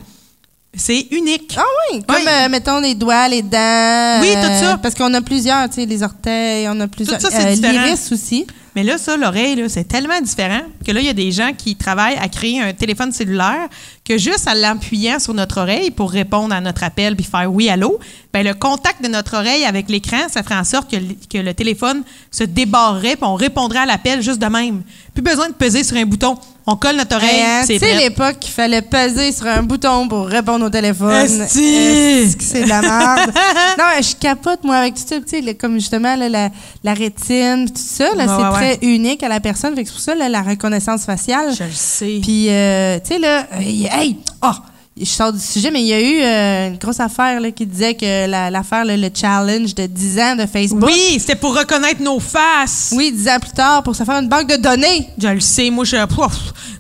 C'est 0.74 1.08
unique. 1.12 1.54
ah 1.58 1.64
oui, 1.92 2.02
comme 2.08 2.16
Oui. 2.16 2.22
euh, 2.28 2.48
mettons 2.50 2.80
les 2.80 2.96
doigts, 2.96 3.28
les 3.28 3.42
dents. 3.42 4.20
Oui, 4.22 4.30
tout 4.36 4.66
ça. 4.66 4.78
Parce 4.82 4.96
qu'on 4.96 5.14
a 5.14 5.22
plusieurs, 5.22 5.68
tu 5.70 5.76
sais, 5.76 5.86
les 5.86 6.02
orteils, 6.02 6.68
on 6.70 6.80
a 6.80 6.88
plusieurs. 6.88 7.20
ça, 7.20 7.30
c'est 7.30 7.56
différent. 7.56 7.84
L'iris 7.84 8.10
aussi. 8.12 8.48
Mais 8.74 8.84
là, 8.84 8.98
ça, 8.98 9.18
l'oreille, 9.18 9.62
c'est 9.68 9.86
tellement 9.86 10.22
différent 10.22 10.62
que 10.86 10.94
là, 10.94 11.02
il 11.02 11.06
y 11.06 11.10
a 11.10 11.14
des 11.14 11.30
gens 11.34 11.52
qui 11.58 11.76
travaillent 11.76 12.18
à 12.18 12.30
créer 12.30 12.62
un 12.62 12.72
téléphone 12.72 13.12
cellulaire 13.12 13.68
que 14.04 14.18
juste 14.18 14.48
en 14.48 14.54
l'appuyant 14.54 15.20
sur 15.20 15.34
notre 15.34 15.62
oreille 15.62 15.92
pour 15.92 16.12
répondre 16.12 16.54
à 16.56 16.60
notre 16.62 16.84
appel 16.84 17.16
puis 17.16 17.24
faire 17.26 17.52
oui, 17.54 17.70
allô, 17.70 18.00
ben, 18.34 18.44
le 18.46 18.54
contact 18.54 19.04
de 19.04 19.08
notre 19.08 19.36
oreille 19.38 19.64
avec 19.64 19.90
l'écran, 19.90 20.18
ça 20.30 20.42
ferait 20.42 20.56
en 20.56 20.64
sorte 20.64 20.90
que, 20.90 20.98
que 21.30 21.38
le 21.38 21.54
téléphone 21.54 22.04
se 22.32 22.44
débarrerait 22.44 23.16
puis 23.16 23.26
on 23.26 23.36
répondrait 23.36 23.80
à 23.80 23.86
l'appel 23.86 24.22
juste 24.22 24.40
de 24.40 24.48
même. 24.48 24.82
Plus 25.14 25.22
besoin 25.22 25.50
de 25.50 25.54
peser 25.54 25.84
sur 25.84 25.98
un 25.98 26.06
bouton. 26.06 26.36
On 26.68 26.76
colle 26.76 26.96
notre 26.96 27.16
oreille, 27.16 27.30
Hey, 27.40 27.42
hein, 27.44 27.64
c'est 27.66 27.80
prêt. 27.80 27.96
l'époque 27.98 28.38
qu'il 28.40 28.54
fallait 28.54 28.84
peser 28.84 29.32
sur 29.32 29.48
un 29.48 29.64
bouton 29.64 30.08
pour 30.08 30.28
répondre 30.28 30.64
au 30.66 30.70
téléphone. 30.70 31.12
Esti! 31.42 31.64
Est-ce 31.66 32.38
que 32.38 32.44
c'est 32.44 32.64
de 32.64 32.70
la 32.70 32.82
merde? 32.82 33.32
non, 33.80 33.84
je 34.00 34.16
capote, 34.16 34.64
moi, 34.64 34.76
avec 34.78 34.94
tout 34.94 35.02
ça. 35.06 35.16
Tu 35.18 35.24
sais, 35.28 35.42
le- 35.42 35.54
comme 35.54 35.74
justement 35.80 36.16
là, 36.16 36.30
la, 36.30 36.50
la 36.84 36.94
rétine, 36.94 37.66
tout 37.68 37.74
ça, 37.76 38.14
là, 38.16 38.26
c'est 38.28 38.44
ouais, 38.60 38.78
très 38.78 38.88
unique 38.88 39.24
à 39.24 39.28
la 39.28 39.40
personne. 39.40 39.74
C'est 39.76 39.84
pour 39.86 40.00
ça, 40.00 40.14
là, 40.14 40.30
la 40.30 40.44
reconnaissance 40.44 41.04
faciale. 41.04 41.54
Je 41.58 41.64
le 41.64 41.72
sais. 41.74 42.20
Puis, 42.22 42.50
euh, 42.50 43.00
tu 43.00 43.16
sais, 43.16 43.20
là, 43.20 43.48
hey, 43.92 44.18
oh, 44.44 44.52
je 45.00 45.06
sors 45.06 45.32
du 45.32 45.40
sujet, 45.40 45.72
mais 45.72 45.82
il 45.82 45.88
y 45.88 45.94
a 45.94 46.02
eu 46.02 46.22
euh, 46.22 46.68
une 46.70 46.78
grosse 46.78 47.00
affaire 47.00 47.40
là, 47.40 47.50
qui 47.52 47.66
disait 47.66 47.94
que 47.96 48.28
la- 48.28 48.50
l'affaire, 48.52 48.84
le 48.86 49.10
challenge 49.14 49.74
de 49.74 49.86
10 49.88 50.20
ans 50.20 50.36
de 50.36 50.46
Facebook. 50.46 50.84
oui, 50.86 51.18
c'était 51.20 51.36
pour 51.36 51.58
reconnaître 51.58 52.02
nos 52.02 52.20
faces. 52.20 52.94
Oui, 52.96 53.12
10 53.12 53.30
ans 53.30 53.40
plus 53.40 53.52
tard, 53.52 53.84
pour 53.84 53.96
se 53.96 54.04
faire 54.04 54.16
une 54.20 54.28
banque 54.30 54.48
de 54.48 54.58
données. 54.58 55.08
Je 55.18 55.28
le 55.30 55.40
sais. 55.40 55.70
Moi, 55.70 55.86
je, 55.86 55.96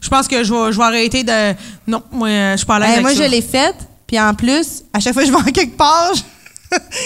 je 0.01 0.09
pense 0.09 0.27
que 0.27 0.43
je 0.43 0.53
vais, 0.53 0.71
je 0.71 0.77
vais 0.77 0.83
arrêter 0.83 1.23
de. 1.23 1.53
Non, 1.87 2.03
moi, 2.11 2.27
euh, 2.27 2.51
je 2.53 2.57
suis 2.57 2.65
pas 2.65 2.75
à 2.75 2.79
l'aise 2.79 3.01
moi, 3.01 3.13
ça. 3.15 3.23
je 3.23 3.29
l'ai 3.29 3.41
faite. 3.41 3.75
Puis 4.05 4.19
en 4.19 4.33
plus, 4.33 4.83
à 4.93 4.99
chaque 4.99 5.13
fois 5.13 5.21
que 5.23 5.27
je 5.29 5.33
vais 5.33 5.39
en 5.39 5.43
quelque 5.51 5.77
part, 5.77 6.11
je, 6.13 6.21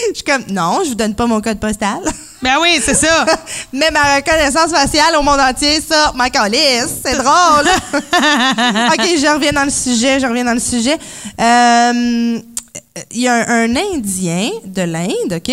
je 0.09 0.15
suis 0.15 0.23
comme, 0.23 0.43
non, 0.49 0.79
je 0.83 0.89
vous 0.89 0.95
donne 0.95 1.13
pas 1.13 1.27
mon 1.27 1.39
code 1.39 1.59
postal. 1.59 1.99
Ben 2.45 2.57
oui, 2.61 2.79
c'est 2.79 2.93
ça. 2.93 3.25
Mais 3.73 3.89
ma 3.89 4.17
reconnaissance 4.17 4.69
faciale 4.69 5.15
au 5.17 5.23
monde 5.23 5.39
entier, 5.39 5.81
ça, 5.81 6.13
ma 6.15 6.29
calice, 6.29 6.99
c'est 7.03 7.15
drôle. 7.17 7.65
OK, 7.95 9.01
je 9.01 9.33
reviens 9.33 9.51
dans 9.51 9.63
le 9.63 9.71
sujet, 9.71 10.19
je 10.19 10.27
reviens 10.27 10.43
dans 10.43 10.53
le 10.53 10.59
sujet. 10.59 10.95
Euh, 11.41 12.39
il 13.11 13.21
y 13.21 13.27
a 13.27 13.33
un, 13.33 13.71
un 13.71 13.75
Indien 13.75 14.51
de 14.63 14.83
l'Inde, 14.83 15.33
OK, 15.37 15.51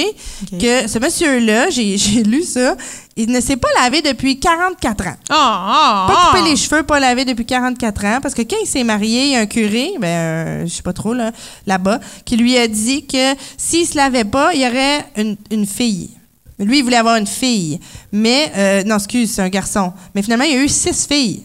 que 0.60 0.86
ce 0.86 0.98
monsieur-là, 0.98 1.70
j'ai 1.70 2.22
lu 2.24 2.42
ça, 2.42 2.76
il 3.16 3.30
ne 3.30 3.40
s'est 3.40 3.56
pas 3.56 3.68
lavé 3.80 4.02
depuis 4.02 4.38
44 4.38 5.06
ans. 5.06 5.16
Oh, 5.30 5.34
oh, 5.34 6.08
Pas 6.08 6.08
oh. 6.10 6.36
coupé 6.36 6.50
les 6.50 6.56
cheveux, 6.56 6.82
pas 6.82 7.00
lavé 7.00 7.24
depuis 7.24 7.46
44 7.46 8.04
ans. 8.04 8.18
Parce 8.20 8.34
que 8.34 8.42
quand 8.42 8.56
il 8.62 8.66
s'est 8.66 8.84
marié, 8.84 9.22
il 9.24 9.30
y 9.30 9.36
a 9.36 9.40
un 9.40 9.46
curé, 9.46 9.92
ben, 9.98 10.08
euh, 10.08 10.66
je 10.66 10.74
sais 10.74 10.82
pas 10.82 10.92
trop, 10.92 11.14
là, 11.14 11.32
là-bas, 11.66 12.00
qui 12.26 12.36
lui 12.36 12.58
a 12.58 12.68
dit 12.68 13.06
que 13.06 13.34
s'il 13.56 13.86
se 13.86 13.96
lavait 13.96 14.24
pas, 14.24 14.52
il 14.52 14.60
y 14.60 14.66
aurait 14.66 15.06
une, 15.16 15.36
une 15.50 15.66
fille. 15.66 16.10
Lui, 16.64 16.78
il 16.78 16.84
voulait 16.84 16.96
avoir 16.96 17.16
une 17.16 17.26
fille. 17.26 17.78
Mais, 18.10 18.52
euh, 18.56 18.82
non, 18.84 18.96
excuse, 18.96 19.30
c'est 19.32 19.42
un 19.42 19.48
garçon. 19.48 19.92
Mais 20.14 20.22
finalement, 20.22 20.44
il 20.44 20.52
y 20.52 20.56
a 20.56 20.62
eu 20.62 20.68
six 20.68 21.06
filles. 21.06 21.42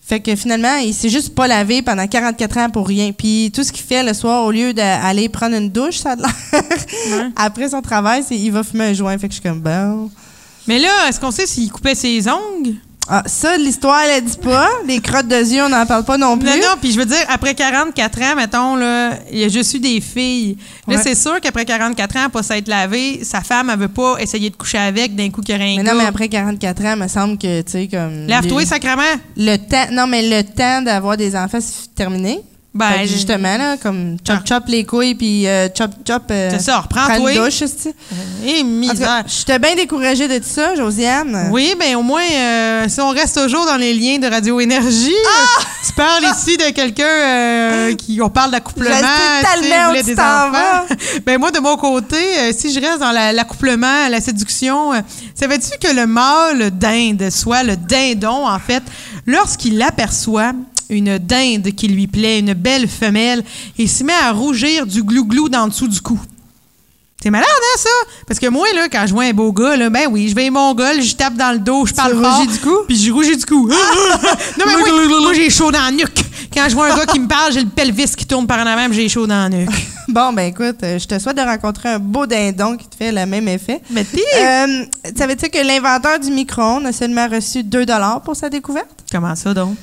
Fait 0.00 0.20
que 0.20 0.36
finalement, 0.36 0.76
il 0.76 0.94
s'est 0.94 1.08
juste 1.08 1.34
pas 1.34 1.48
lavé 1.48 1.82
pendant 1.82 2.06
44 2.06 2.58
ans 2.58 2.70
pour 2.70 2.86
rien. 2.86 3.10
Puis 3.10 3.50
tout 3.52 3.64
ce 3.64 3.72
qu'il 3.72 3.84
fait 3.84 4.04
le 4.04 4.14
soir, 4.14 4.44
au 4.44 4.52
lieu 4.52 4.72
d'aller 4.72 5.28
prendre 5.28 5.56
une 5.56 5.68
douche, 5.68 5.96
ça 5.96 6.12
a 6.12 6.16
l'air, 6.16 7.32
après 7.36 7.70
son 7.70 7.82
travail, 7.82 8.22
c'est 8.26 8.36
il 8.36 8.50
va 8.52 8.62
fumer 8.62 8.84
un 8.84 8.92
joint. 8.92 9.18
Fait 9.18 9.26
que 9.26 9.34
je 9.34 9.40
suis 9.40 9.48
comme, 9.48 9.60
bon. 9.60 10.08
Mais 10.68 10.78
là, 10.78 11.08
est-ce 11.08 11.18
qu'on 11.18 11.32
sait 11.32 11.46
s'il 11.46 11.72
coupait 11.72 11.96
ses 11.96 12.28
ongles? 12.28 12.76
Ah, 13.08 13.22
ça, 13.26 13.56
l'histoire, 13.56 14.00
elle 14.02 14.24
dit 14.24 14.36
pas. 14.38 14.68
Les 14.86 15.00
crottes 15.00 15.28
de 15.28 15.36
yeux, 15.36 15.62
on 15.62 15.68
n'en 15.68 15.86
parle 15.86 16.04
pas 16.04 16.18
non 16.18 16.36
plus. 16.36 16.48
Non, 16.48 16.56
non, 16.56 16.74
puis 16.80 16.90
je 16.92 16.98
veux 16.98 17.04
dire, 17.04 17.24
après 17.28 17.54
44 17.54 18.22
ans, 18.22 18.34
mettons, 18.36 18.74
là, 18.76 19.10
il 19.30 19.38
y 19.38 19.44
a 19.44 19.48
juste 19.48 19.74
eu 19.74 19.78
des 19.78 20.00
filles. 20.00 20.56
Là, 20.88 20.96
Ouais. 20.96 21.02
c'est 21.02 21.14
sûr 21.14 21.40
qu'après 21.40 21.64
44 21.64 22.16
ans, 22.16 22.28
pas 22.30 22.42
s'être 22.42 22.66
lavé, 22.68 23.20
sa 23.22 23.42
femme, 23.42 23.70
elle 23.72 23.78
veut 23.78 23.88
pas 23.88 24.16
essayer 24.18 24.50
de 24.50 24.56
coucher 24.56 24.78
avec 24.78 25.14
d'un 25.14 25.30
coup 25.30 25.40
qu'il 25.40 25.56
y 25.56 25.62
un 25.62 25.82
Mais 25.82 25.88
non, 25.88 25.96
mais 25.96 26.06
après 26.06 26.28
44 26.28 26.84
ans, 26.84 26.94
il 26.96 27.02
me 27.02 27.08
semble 27.08 27.38
que, 27.38 27.62
tu 27.62 27.70
sais, 27.72 27.88
comme. 27.88 28.26
Lave-toi, 28.26 28.60
le, 28.62 28.66
sacrement. 28.66 29.02
le 29.36 29.56
temps. 29.56 29.86
Non, 29.92 30.06
mais 30.08 30.22
le 30.28 30.42
temps 30.42 30.82
d'avoir 30.82 31.16
des 31.16 31.36
enfants, 31.36 31.58
c'est 31.60 31.94
terminé. 31.94 32.40
Ben, 32.76 33.02
que 33.02 33.06
justement, 33.08 33.56
là, 33.56 33.76
comme 33.76 34.16
chop 34.26 34.38
chop 34.46 34.64
les 34.68 34.84
couilles, 34.84 35.14
puis 35.14 35.46
euh, 35.46 35.68
chop 35.76 35.90
chop. 36.06 36.22
euh, 36.30 36.50
C'est 36.52 36.60
ça, 36.62 36.84
prends 36.88 37.02
reprends-toi. 37.04 37.32
une 37.32 37.44
douche, 37.44 37.58
tu 37.58 37.90
Eh, 38.46 38.62
misère. 38.62 39.24
j'étais 39.26 39.58
bien 39.58 39.74
découragée 39.74 40.28
de 40.28 40.38
tout 40.38 40.44
ça, 40.46 40.74
Josiane. 40.74 41.48
Oui, 41.50 41.74
ben 41.78 41.96
au 41.96 42.02
moins, 42.02 42.22
euh, 42.30 42.84
si 42.88 43.00
on 43.00 43.08
reste 43.10 43.40
toujours 43.42 43.66
dans 43.66 43.76
les 43.76 43.94
liens 43.94 44.18
de 44.18 44.26
Radio 44.28 44.60
Énergie, 44.60 45.12
Ah! 45.26 45.62
tu 45.86 45.92
parles 45.94 46.24
ici 46.36 46.56
de 46.56 46.70
quelqu'un 46.70 47.04
euh, 47.06 47.94
qui 47.94 48.20
on 48.22 48.28
parle 48.30 48.50
d'accouplement. 48.50 48.90
Tellement 48.90 49.94
tu 49.94 50.02
des 50.02 50.12
enfants. 50.12 50.84
Ben 51.26 51.38
moi, 51.38 51.50
de 51.50 51.58
mon 51.58 51.76
côté, 51.76 52.52
si 52.52 52.72
je 52.72 52.80
reste 52.80 53.00
dans 53.00 53.10
la- 53.12 53.32
l'accouplement, 53.32 54.08
la, 54.08 54.20
séduction, 54.20 54.92
savais-tu 55.34 55.70
que 55.80 55.92
le 55.94 56.06
mâle 56.06 56.70
dinde, 56.70 57.30
soit 57.30 57.62
le 57.62 57.76
dindon, 57.76 58.46
en 58.46 58.58
fait, 58.58 58.82
lorsqu'il 59.26 59.80
aperçoit 59.82 60.52
une 60.90 61.18
dinde 61.18 61.74
qui 61.74 61.88
lui 61.88 62.06
plaît, 62.06 62.38
une 62.40 62.54
belle 62.54 62.88
femelle, 62.88 63.44
il 63.78 63.88
se 63.88 64.04
met 64.04 64.12
à 64.12 64.32
rougir 64.32 64.86
du 64.86 65.02
glou-glou 65.02 65.48
dans 65.48 65.64
le 65.64 65.70
dessous 65.70 65.88
du 65.88 66.00
cou. 66.00 66.20
C'est 67.22 67.30
malade, 67.30 67.48
hein, 67.50 67.78
ça? 67.78 67.88
Parce 68.28 68.38
que 68.38 68.46
moi, 68.46 68.66
là, 68.74 68.88
quand 68.88 69.04
je 69.06 69.12
vois 69.12 69.24
un 69.24 69.32
beau 69.32 69.52
gars, 69.52 69.76
là, 69.76 69.88
ben 69.88 70.06
oui, 70.10 70.28
je 70.28 70.34
vais 70.34 70.50
mon 70.50 70.74
gars, 70.74 71.00
je 71.00 71.14
tape 71.14 71.34
dans 71.34 71.52
le 71.52 71.58
dos, 71.58 71.86
je 71.86 71.94
parle 71.94 72.12
fort. 72.12 72.38
rougis 72.38 72.52
du 72.52 72.58
cou? 72.58 72.76
Puis 72.86 72.96
je 72.96 73.10
rougis 73.10 73.36
du 73.36 73.44
cou. 73.44 73.68
non, 74.58 74.64
mais 74.66 74.76
moi, 74.76 75.20
moi, 75.22 75.32
j'ai 75.32 75.50
chaud 75.50 75.72
dans 75.72 75.80
la 75.80 75.90
nuque. 75.90 76.24
Quand 76.52 76.68
je 76.68 76.74
vois 76.74 76.92
un 76.92 76.96
gars 76.96 77.06
qui 77.06 77.18
me 77.18 77.26
parle, 77.26 77.52
j'ai 77.52 77.62
le 77.62 77.68
pelvis 77.68 78.14
qui 78.16 78.26
tourne 78.26 78.46
par 78.46 78.60
en 78.60 78.66
avant, 78.66 78.92
j'ai 78.92 79.08
chaud 79.08 79.26
dans 79.26 79.48
la 79.48 79.48
nuque. 79.48 79.70
Bon, 80.08 80.32
ben 80.32 80.42
écoute, 80.42 80.76
euh, 80.84 81.00
je 81.00 81.06
te 81.08 81.18
souhaite 81.18 81.36
de 81.36 81.42
rencontrer 81.42 81.88
un 81.88 81.98
beau 81.98 82.26
dindon 82.26 82.76
qui 82.76 82.86
te 82.86 82.94
fait 82.94 83.10
le 83.10 83.26
même 83.26 83.48
effet. 83.48 83.80
Mais 83.90 84.04
t'es... 84.04 84.22
Euh, 84.38 84.84
Savais-tu 85.18 85.48
que 85.48 85.58
l'inventeur 85.58 86.20
du 86.20 86.30
micro-ondes 86.30 86.86
a 86.86 86.92
seulement 86.92 87.26
reçu 87.26 87.64
2 87.64 87.84
pour 88.24 88.36
sa 88.36 88.48
découverte? 88.48 88.86
Comment 89.10 89.34
ça, 89.34 89.52
donc? 89.52 89.76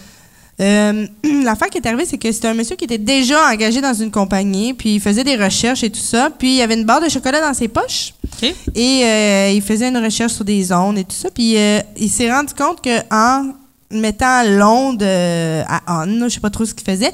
Euh, 0.62 1.08
L'affaire 1.44 1.70
qui 1.70 1.78
est 1.78 1.88
arrivée, 1.88 2.06
c'est 2.06 2.18
que 2.18 2.32
c'était 2.32 2.48
un 2.48 2.54
monsieur 2.54 2.76
qui 2.76 2.86
était 2.86 2.98
déjà 2.98 3.50
engagé 3.52 3.82
dans 3.82 3.94
une 3.94 4.12
compagnie, 4.12 4.74
puis 4.74 4.96
il 4.96 5.02
faisait 5.02 5.24
des 5.24 5.36
recherches 5.36 5.84
et 5.84 5.90
tout 5.90 6.00
ça, 6.00 6.30
puis 6.30 6.58
il 6.58 6.62
avait 6.62 6.76
une 6.76 6.86
barre 6.86 7.02
de 7.02 7.10
chocolat 7.10 7.42
dans 7.42 7.54
ses 7.54 7.68
poches. 7.68 8.14
Et 8.76 9.04
euh, 9.06 9.52
il 9.54 9.62
faisait 9.62 9.90
une 9.90 9.98
recherche 9.98 10.34
sur 10.34 10.46
des 10.46 10.72
ondes 10.72 10.98
et 10.98 11.04
tout 11.04 11.16
ça. 11.16 11.30
Puis 11.32 11.58
euh, 11.58 11.80
il 11.98 12.10
s'est 12.10 12.32
rendu 12.32 12.54
compte 12.54 12.82
qu'en 12.82 13.54
mettant 13.92 14.44
l'onde 14.44 15.04
à 15.04 16.04
on, 16.04 16.24
je 16.24 16.30
sais 16.30 16.40
pas 16.40 16.50
trop 16.50 16.66
ce 16.66 16.74
qu'il 16.74 16.86
faisait, 16.86 17.14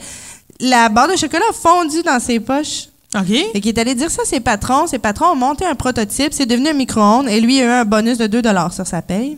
la 0.59 0.89
barre 0.89 1.07
de 1.07 1.15
chocolat 1.15 1.45
a 1.49 1.53
fondu 1.53 2.01
dans 2.03 2.19
ses 2.19 2.39
poches. 2.39 2.89
OK. 3.15 3.31
Et 3.53 3.61
qu'il 3.61 3.69
est 3.69 3.79
allé 3.79 3.95
dire 3.95 4.11
ça 4.11 4.21
à 4.21 4.25
ses 4.25 4.39
patrons. 4.39 4.85
Ses 4.85 4.99
patrons 4.99 5.31
ont 5.31 5.35
monté 5.35 5.65
un 5.65 5.75
prototype, 5.75 6.31
c'est 6.31 6.45
devenu 6.45 6.69
un 6.69 6.73
micro-ondes, 6.73 7.27
et 7.27 7.41
lui 7.41 7.59
a 7.59 7.65
eu 7.65 7.67
un 7.67 7.85
bonus 7.85 8.17
de 8.17 8.27
2 8.27 8.41
sur 8.71 8.85
sa 8.85 9.01
paye. 9.01 9.37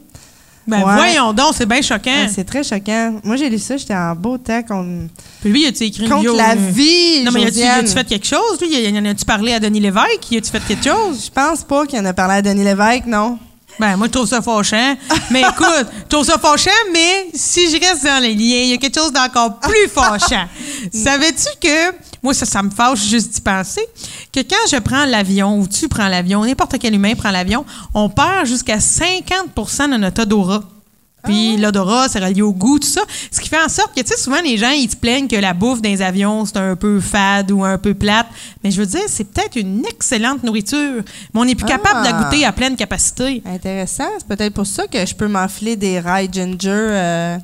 Ben 0.68 0.78
Ouais. 0.84 0.94
voyons 0.96 1.34
donc, 1.34 1.54
c'est 1.56 1.66
bien 1.66 1.82
choquant. 1.82 2.28
C'est 2.34 2.44
très 2.44 2.64
choquant. 2.64 3.16
Moi, 3.24 3.36
j'ai 3.36 3.50
lu 3.50 3.58
ça, 3.60 3.78
j'étais 3.78 3.96
en 3.96 4.16
beau 4.16 4.38
temps 4.38 4.62
contre, 4.62 5.10
Puis 5.42 5.50
lui, 5.52 5.66
as-tu 5.66 5.84
écrit 5.86 6.04
une 6.04 6.10
contre 6.10 6.22
bio, 6.22 6.36
la 6.36 6.56
vie. 6.56 7.24
Non, 7.24 7.32
mais 7.32 7.46
as-tu 7.46 7.88
fait 7.92 8.04
quelque 8.08 8.28
chose, 8.28 8.60
lui? 8.62 8.70
Y 8.70 8.98
en 9.00 9.06
a-tu 9.06 9.26
parlé 9.26 9.54
à 9.54 9.60
Denis 9.60 9.80
Lévesque? 9.80 10.32
Y 10.32 10.38
a-tu 10.38 10.52
fait 10.52 10.62
quelque 10.68 10.84
chose? 10.90 11.26
Je 11.26 11.32
pense 11.32 11.64
pas 11.64 11.86
qu'il 11.86 12.00
en 12.00 12.06
a 12.06 12.14
parlé 12.14 12.36
à 12.36 12.42
Denis 12.42 12.64
Lévesque, 12.64 13.06
non. 13.08 13.40
Ben, 13.80 13.96
moi, 13.98 14.08
je 14.08 14.12
trouve 14.12 14.28
ça 14.28 14.42
fâchant. 14.42 14.96
Mais 15.32 15.42
écoute, 15.50 15.88
je 16.04 16.08
trouve 16.10 16.26
ça 16.26 16.38
fâchant, 16.38 16.70
mais 16.94 17.28
si 17.34 17.70
je 17.72 17.80
reste 17.80 18.04
dans 18.04 18.22
les 18.22 18.36
liens, 18.36 18.62
il 18.64 18.70
y 18.70 18.74
a 18.74 18.78
quelque 18.78 19.00
chose 19.00 19.12
d'encore 19.12 19.60
plus 19.60 19.88
fâchant. 19.90 20.46
Savais-tu 20.94 21.48
que, 21.60 21.92
moi, 22.24 22.34
ça, 22.34 22.46
ça 22.46 22.62
me 22.62 22.70
fâche 22.70 23.04
juste 23.04 23.34
d'y 23.34 23.42
penser, 23.42 23.82
que 24.32 24.40
quand 24.42 24.68
je 24.72 24.78
prends 24.78 25.06
l'avion, 25.06 25.60
ou 25.60 25.68
tu 25.68 25.88
prends 25.88 26.08
l'avion, 26.08 26.46
n'importe 26.46 26.78
quel 26.80 26.94
humain 26.94 27.16
prend 27.16 27.32
l'avion, 27.32 27.66
on 27.94 28.10
perd 28.10 28.46
jusqu'à 28.46 28.78
50% 28.78 29.92
de 29.92 29.98
notre 29.98 30.22
odorat. 30.24 30.64
Puis 31.24 31.56
l'odorat, 31.58 32.08
c'est 32.10 32.18
relié 32.18 32.42
au 32.42 32.52
goût, 32.52 32.80
tout 32.80 32.88
ça. 32.88 33.02
Ce 33.32 33.40
qui 33.40 33.48
fait 33.48 33.64
en 33.64 33.70
sorte 33.70 33.94
que, 33.96 34.02
tu 34.02 34.08
sais, 34.08 34.18
souvent, 34.18 34.42
les 34.44 34.58
gens, 34.58 34.72
ils 34.72 34.90
se 34.90 34.96
plaignent 34.96 35.28
que 35.28 35.36
la 35.36 35.54
bouffe 35.54 35.80
dans 35.80 35.90
les 35.90 36.02
avions, 36.02 36.46
c'est 36.48 36.58
un 36.58 36.76
peu 36.76 37.00
fade 37.00 37.52
ou 37.52 37.64
un 37.64 37.78
peu 37.78 37.94
plate. 37.94 38.26
Mais 38.64 38.72
je 38.72 38.82
veux 38.82 38.88
dire, 38.88 39.02
c'est 39.06 39.26
peut-être 39.26 39.56
une 39.56 39.86
excellente 39.86 40.44
nourriture. 40.44 41.04
Mais 41.34 41.40
on 41.40 41.46
n'est 41.46 41.54
plus 41.54 41.68
capable 41.68 42.00
de 42.04 42.10
la 42.12 42.18
Ah. 42.18 42.24
goûter 42.24 42.44
à 42.44 42.52
pleine 42.52 42.76
capacité. 42.76 43.44
Intéressant. 43.46 44.08
C'est 44.18 44.28
peut-être 44.36 44.54
pour 44.56 44.66
ça 44.66 44.88
que 44.88 45.06
je 45.06 45.14
peux 45.14 45.28
m'enfiler 45.28 45.76
des 45.76 46.00
rails 46.00 46.30
ginger 46.32 46.58
euh, 46.70 47.38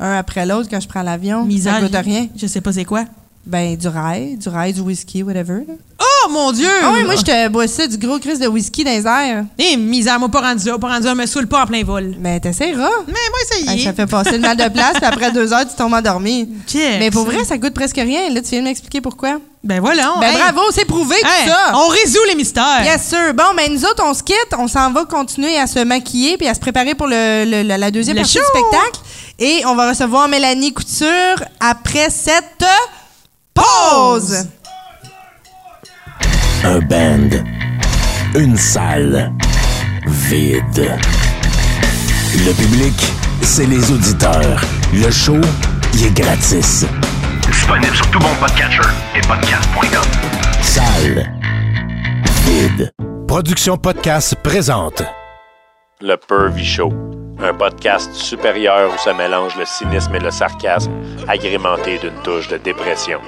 un 0.00 0.16
après 0.18 0.44
l'autre 0.44 0.68
quand 0.70 0.80
je 0.80 0.88
prends 0.88 1.02
l'avion. 1.02 1.46
Ça 1.62 1.80
goûte 1.80 1.96
rien. 2.04 2.28
Je 2.36 2.46
sais 2.46 2.60
pas 2.60 2.74
c'est 2.74 2.84
quoi. 2.84 3.06
Ben, 3.46 3.76
du 3.76 3.88
rail, 3.88 4.36
du 4.38 4.48
rail, 4.48 4.72
du 4.72 4.80
whisky, 4.80 5.22
whatever. 5.22 5.60
là. 5.68 5.74
Oh! 6.00 6.30
Mon 6.30 6.52
Dieu! 6.52 6.70
Ah 6.82 6.90
oui, 6.94 7.04
moi, 7.04 7.16
je 7.16 7.22
te 7.22 7.48
boissais 7.48 7.86
du 7.86 7.98
gros 7.98 8.18
crise 8.18 8.38
de 8.38 8.46
whisky 8.46 8.82
dans 8.82 8.90
les 8.90 9.06
airs. 9.06 9.44
Eh, 9.58 9.76
misère, 9.76 10.18
moi, 10.18 10.30
pas 10.30 10.40
rendu 10.40 10.64
là. 10.66 10.78
Pas 10.78 10.88
rendu 10.88 11.04
là, 11.04 11.14
me 11.14 11.26
saoule 11.26 11.46
pas 11.46 11.62
en 11.64 11.66
plein 11.66 11.84
vol. 11.84 12.14
Mais 12.18 12.40
t'essaieras. 12.40 12.88
Mais 13.06 13.12
moi, 13.12 13.72
Hey, 13.74 13.80
est. 13.80 13.84
ça 13.84 13.92
fait 13.92 14.06
passer 14.06 14.32
le 14.32 14.38
mal 14.38 14.56
de 14.56 14.66
place, 14.70 14.94
puis 14.94 15.04
après 15.04 15.30
deux 15.32 15.52
heures, 15.52 15.68
tu 15.68 15.76
tombes 15.76 15.92
endormi. 15.92 16.48
Check. 16.66 16.98
Mais 16.98 17.10
pour 17.10 17.24
vrai, 17.26 17.44
ça 17.44 17.58
coûte 17.58 17.74
presque 17.74 17.96
rien. 17.96 18.30
Là, 18.30 18.40
tu 18.40 18.48
viens 18.50 18.60
de 18.60 18.64
m'expliquer 18.64 19.02
pourquoi. 19.02 19.36
Ben 19.62 19.80
voilà. 19.80 20.14
Ben 20.20 20.28
hey. 20.30 20.38
bravo, 20.38 20.62
c'est 20.72 20.86
prouvé 20.86 21.16
Hey, 21.16 21.22
tout 21.44 21.50
ça. 21.50 21.72
On 21.74 21.88
résout 21.88 22.24
les 22.28 22.34
mystères. 22.36 22.82
Yes, 22.84 23.02
sir. 23.02 23.34
Bon, 23.34 23.44
ben 23.54 23.70
nous 23.70 23.84
autres, 23.84 24.02
on 24.06 24.14
se 24.14 24.22
quitte. 24.22 24.54
On 24.58 24.66
s'en 24.66 24.90
va 24.92 25.04
continuer 25.04 25.58
à 25.58 25.66
se 25.66 25.80
maquiller 25.80 26.38
puis 26.38 26.48
à 26.48 26.54
se 26.54 26.60
préparer 26.60 26.94
pour 26.94 27.06
le, 27.06 27.44
le- 27.44 27.62
la- 27.62 27.76
la 27.76 27.90
deuxième 27.90 28.16
Le 28.16 28.22
partie 28.22 28.38
show. 28.38 28.44
du 28.54 28.60
spectacle. 28.60 29.00
Et 29.38 29.62
on 29.66 29.74
va 29.74 29.90
recevoir 29.90 30.28
Mélanie 30.28 30.72
Couture 30.72 31.44
après 31.60 32.08
cette 32.10 32.64
pause. 33.54 34.48
Un 36.64 36.80
band. 36.80 37.30
Une 38.34 38.56
salle. 38.56 39.32
Vide. 40.06 40.98
Le 42.34 42.52
public, 42.52 42.94
c'est 43.42 43.66
les 43.66 43.90
auditeurs. 43.92 44.60
Le 44.92 45.10
show, 45.10 45.40
il 45.94 46.06
est 46.06 46.14
gratis. 46.20 46.84
Disponible 47.46 47.94
sur 47.94 48.10
tout 48.10 48.18
bon 48.18 48.34
podcatcher 48.40 48.88
et 49.14 49.20
podcast.com. 49.20 50.02
Salle. 50.62 51.32
Vide. 52.46 52.92
Production 53.28 53.76
Podcast 53.76 54.34
présente. 54.42 55.02
Le 56.00 56.16
Pervy 56.16 56.64
Show, 56.64 56.92
un 57.40 57.54
podcast 57.54 58.12
supérieur 58.14 58.92
où 58.92 58.98
se 58.98 59.10
mélange 59.10 59.56
le 59.56 59.64
cynisme 59.64 60.14
et 60.14 60.20
le 60.20 60.30
sarcasme, 60.30 60.92
agrémenté 61.28 61.98
d'une 61.98 62.20
touche 62.22 62.48
de 62.48 62.58
dépression. 62.58 63.20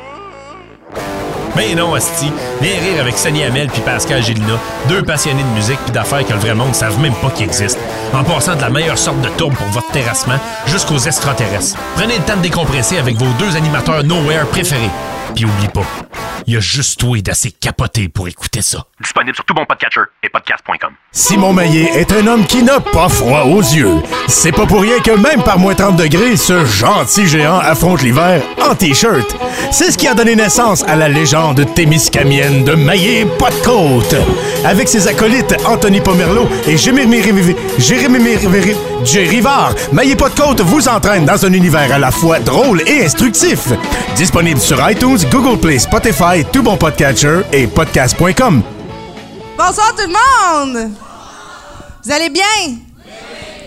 Ben 1.57 1.75
non, 1.75 1.94
Asti. 1.94 2.31
Viens 2.61 2.79
rire 2.81 3.01
avec 3.01 3.16
Sonny 3.16 3.42
Hamel 3.42 3.68
puis 3.68 3.81
Pascal 3.81 4.22
Gélina, 4.22 4.59
deux 4.88 5.03
passionnés 5.03 5.42
de 5.42 5.49
musique 5.49 5.79
puis 5.85 5.92
d'affaires 5.92 6.25
que 6.25 6.33
le 6.33 6.38
vrai 6.38 6.55
monde 6.55 6.68
ne 6.68 6.75
savent 6.75 7.01
même 7.01 7.14
pas 7.14 7.31
qu'ils 7.31 7.46
existent. 7.46 7.81
En 8.12 8.25
passant 8.25 8.57
de 8.57 8.61
la 8.61 8.68
meilleure 8.68 8.99
sorte 8.99 9.20
de 9.22 9.29
tourbe 9.31 9.55
pour 9.55 9.68
votre 9.68 9.90
terrassement 9.90 10.38
jusqu'aux 10.66 10.99
extraterrestres. 10.99 11.79
Prenez 11.96 12.18
le 12.18 12.25
temps 12.25 12.37
de 12.37 12.42
décompresser 12.42 12.99
avec 12.99 13.16
vos 13.16 13.33
deux 13.38 13.57
animateurs 13.57 14.05
Nowhere 14.05 14.46
préférés. 14.51 14.90
Puis 15.35 15.45
oublie 15.45 15.69
pas, 15.69 15.85
il 16.47 16.55
y 16.55 16.57
a 16.57 16.61
juste 16.61 17.01
toi 17.01 17.19
d'assez 17.21 17.51
capoté 17.51 18.09
pour 18.09 18.29
écouter 18.29 18.62
ça. 18.62 18.85
Disponible 19.01 19.35
sur 19.35 19.45
tout 19.45 19.55
bon 19.55 19.65
podcatcher 19.67 20.01
et 20.23 20.29
podcast.com. 20.29 20.91
Simon 21.12 21.53
Maillet 21.53 21.91
est 21.95 22.12
un 22.12 22.27
homme 22.27 22.47
qui 22.47 22.62
n'a 22.62 22.81
pas 22.81 23.09
froid 23.09 23.43
aux 23.43 23.61
yeux. 23.61 23.97
C'est 24.29 24.53
pas 24.53 24.67
pour 24.67 24.83
rien 24.83 24.99
que 25.01 25.11
même 25.11 25.43
par 25.43 25.59
moins 25.59 25.75
30 25.75 25.97
degrés, 25.97 26.37
ce 26.37 26.65
gentil 26.65 27.27
géant 27.27 27.59
affronte 27.59 28.03
l'hiver 28.03 28.43
en 28.62 28.75
t-shirt. 28.75 29.37
C'est 29.71 29.91
ce 29.91 29.99
qui 29.99 30.09
a 30.09 30.15
donné 30.15 30.37
naissance 30.37 30.85
à 30.85 30.97
la 30.97 31.09
légende 31.09 31.65
témiscamienne 31.75 32.65
de 32.65 32.75
Maillet 32.75 33.27
pas 33.39 33.51
de 33.51 33.65
côte. 33.65 34.15
Avec 34.65 34.89
ses 34.89 35.09
acolytes 35.09 35.55
Anthony 35.67 36.01
Pomerleau 36.01 36.49
et 36.67 36.77
Jérémy 36.77 37.23
Rivard, 39.15 39.75
Maillet 39.93 40.17
pas 40.17 40.29
de 40.29 40.35
côte 40.35 40.61
vous 40.61 40.89
entraîne 40.89 41.25
dans 41.25 41.45
un 41.45 41.53
univers 41.53 41.93
à 41.93 41.99
la 41.99 42.11
fois 42.11 42.41
drôle 42.41 42.83
et 42.87 43.05
instructif. 43.05 43.69
Disponible 44.17 44.61
sur 44.61 44.79
iTunes, 44.91 45.15
Google 45.24 45.59
Play, 45.59 45.79
Spotify, 45.79 46.44
tout 46.52 46.62
bon 46.62 46.76
podcatcher 46.76 47.40
et 47.52 47.66
podcast.com. 47.66 48.62
Bonsoir 49.57 49.94
tout 49.96 50.02
le 50.07 50.12
monde. 50.12 50.90
Vous 52.05 52.12
allez 52.12 52.29
bien? 52.29 52.44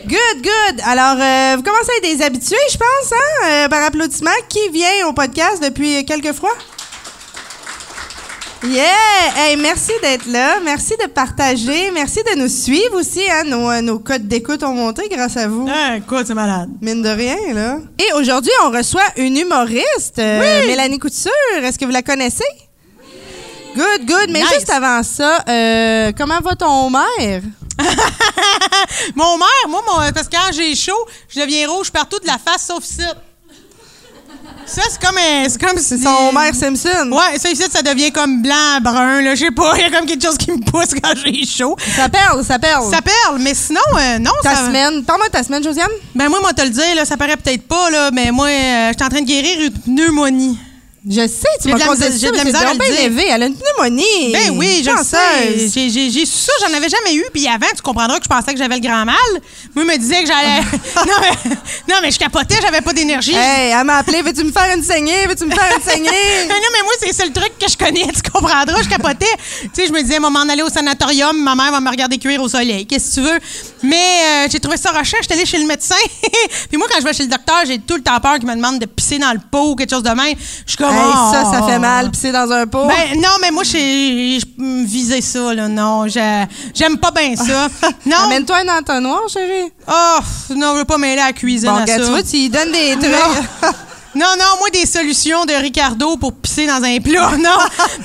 Good, 0.06 0.44
good. 0.44 0.82
Alors, 0.86 1.18
euh, 1.20 1.56
vous 1.58 1.64
commencez 1.64 1.92
à 1.92 1.98
être 1.98 2.18
des 2.18 2.24
habitués, 2.24 2.56
je 2.72 2.78
pense, 2.78 3.14
hein, 3.14 3.48
euh, 3.48 3.68
par 3.68 3.84
applaudissement. 3.84 4.32
Qui 4.48 4.70
vient 4.70 5.08
au 5.08 5.14
podcast 5.14 5.62
depuis 5.64 6.06
quelques 6.06 6.34
fois? 6.34 6.54
Yeah! 8.64 8.94
Hey, 9.38 9.56
merci 9.56 9.92
d'être 10.02 10.26
là. 10.26 10.60
Merci 10.64 10.94
de 11.02 11.08
partager. 11.08 11.92
Merci 11.92 12.20
de 12.24 12.38
nous 12.38 12.50
suivre 12.50 13.00
aussi. 13.00 13.22
Hein. 13.32 13.44
Nos, 13.46 13.70
euh, 13.72 13.82
nos 13.82 14.00
codes 14.00 14.28
d'écoute 14.28 14.64
ont 14.64 14.74
monté 14.74 15.08
grâce 15.10 15.38
à 15.38 15.48
vous. 15.48 15.66
Ah, 15.72 15.96
écoute, 15.98 16.26
c'est 16.28 16.34
malade. 16.34 16.70
Mine 16.82 17.02
de 17.02 17.10
rien, 17.10 17.38
là. 17.54 17.78
Et 17.98 18.12
aujourd'hui, 18.14 18.52
on 18.66 18.72
reçoit 18.72 19.06
une 19.18 19.38
humoriste, 19.38 20.20
euh, 20.20 20.68
Mélanie 20.68 21.00
Couture. 21.00 21.32
Est-ce 21.64 21.80
que 21.80 21.86
vous 21.86 21.92
la 21.92 22.02
connaissez? 22.02 22.44
Good, 23.76 24.06
good. 24.06 24.30
Mais 24.30 24.42
Nice. 24.42 24.54
juste 24.56 24.70
avant 24.72 25.04
ça, 25.04 25.44
euh, 25.48 26.12
comment 26.18 26.40
va 26.42 26.56
ton 26.56 26.90
mère? 26.90 27.42
Mon 29.16 29.38
mère, 29.38 29.48
moi, 29.70 29.82
mon- 29.88 30.12
parce 30.12 30.28
que 30.28 30.36
quand 30.36 30.52
j'ai 30.52 30.76
chaud, 30.76 31.06
je 31.30 31.40
deviens 31.40 31.70
rouge 31.70 31.92
partout 31.92 32.20
de 32.20 32.28
la 32.28 32.38
face 32.38 32.66
sauf 32.68 32.84
ici. 32.84 33.04
Ça, 34.70 34.82
c'est 34.90 35.02
comme 35.02 35.18
C'est 35.48 35.60
comme 35.62 35.80
si- 35.80 35.98
son 36.02 36.32
mère 36.32 36.54
Simpson. 36.54 37.10
Ouais, 37.12 37.38
ça 37.40 37.50
ici, 37.50 37.64
ça 37.72 37.82
devient 37.82 38.12
comme 38.12 38.42
blanc, 38.42 38.80
brun, 38.82 39.22
là. 39.22 39.34
Je 39.36 39.46
sais 39.46 39.52
pas, 39.52 39.74
il 39.78 39.82
y 39.82 39.84
a 39.86 39.90
comme 39.90 40.06
quelque 40.06 40.24
chose 40.24 40.38
qui 40.38 40.52
me 40.52 40.60
pousse 40.64 40.90
quand 41.02 41.14
j'ai 41.26 41.44
chaud. 41.46 41.76
Ça 41.96 42.08
perle, 42.08 42.44
ça 42.46 42.60
perle. 42.60 42.84
Ça 42.92 43.02
perle, 43.02 43.40
mais 43.40 43.54
sinon, 43.56 43.80
euh, 43.98 44.20
non, 44.20 44.32
ta 44.44 44.56
ça. 44.56 44.66
semaine. 44.68 45.04
Parle-moi 45.04 45.28
de 45.28 45.32
ta 45.34 45.44
semaine, 45.44 45.64
Josiane. 45.64 45.90
Ben, 46.14 46.30
moi, 46.30 46.40
moi, 46.42 46.54
te 46.54 46.62
le 46.62 46.70
dire, 46.70 46.96
là, 46.96 47.06
ça 47.06 47.18
paraît 47.18 47.38
peut-être 47.38 47.68
pas, 47.68 47.90
là, 47.90 48.12
mais 48.14 48.32
moi, 48.32 48.48
euh, 48.48 48.90
je 48.92 48.94
suis 48.98 49.06
en 49.06 49.10
train 49.10 49.22
de 49.22 49.26
guérir 49.28 49.60
une 49.88 49.96
pneumonie. 49.96 50.58
Je 51.12 51.28
sais, 51.28 51.48
tu 51.60 51.70
m'as 51.70 51.78
j'ai 52.20 52.28
ça, 52.30 52.30
mais 52.44 52.52
c'est 52.52 52.78
bien 52.78 52.88
élevé. 53.06 53.26
Elle 53.30 53.44
a 53.44 53.46
une 53.48 53.56
pneumonie. 53.56 54.32
Ben 54.32 54.52
oui, 54.52 54.84
je 54.86 55.04
sais. 55.04 55.70
J'ai- 55.74 55.90
J'ai 55.90 56.10
j'ai 56.12 56.26
su 56.26 56.38
ça, 56.38 56.52
j'en 56.62 56.74
avais 56.78 56.88
jamais 56.88 57.16
eu. 57.16 57.26
Puis 57.34 57.48
avant, 57.48 57.66
tu 57.76 57.82
comprendras 57.82 58.20
que 58.20 58.26
je 58.26 58.30
pensais 58.30 58.54
que 58.54 58.60
j'avais 58.60 58.76
le 58.76 58.82
grand 58.82 59.06
mal. 59.06 59.16
Moi, 59.76 59.86
me 59.86 59.98
disais 59.98 60.22
que 60.22 60.28
j'allais. 60.28 60.62
non, 60.96 61.14
mais, 61.20 61.50
non, 61.90 61.96
mais 62.04 62.12
je 62.12 62.20
capotais, 62.20 62.58
j'avais 62.62 62.82
pas 62.82 62.94
d'énergie. 62.94 63.34
Hey, 63.36 63.72
elle 63.72 63.84
m'a 63.86 63.98
appelé. 63.98 64.22
Veux-tu 64.22 64.44
me 64.44 64.52
faire 64.52 64.70
une 64.76 64.84
saignée? 64.84 65.26
Veux-tu 65.28 65.46
me 65.46 65.52
faire 65.52 65.72
une 65.76 65.82
saignée? 65.82 66.10
Non, 66.50 66.56
mais 66.74 66.84
moi, 66.84 66.94
c'est 67.00 67.08
le 67.08 67.14
seul 67.14 67.32
truc 67.32 67.58
que 67.58 67.68
je 67.70 67.76
connais, 67.78 68.06
tu 68.12 68.30
comprendras. 68.32 68.84
Je 68.84 68.90
capotais. 68.90 69.26
tu 69.64 69.70
sais, 69.74 69.88
je 69.88 69.92
me 69.92 70.02
disais, 70.02 70.20
maman, 70.20 70.46
m'en 70.46 70.52
aller 70.54 70.62
au 70.62 70.70
sanatorium, 70.70 71.42
ma 71.42 71.56
mère 71.56 71.72
va 71.72 71.80
me 71.80 71.90
regarder 71.90 72.18
cuire 72.20 72.42
au 72.42 72.48
soleil. 72.50 72.86
Qu'est-ce 72.86 73.10
que 73.10 73.16
tu 73.16 73.22
veux? 73.22 73.40
Mais 73.82 73.96
euh, 74.46 74.48
j'ai 74.52 74.60
trouvé 74.60 74.78
ça 74.78 74.92
rochant. 74.92 75.18
J'étais 75.22 75.34
allée 75.34 75.46
chez 75.46 75.58
le 75.58 75.66
médecin. 75.66 75.96
Puis 76.70 76.78
moi, 76.78 76.88
quand 76.92 77.00
je 77.00 77.06
vais 77.06 77.14
chez 77.14 77.24
le 77.24 77.30
docteur, 77.30 77.62
j'ai 77.66 77.80
tout 77.80 77.96
le 77.96 78.02
temps 78.04 78.20
peur 78.20 78.36
qu'il 78.36 78.48
me 78.48 78.56
demande 78.56 78.78
de 78.80 78.86
pisser 78.86 79.18
dans 79.18 79.32
le 79.32 79.40
pot 79.52 79.72
ou 79.72 79.76
quelque 79.76 79.90
chose 79.90 80.04
de 80.04 80.10
même. 80.10 80.36
Je 80.66 80.72
suis 80.72 80.78
comme. 80.78 80.99
Hey, 81.00 81.14
ça, 81.32 81.44
ça 81.52 81.60
Oh. 81.64 81.68
fait 81.68 81.80
mal. 81.80 82.10
Pisser 82.12 82.32
dans 82.32 82.52
un 82.52 82.68
pot. 82.68 82.86
Ben, 82.88 83.20
non, 83.20 83.30
mais 83.42 83.52
moi, 83.52 83.64
j'ai 83.64 84.40
je- 84.40 84.86
visais 84.86 85.22
ça, 85.22 85.54
là. 85.54 85.68
Non, 85.68 86.08
j'ai- 86.08 86.46
j'aime 86.74 86.98
pas 86.98 87.12
bien 87.12 87.36
ça. 87.36 87.68
Non. 88.06 88.18
Amène-toi 88.26 88.58
un 88.68 88.78
entonnoir, 88.80 89.22
chérie. 89.32 89.72
Oh, 89.88 90.20
non, 90.56 90.74
je 90.74 90.80
veux 90.80 90.86
pas 90.86 90.98
mêler 90.98 91.22
à 91.22 91.28
la 91.28 91.34
cuisine 91.34 91.70
Bon, 91.70 91.76
à 91.78 91.82
regarde, 91.82 92.02
ça. 92.02 92.06
tu 92.08 92.12
vois, 92.12 92.24
tu 92.24 92.36
lui 92.38 92.50
donnes 92.50 92.72
des 92.72 92.92
trucs. 92.98 93.12
Non. 93.12 93.70
Non, 94.16 94.26
non, 94.40 94.46
moi, 94.58 94.70
des 94.74 94.88
solutions 94.88 95.46
de 95.46 95.54
Ricardo 95.54 96.18
pour 96.18 96.34
pisser 96.34 96.66
dans 96.66 96.84
un 96.84 97.00
plat, 97.00 97.30
non. 97.38 97.58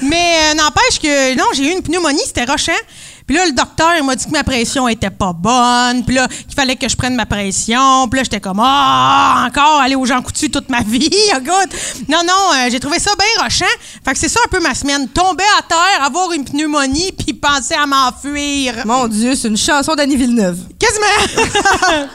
Mais 0.02 0.36
euh, 0.52 0.54
n'empêche 0.54 1.00
que, 1.02 1.34
non, 1.34 1.46
j'ai 1.54 1.70
eu 1.70 1.72
une 1.72 1.82
pneumonie, 1.82 2.20
c'était 2.26 2.44
rochant. 2.44 2.72
Puis 3.26 3.36
là, 3.36 3.46
le 3.46 3.52
docteur, 3.52 3.92
il 3.98 4.04
m'a 4.04 4.14
dit 4.16 4.26
que 4.26 4.30
ma 4.32 4.44
pression 4.44 4.86
était 4.86 5.08
pas 5.10 5.32
bonne. 5.32 6.04
Puis 6.04 6.14
là, 6.14 6.28
qu'il 6.28 6.54
fallait 6.54 6.76
que 6.76 6.88
je 6.88 6.94
prenne 6.96 7.14
ma 7.14 7.24
pression. 7.24 8.06
Puis 8.08 8.18
là, 8.20 8.24
j'étais 8.24 8.40
comme, 8.40 8.60
ah, 8.62 9.46
encore 9.48 9.80
aller 9.80 9.94
aux 9.94 10.04
gens 10.04 10.20
coutus 10.20 10.50
toute 10.50 10.68
ma 10.68 10.80
vie. 10.86 11.08
Écoute. 11.30 11.70
Non, 12.08 12.20
non, 12.26 12.32
euh, 12.54 12.68
j'ai 12.70 12.78
trouvé 12.80 12.98
ça 12.98 13.12
bien 13.18 13.42
rochant. 13.42 13.64
Fait 14.04 14.12
que 14.12 14.18
c'est 14.18 14.28
ça 14.28 14.40
un 14.44 14.48
peu 14.48 14.60
ma 14.60 14.74
semaine. 14.74 15.08
Tomber 15.08 15.44
à 15.58 15.62
terre, 15.62 16.04
avoir 16.04 16.32
une 16.32 16.44
pneumonie, 16.44 17.12
puis 17.12 17.32
penser 17.32 17.74
à 17.74 17.86
m'enfuir. 17.86 18.74
Mon 18.84 19.08
Dieu, 19.08 19.34
c'est 19.34 19.48
une 19.48 19.56
chanson 19.56 19.94
d'Annie 19.94 20.16
Villeneuve. 20.16 20.58
Quasiment. 20.78 21.50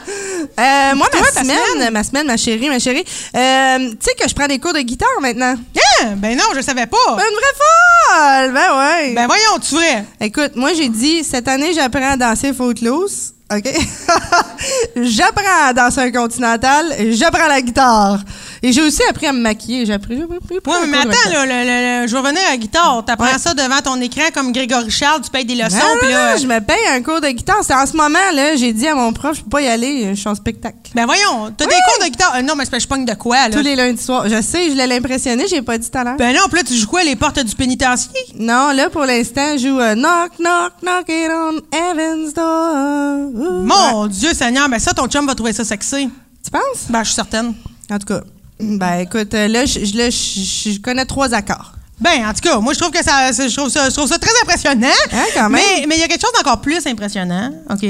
Euh, 0.58 0.94
moi, 0.94 1.06
Toi, 1.12 1.20
ma 1.20 1.26
ta 1.32 1.42
semaine, 1.42 1.58
semaine? 1.74 1.92
ma 1.92 2.02
semaine, 2.02 2.26
ma 2.26 2.36
chérie, 2.36 2.68
ma 2.70 2.78
chérie. 2.78 3.04
euh, 3.36 3.90
tu 3.90 3.96
sais 4.00 4.14
que 4.18 4.26
je 4.28 4.34
prends 4.34 4.46
des 4.46 4.58
cours 4.58 4.72
de 4.72 4.80
guitare 4.80 5.08
maintenant. 5.20 5.54
Hein? 5.54 6.14
Ben 6.16 6.34
non, 6.36 6.44
je 6.56 6.60
savais 6.62 6.86
pas. 6.86 6.96
Ben, 7.08 7.22
une 7.22 7.36
vraie 7.36 8.48
folle! 8.48 8.52
Ben 8.54 8.78
ouais. 8.78 9.14
Ben 9.14 9.26
voyons, 9.26 9.58
tu 9.60 9.74
vrai. 9.74 10.04
Écoute, 10.20 10.52
moi, 10.56 10.72
j'ai 10.74 10.88
dit, 10.88 10.99
cette 11.22 11.48
année, 11.48 11.72
j'apprends 11.72 12.12
à 12.12 12.16
danser 12.16 12.52
Footloose. 12.52 13.34
OK? 13.52 13.64
j'apprends 14.96 15.66
à 15.66 15.72
danser 15.72 16.00
un 16.00 16.12
continental. 16.12 16.94
J'apprends 17.10 17.48
la 17.48 17.60
guitare. 17.60 18.20
Et 18.62 18.72
j'ai 18.72 18.82
aussi 18.82 19.02
appris 19.08 19.26
à 19.26 19.32
me 19.32 19.40
maquiller. 19.40 19.86
J'ai 19.86 19.94
appris. 19.94 20.20
appris- 20.22 20.58
un 20.66 20.86
mais 20.86 20.98
attends, 20.98 21.30
là, 21.30 21.46
le- 21.46 22.02
le- 22.02 22.06
je 22.06 22.12
vais 22.12 22.18
revenir 22.20 22.42
à 22.46 22.50
la 22.50 22.56
guitare. 22.58 23.02
T'apprends 23.06 23.24
Ouais. 23.26 23.38
ça 23.38 23.54
devant 23.54 23.80
ton 23.82 23.98
écran 24.00 24.24
comme 24.34 24.52
Grégory 24.52 24.90
Charles, 24.90 25.22
tu 25.22 25.30
payes 25.30 25.44
des 25.46 25.54
leçons, 25.54 25.76
Non, 26.02 26.08
là. 26.08 26.34
non, 26.34 26.40
je 26.42 26.46
me 26.46 26.60
paye 26.60 26.76
un 26.90 27.02
cours 27.02 27.20
de 27.22 27.28
guitare. 27.28 27.60
C'est 27.62 27.74
en 27.74 27.86
ce 27.86 27.96
moment, 27.96 28.18
là, 28.34 28.56
j'ai 28.56 28.72
dit 28.72 28.86
à 28.86 28.94
mon 28.94 29.12
prof, 29.14 29.36
je 29.38 29.42
peux 29.42 29.48
pas 29.50 29.62
y 29.62 29.68
aller, 29.68 30.10
je 30.10 30.20
suis 30.20 30.28
en 30.28 30.34
spectacle. 30.34 30.76
Ben 30.94 31.06
voyons, 31.06 31.50
t'as 31.56 31.64
des 31.66 31.74
Oui. 31.74 31.80
cours 31.96 32.04
de 32.06 32.10
guitare? 32.10 32.34
Euh, 32.36 32.42
non, 32.42 32.54
mais 32.54 32.64
je 32.70 32.86
pogne 32.86 33.04
de 33.06 33.14
quoi, 33.14 33.48
là? 33.48 33.56
Tous 33.56 33.62
les 33.62 33.76
lundis 33.76 34.02
soirs. 34.02 34.28
Je 34.28 34.42
sais, 34.42 34.70
je 34.70 34.74
l'ai 34.76 34.86
l'impressionné, 34.86 35.46
j'ai 35.48 35.62
pas 35.62 35.78
dit 35.78 35.90
tout 35.90 35.96
à 35.98 36.04
l'heure. 36.04 36.16
Ben 36.18 36.34
non, 36.34 36.42
puis 36.48 36.58
là, 36.58 36.62
tu 36.64 36.74
joues 36.74 36.86
quoi, 36.86 37.02
les 37.02 37.16
portes 37.16 37.38
du 37.42 37.54
pénitencier? 37.54 38.10
Non, 38.38 38.72
là, 38.72 38.90
pour 38.90 39.02
l'instant, 39.06 39.56
je 39.56 39.68
joue 39.68 39.80
euh, 39.80 39.94
Knock, 39.94 40.32
Knock, 40.38 40.72
Knock 40.82 41.08
It 41.08 41.30
on 41.30 41.76
Heaven's 41.76 42.34
Door. 42.34 43.64
Mon 43.64 44.06
Dieu 44.06 44.32
Seigneur, 44.34 44.68
ben 44.68 44.78
ça, 44.78 44.92
ton 44.92 45.06
chum 45.06 45.26
va 45.26 45.34
trouver 45.34 45.52
ça 45.52 45.64
sexy. 45.64 46.10
Tu 46.44 46.50
penses? 46.50 46.86
Ben, 46.88 47.00
je 47.00 47.06
suis 47.08 47.14
certaine. 47.14 47.54
En 47.90 47.98
tout 47.98 48.06
cas, 48.06 48.20
ben 48.60 48.98
écoute, 49.00 49.34
euh, 49.34 49.48
là, 49.48 49.64
je, 49.66 49.84
je- 49.84 49.96
là, 49.96 50.10
je- 50.10 50.70
je 50.72 50.78
connais 50.80 51.04
trois 51.04 51.32
accords. 51.34 51.72
Ben, 52.00 52.26
en 52.26 52.32
tout 52.32 52.40
cas, 52.40 52.58
moi, 52.60 52.72
je 52.72 52.78
trouve 52.78 52.92
que 52.92 53.04
ça, 53.04 53.30
je 53.32 53.54
trouve 53.54 53.68
ça, 53.68 53.88
je 53.90 53.94
trouve 53.94 54.08
ça 54.08 54.18
très 54.18 54.32
impressionnant. 54.42 54.86
Hein, 55.12 55.24
quand 55.34 55.50
même. 55.50 55.60
Mais 55.78 55.86
mais 55.86 55.96
il 55.96 56.00
y 56.00 56.02
a 56.04 56.08
quelque 56.08 56.22
chose 56.22 56.32
d'encore 56.36 56.60
plus 56.60 56.86
impressionnant, 56.86 57.50
OK? 57.68 57.86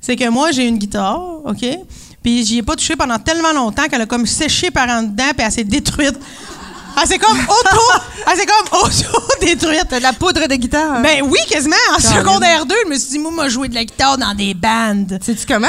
C'est 0.00 0.16
que 0.16 0.28
moi, 0.30 0.50
j'ai 0.52 0.66
une 0.66 0.78
guitare, 0.78 1.20
OK? 1.44 1.64
Puis 2.22 2.46
j'y 2.46 2.58
ai 2.58 2.62
pas 2.62 2.76
touché 2.76 2.96
pendant 2.96 3.18
tellement 3.18 3.52
longtemps 3.52 3.84
qu'elle 3.88 4.00
a 4.00 4.06
comme 4.06 4.26
séché 4.26 4.70
par 4.70 4.88
en 4.88 5.02
dedans, 5.02 5.32
puis 5.36 5.44
elle 5.46 5.52
s'est 5.52 5.64
détruite. 5.64 6.18
Elle 7.00 7.08
s'est 7.08 7.18
comme 7.18 7.38
auto, 7.48 7.80
elle 8.30 8.38
s'est 8.38 8.46
comme 8.46 8.80
auto-détruite. 8.80 9.90
De 9.90 9.96
la 9.96 10.12
poudre 10.12 10.46
de 10.46 10.54
guitare. 10.54 11.02
Ben 11.02 11.22
oui, 11.24 11.38
quasiment. 11.48 11.76
En 11.94 11.98
secondaire 12.00 12.64
2, 12.66 12.74
je 12.84 12.90
me 12.90 12.98
suis 12.98 13.10
dit, 13.10 13.18
moi, 13.18 13.30
moi, 13.32 13.48
jouer 13.48 13.68
de 13.68 13.74
la 13.74 13.84
guitare 13.84 14.16
dans 14.18 14.34
des 14.34 14.54
bandes. 14.54 15.18
Sais-tu 15.22 15.44
comment? 15.46 15.68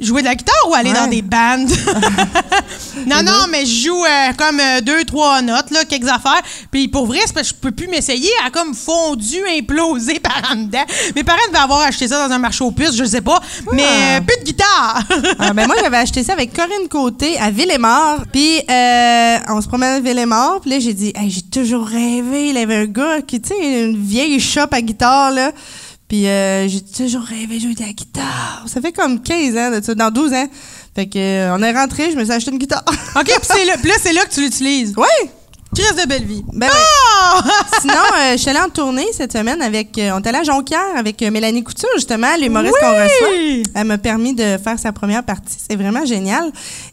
Jouer 0.00 0.22
de 0.22 0.26
la 0.26 0.34
guitare 0.34 0.54
ou 0.68 0.74
aller 0.74 0.90
Ouais. 0.90 0.96
dans 0.96 1.06
des 1.06 1.22
bandes? 1.22 1.70
non, 3.06 3.22
non, 3.22 3.46
mais 3.50 3.64
je 3.64 3.84
joue 3.86 4.04
euh, 4.04 4.32
comme 4.36 4.58
euh, 4.60 4.80
deux, 4.80 5.04
trois 5.04 5.40
notes, 5.42 5.70
là, 5.70 5.84
quelques 5.84 6.08
affaires. 6.08 6.40
Puis 6.70 6.88
pour 6.88 7.06
vrai, 7.06 7.18
c'est 7.26 7.32
parce 7.32 7.48
que 7.50 7.54
je 7.56 7.60
peux 7.60 7.70
plus 7.70 7.86
m'essayer 7.88 8.30
à 8.44 8.50
comme 8.50 8.74
fondu, 8.74 9.38
implosé 9.58 10.18
par 10.20 10.42
en 10.52 10.56
dedans. 10.56 10.84
Mes 11.14 11.22
parents 11.24 11.38
devaient 11.48 11.58
avoir 11.62 11.80
acheté 11.82 12.08
ça 12.08 12.26
dans 12.26 12.34
un 12.34 12.38
marché 12.38 12.64
aux 12.64 12.70
puces, 12.72 12.96
je 12.96 13.04
sais 13.04 13.20
pas. 13.20 13.40
Mais 13.72 13.84
euh, 13.84 14.20
plus 14.20 14.36
de 14.40 14.44
guitare. 14.44 15.02
Ah, 15.38 15.52
ben 15.52 15.66
moi, 15.66 15.76
j'avais 15.82 15.96
acheté 15.98 16.22
ça 16.22 16.32
avec 16.32 16.52
Corinne 16.54 16.88
Côté 16.88 17.36
à 17.38 17.50
Villemort. 17.50 18.22
Puis 18.32 18.60
euh, 18.70 19.36
on 19.48 19.60
se 19.60 19.68
promenait 19.68 19.94
à 19.96 20.00
Villemort. 20.00 20.60
Puis 20.60 20.70
là, 20.70 20.78
j'ai 20.78 20.94
dit, 20.94 21.12
Hey, 21.14 21.30
j'ai 21.30 21.42
toujours 21.42 21.86
rêvé. 21.86 22.48
Il 22.50 22.54
y 22.54 22.58
avait 22.58 22.76
un 22.76 22.86
gars 22.86 23.20
qui, 23.26 23.40
tu 23.40 23.48
sais, 23.48 23.84
une 23.84 23.96
vieille 24.02 24.40
shop 24.40 24.68
à 24.72 24.80
guitare, 24.80 25.30
là. 25.32 25.52
Puis 26.08 26.26
euh, 26.26 26.68
j'ai 26.68 26.82
toujours 26.82 27.22
rêvé 27.22 27.56
de 27.56 27.62
jouer 27.62 27.74
de 27.74 27.80
la 27.82 27.92
guitare. 27.92 28.64
Ça 28.66 28.80
fait 28.80 28.92
comme 28.92 29.22
15 29.22 29.56
ans 29.56 29.70
de 29.70 29.82
ça, 29.82 29.94
dans 29.94 30.10
12 30.10 30.32
ans. 30.32 30.46
Fait 30.94 31.06
que 31.06 31.18
euh, 31.18 31.56
on 31.56 31.62
est 31.62 31.72
rentré, 31.72 32.10
je 32.12 32.16
me 32.16 32.24
suis 32.24 32.32
acheté 32.32 32.50
une 32.50 32.58
guitare. 32.58 32.84
OK, 33.16 33.24
puis 33.24 33.34
c'est 33.42 33.64
là, 33.64 33.76
là, 33.82 33.94
c'est 34.00 34.12
là 34.12 34.24
que 34.24 34.32
tu 34.34 34.42
l'utilises. 34.42 34.94
ouais! 34.96 35.30
Crise 35.74 35.96
de 36.02 36.08
belle 36.08 36.24
vie. 36.24 36.44
Ben 36.52 36.68
Ah! 36.72 37.42
Sinon, 37.80 37.94
euh, 37.94 38.32
je 38.32 38.36
suis 38.36 38.50
allée 38.50 38.60
en 38.60 38.68
tournée 38.68 39.06
cette 39.12 39.32
semaine 39.32 39.60
avec. 39.60 39.98
euh, 39.98 40.10
on 40.14 40.22
est 40.22 40.28
allé 40.28 40.38
à 40.38 40.42
Jonquière 40.44 40.80
avec 40.96 41.20
euh, 41.22 41.30
Mélanie 41.32 41.64
Couture, 41.64 41.88
justement, 41.96 42.28
l'humoriste 42.40 42.74
qu'on 42.80 42.90
reçoit. 42.92 43.62
Elle 43.74 43.84
m'a 43.86 43.98
permis 43.98 44.34
de 44.34 44.56
faire 44.62 44.78
sa 44.78 44.92
première 44.92 45.24
partie. 45.24 45.56
C'est 45.68 45.74
vraiment 45.74 46.04
génial. 46.04 46.44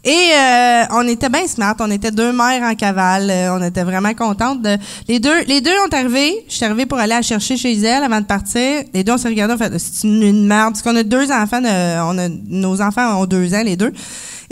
Et 0.04 0.30
euh, 0.34 0.82
on 0.90 1.06
était 1.06 1.28
bien 1.28 1.46
smart. 1.46 1.76
On 1.78 1.90
était 1.92 2.10
deux 2.10 2.32
mères 2.32 2.62
en 2.64 2.74
cavale. 2.74 3.30
Euh, 3.30 3.56
on 3.56 3.62
était 3.62 3.84
vraiment 3.84 4.14
contentes. 4.14 4.62
De... 4.62 4.76
Les, 5.08 5.20
deux, 5.20 5.42
les 5.46 5.60
deux 5.60 5.70
ont 5.86 5.94
arrivé. 5.96 6.44
Je 6.48 6.54
suis 6.56 6.64
arrivée 6.64 6.86
pour 6.86 6.98
aller 6.98 7.14
la 7.14 7.22
chercher 7.22 7.56
chez 7.56 7.78
elle 7.78 8.02
avant 8.02 8.20
de 8.20 8.26
partir. 8.26 8.82
Les 8.92 9.04
deux, 9.04 9.12
on 9.12 9.18
s'est 9.18 9.28
regardés. 9.28 9.54
On 9.54 9.58
fait 9.58 9.78
c'est 9.78 10.08
une, 10.08 10.22
une 10.24 10.46
merde. 10.46 10.72
Parce 10.72 10.82
qu'on 10.82 10.96
a 10.96 11.04
deux 11.04 11.30
enfants. 11.30 11.60
de- 11.60 12.00
on 12.02 12.18
a, 12.18 12.28
nos 12.48 12.80
enfants 12.80 13.20
ont 13.20 13.26
deux 13.26 13.54
ans, 13.54 13.62
les 13.64 13.76
deux. 13.76 13.92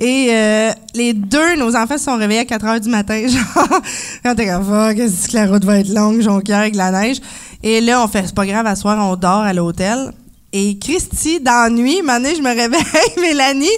Et 0.01 0.29
euh, 0.31 0.73
les 0.95 1.13
deux, 1.13 1.57
nos 1.57 1.77
enfants 1.77 1.99
se 1.99 2.05
sont 2.05 2.17
réveillés 2.17 2.41
à 2.41 2.45
4 2.47 2.65
heures 2.67 2.81
du 2.81 2.89
matin. 2.89 3.21
Genre, 3.29 3.81
on 4.25 4.33
était 4.33 4.47
comme, 4.47 4.65
fuck, 4.65 4.97
qu'est-ce 4.97 5.29
que 5.29 5.37
la 5.37 5.47
route 5.47 5.65
va 5.65 5.79
être 5.81 5.91
longue, 5.91 6.23
Jonquière 6.23 6.61
avec 6.61 6.75
la 6.75 6.91
neige? 6.91 7.19
Et 7.63 7.83
là, 7.83 8.03
on 8.03 8.09
fait, 8.09 8.23
c'est 8.25 8.35
pas 8.35 8.47
grave, 8.47 8.67
à 8.67 8.75
soir, 8.77 8.99
on 9.07 9.15
dort 9.17 9.43
à 9.43 9.53
l'hôtel. 9.53 10.13
Et 10.55 10.79
Christy, 10.79 11.41
dans 11.41 11.65
la 11.65 11.71
nuit, 11.71 12.01
donné, 12.01 12.35
je 12.35 12.41
me 12.41 12.49
réveille, 12.49 13.21
Mélanie, 13.21 13.69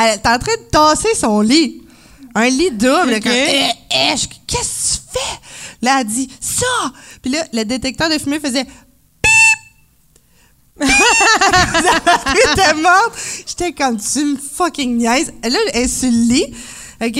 elle 0.00 0.14
est 0.14 0.26
en 0.26 0.38
train 0.38 0.54
de 0.56 0.70
tasser 0.70 1.14
son 1.16 1.40
lit. 1.40 1.82
Un 2.34 2.48
lit 2.48 2.70
double. 2.70 3.20
Comme, 3.20 3.32
Eh, 3.32 3.64
eh, 3.90 4.14
Qu'est-ce 4.46 4.98
que 4.98 5.02
tu 5.02 5.18
fais? 5.18 5.38
Là, 5.82 5.98
elle 6.00 6.06
dit, 6.06 6.30
ça! 6.40 6.64
Puis 7.20 7.32
là, 7.32 7.40
le 7.52 7.64
détecteur 7.64 8.08
de 8.08 8.18
fumée 8.18 8.38
faisait, 8.38 8.64
Elle 10.82 12.52
était 12.52 12.74
morte. 12.74 13.12
J'étais 13.46 13.72
comme, 13.72 13.98
tu 13.98 14.24
me 14.24 14.36
fucking 14.36 14.96
niaises. 14.96 15.32
Là, 15.42 15.58
elle 15.72 15.82
est 15.82 15.88
sur 15.88 16.10
le 16.10 16.32
lit. 16.32 16.54
OK? 17.02 17.18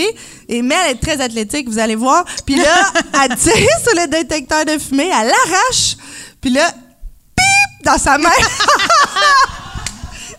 Et 0.48 0.62
mais 0.62 0.76
elle 0.84 0.92
est 0.92 1.00
très 1.00 1.20
athlétique, 1.20 1.68
vous 1.68 1.78
allez 1.78 1.96
voir. 1.96 2.24
Puis 2.46 2.56
là, 2.56 2.92
elle 3.24 3.36
tire 3.36 3.78
sur 3.82 4.00
le 4.00 4.06
détecteur 4.08 4.64
de 4.64 4.78
fumée, 4.78 5.10
elle 5.12 5.28
l'arrache. 5.28 5.96
Puis 6.40 6.50
là, 6.50 6.70
pip, 6.70 7.84
dans 7.84 7.98
sa 7.98 8.18
main. 8.18 8.30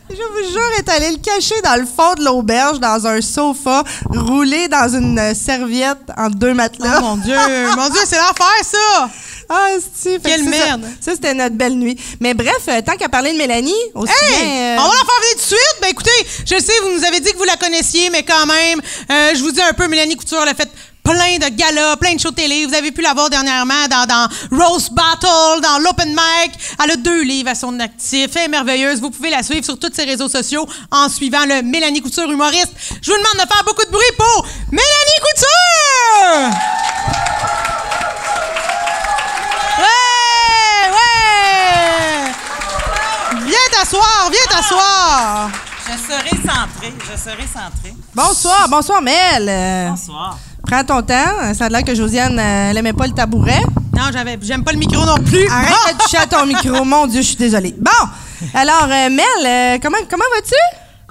Je 0.09 0.15
vous 0.15 0.51
jure, 0.51 0.61
elle 0.73 0.83
est 0.83 0.89
allée 0.89 1.11
le 1.11 1.17
cacher 1.17 1.59
dans 1.63 1.79
le 1.79 1.87
fond 1.87 2.13
de 2.13 2.23
l'auberge, 2.23 2.79
dans 2.79 3.07
un 3.07 3.19
sofa, 3.19 3.83
roulé 4.09 4.67
dans 4.67 4.87
une 4.87 5.17
euh, 5.17 5.33
serviette 5.33 6.11
entre 6.15 6.35
deux 6.35 6.53
matelas. 6.53 6.99
Oh 6.99 7.01
mon 7.01 7.17
Dieu, 7.17 7.35
mon 7.75 7.89
Dieu, 7.89 8.01
c'est 8.05 8.19
l'enfer, 8.19 8.53
ça! 8.63 9.09
Ah, 9.49 9.67
c'est 9.95 10.21
Quelle 10.23 10.43
merde. 10.45 10.83
Ça, 10.99 11.11
ça, 11.11 11.11
c'était 11.15 11.33
notre 11.33 11.55
belle 11.55 11.75
nuit. 11.75 11.97
Mais 12.19 12.33
bref, 12.33 12.57
euh, 12.69 12.81
tant 12.81 12.95
qu'à 12.95 13.09
parler 13.09 13.33
de 13.33 13.37
Mélanie, 13.37 13.73
aussi 13.93 14.11
Hey! 14.21 14.37
bien, 14.43 14.49
euh, 14.49 14.77
On 14.79 14.87
va 14.87 14.93
la 14.93 14.93
faire 14.93 15.19
venir 15.21 15.33
tout 15.33 15.37
de 15.37 15.41
suite. 15.45 15.77
Ben 15.81 15.89
écoutez, 15.89 16.27
je 16.45 16.59
sais, 16.59 16.73
vous 16.83 16.97
nous 16.97 17.03
avez 17.05 17.19
dit 17.19 17.31
que 17.31 17.37
vous 17.37 17.43
la 17.43 17.57
connaissiez, 17.57 18.09
mais 18.09 18.23
quand 18.23 18.45
même, 18.45 18.79
euh, 19.11 19.31
je 19.35 19.39
vous 19.41 19.51
dis 19.51 19.61
un 19.61 19.73
peu, 19.73 19.87
Mélanie 19.87 20.15
Couture, 20.15 20.39
elle 20.41 20.49
a 20.49 20.53
fait 20.55 20.69
plein 21.03 21.37
de 21.37 21.49
galas, 21.53 21.97
plein 21.97 22.15
de 22.15 22.19
shows 22.19 22.31
télé. 22.31 22.65
Vous 22.65 22.73
avez 22.73 22.91
pu 22.93 23.01
la 23.01 23.13
voir 23.13 23.29
dernièrement 23.29 23.87
dans, 23.89 24.05
dans 24.05 24.27
Rose 24.57 24.89
Battle, 24.89 25.61
dans 25.61 25.79
l'Open 25.79 26.09
Mic. 26.09 26.51
Elle 26.81 26.91
a 26.91 26.95
deux 26.95 27.23
livres 27.23 27.49
à 27.49 27.55
son 27.55 27.77
actif. 27.81 28.29
Elle 28.35 28.43
est 28.43 28.47
merveilleuse. 28.47 29.01
Vous 29.01 29.09
pouvez 29.11 29.29
la 29.29 29.43
suivre 29.43 29.65
sur 29.65 29.77
tous 29.77 29.91
ses 29.93 30.05
réseaux 30.05 30.29
sociaux 30.29 30.65
en 30.91 31.09
suivant 31.09 31.45
le 31.45 31.61
Mélanie 31.61 32.01
Couture 32.01 32.31
humoriste. 32.31 32.71
Je 33.01 33.11
vous 33.11 33.17
demande 33.17 33.33
de 33.45 33.53
faire 33.53 33.63
beaucoup 33.65 33.83
de 33.85 33.91
bruit 33.91 34.05
pour 34.17 34.45
Mélanie 34.71 35.19
Couture! 35.19 36.51
Ouais! 39.79 40.89
Ouais! 40.93 42.31
Viens 43.45 43.69
t'asseoir, 43.83 44.29
viens 44.31 44.57
t'asseoir! 44.57 45.49
Je 45.85 45.91
serai 45.91 46.29
centrée, 46.37 46.93
je 47.01 47.19
serai 47.19 47.43
centrée. 47.47 47.93
Bonsoir, 48.15 48.67
bonsoir, 48.69 49.01
Mel. 49.01 49.49
Euh, 49.49 49.89
Bonsoir. 49.89 50.37
prends 50.65 50.83
ton 50.85 51.01
temps. 51.01 51.53
Ça 51.53 51.65
a 51.65 51.69
l'air 51.69 51.83
que 51.83 51.93
Josiane, 51.93 52.39
euh, 52.39 52.69
elle 52.71 52.77
aimait 52.77 52.93
pas 52.93 53.07
le 53.07 53.13
tabouret. 53.13 53.61
Non, 53.93 54.03
j'avais, 54.13 54.39
j'aime 54.41 54.63
pas 54.63 54.71
le 54.71 54.77
micro 54.77 55.05
non 55.05 55.17
plus. 55.17 55.45
Arrête 55.49 55.97
de 55.97 56.03
toucher 56.03 56.17
à 56.17 56.25
ton 56.25 56.45
micro. 56.45 56.85
Mon 56.85 57.07
Dieu, 57.07 57.21
je 57.21 57.27
suis 57.27 57.35
désolée. 57.35 57.75
Bon, 57.77 57.91
alors, 58.53 58.85
euh, 58.85 59.09
Mel, 59.09 59.25
euh, 59.45 59.77
comment, 59.81 59.97
comment 60.09 60.23
vas-tu? 60.33 60.55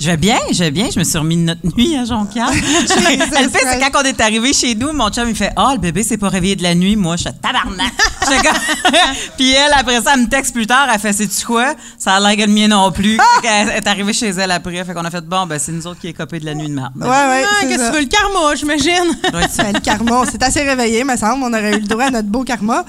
Je 0.01 0.07
vais 0.11 0.17
bien, 0.17 0.39
je 0.51 0.65
vais 0.65 0.71
bien. 0.71 0.89
Je 0.93 0.99
me 0.99 1.05
suis 1.05 1.19
remis 1.19 1.37
de 1.37 1.43
notre 1.43 1.61
nuit 1.77 1.97
à 1.97 2.05
Jonquière. 2.05 2.51
Elle 2.51 3.51
fait, 3.51 3.61
c'est 3.63 3.79
quand 3.79 4.01
on 4.01 4.05
est 4.05 4.21
arrivé 4.21 4.53
chez 4.53 4.75
nous, 4.75 4.93
mon 4.93 5.11
chum, 5.11 5.29
il 5.29 5.37
fait 5.37 5.53
Ah, 5.55 5.71
le 5.75 5.79
bébé 5.79 6.03
s'est 6.03 6.17
pas 6.17 6.29
réveillé 6.29 6.57
de 6.57 6.63
la 6.63 6.75
nuit. 6.75 6.97
Moi, 6.97 7.17
je 7.17 7.23
suis 7.23 7.33
tabarnak. 7.41 7.93
Puis 9.37 9.53
elle, 9.53 9.73
après 9.73 10.01
ça, 10.01 10.13
elle 10.15 10.23
me 10.23 10.29
texte 10.29 10.55
plus 10.55 10.67
tard. 10.67 10.89
Elle 10.93 10.99
fait 10.99 11.13
Sais-tu 11.13 11.45
quoi? 11.45 11.75
Ça 11.99 12.15
a 12.15 12.21
l'air 12.21 12.37
que 12.37 12.51
le 12.51 12.53
mien 12.53 12.69
non 12.69 12.91
plus. 12.91 13.17
Fait 13.17 13.43
qu'elle 13.43 13.69
est 13.69 13.87
arrivée 13.87 14.13
chez 14.13 14.29
elle 14.31 14.51
après. 14.51 14.83
Fait 14.85 14.95
qu'on 14.95 15.05
a 15.05 15.11
fait 15.11 15.25
Bon, 15.25 15.47
ben, 15.47 15.59
c'est 15.59 15.73
nous 15.73 15.87
autres 15.87 16.01
qui 16.01 16.09
est 16.09 16.13
copé 16.15 16.41
de 16.41 16.47
la 16.47 16.55
nuit 16.55 16.69
de 16.69 16.75
merde. 16.75 16.93
Ouais, 16.97 17.07
ouais. 17.07 17.45
Ah, 17.45 17.57
c'est 17.61 17.69
qu'est-ce 17.69 17.79
que 17.79 17.87
tu 17.89 17.93
veux, 17.93 18.01
le 18.01 18.07
karma, 18.07 18.55
j'imagine? 18.55 19.17
Ben, 19.33 19.73
le 19.73 19.81
karma, 19.81 20.21
on 20.21 20.25
s'est 20.25 20.43
assez 20.43 20.63
réveillé, 20.63 21.05
me 21.05 21.17
semble. 21.17 21.45
On 21.45 21.53
aurait 21.53 21.77
eu 21.77 21.81
le 21.81 21.87
droit 21.87 22.05
à 22.05 22.11
notre 22.11 22.29
beau 22.29 22.43
karma. 22.45 22.85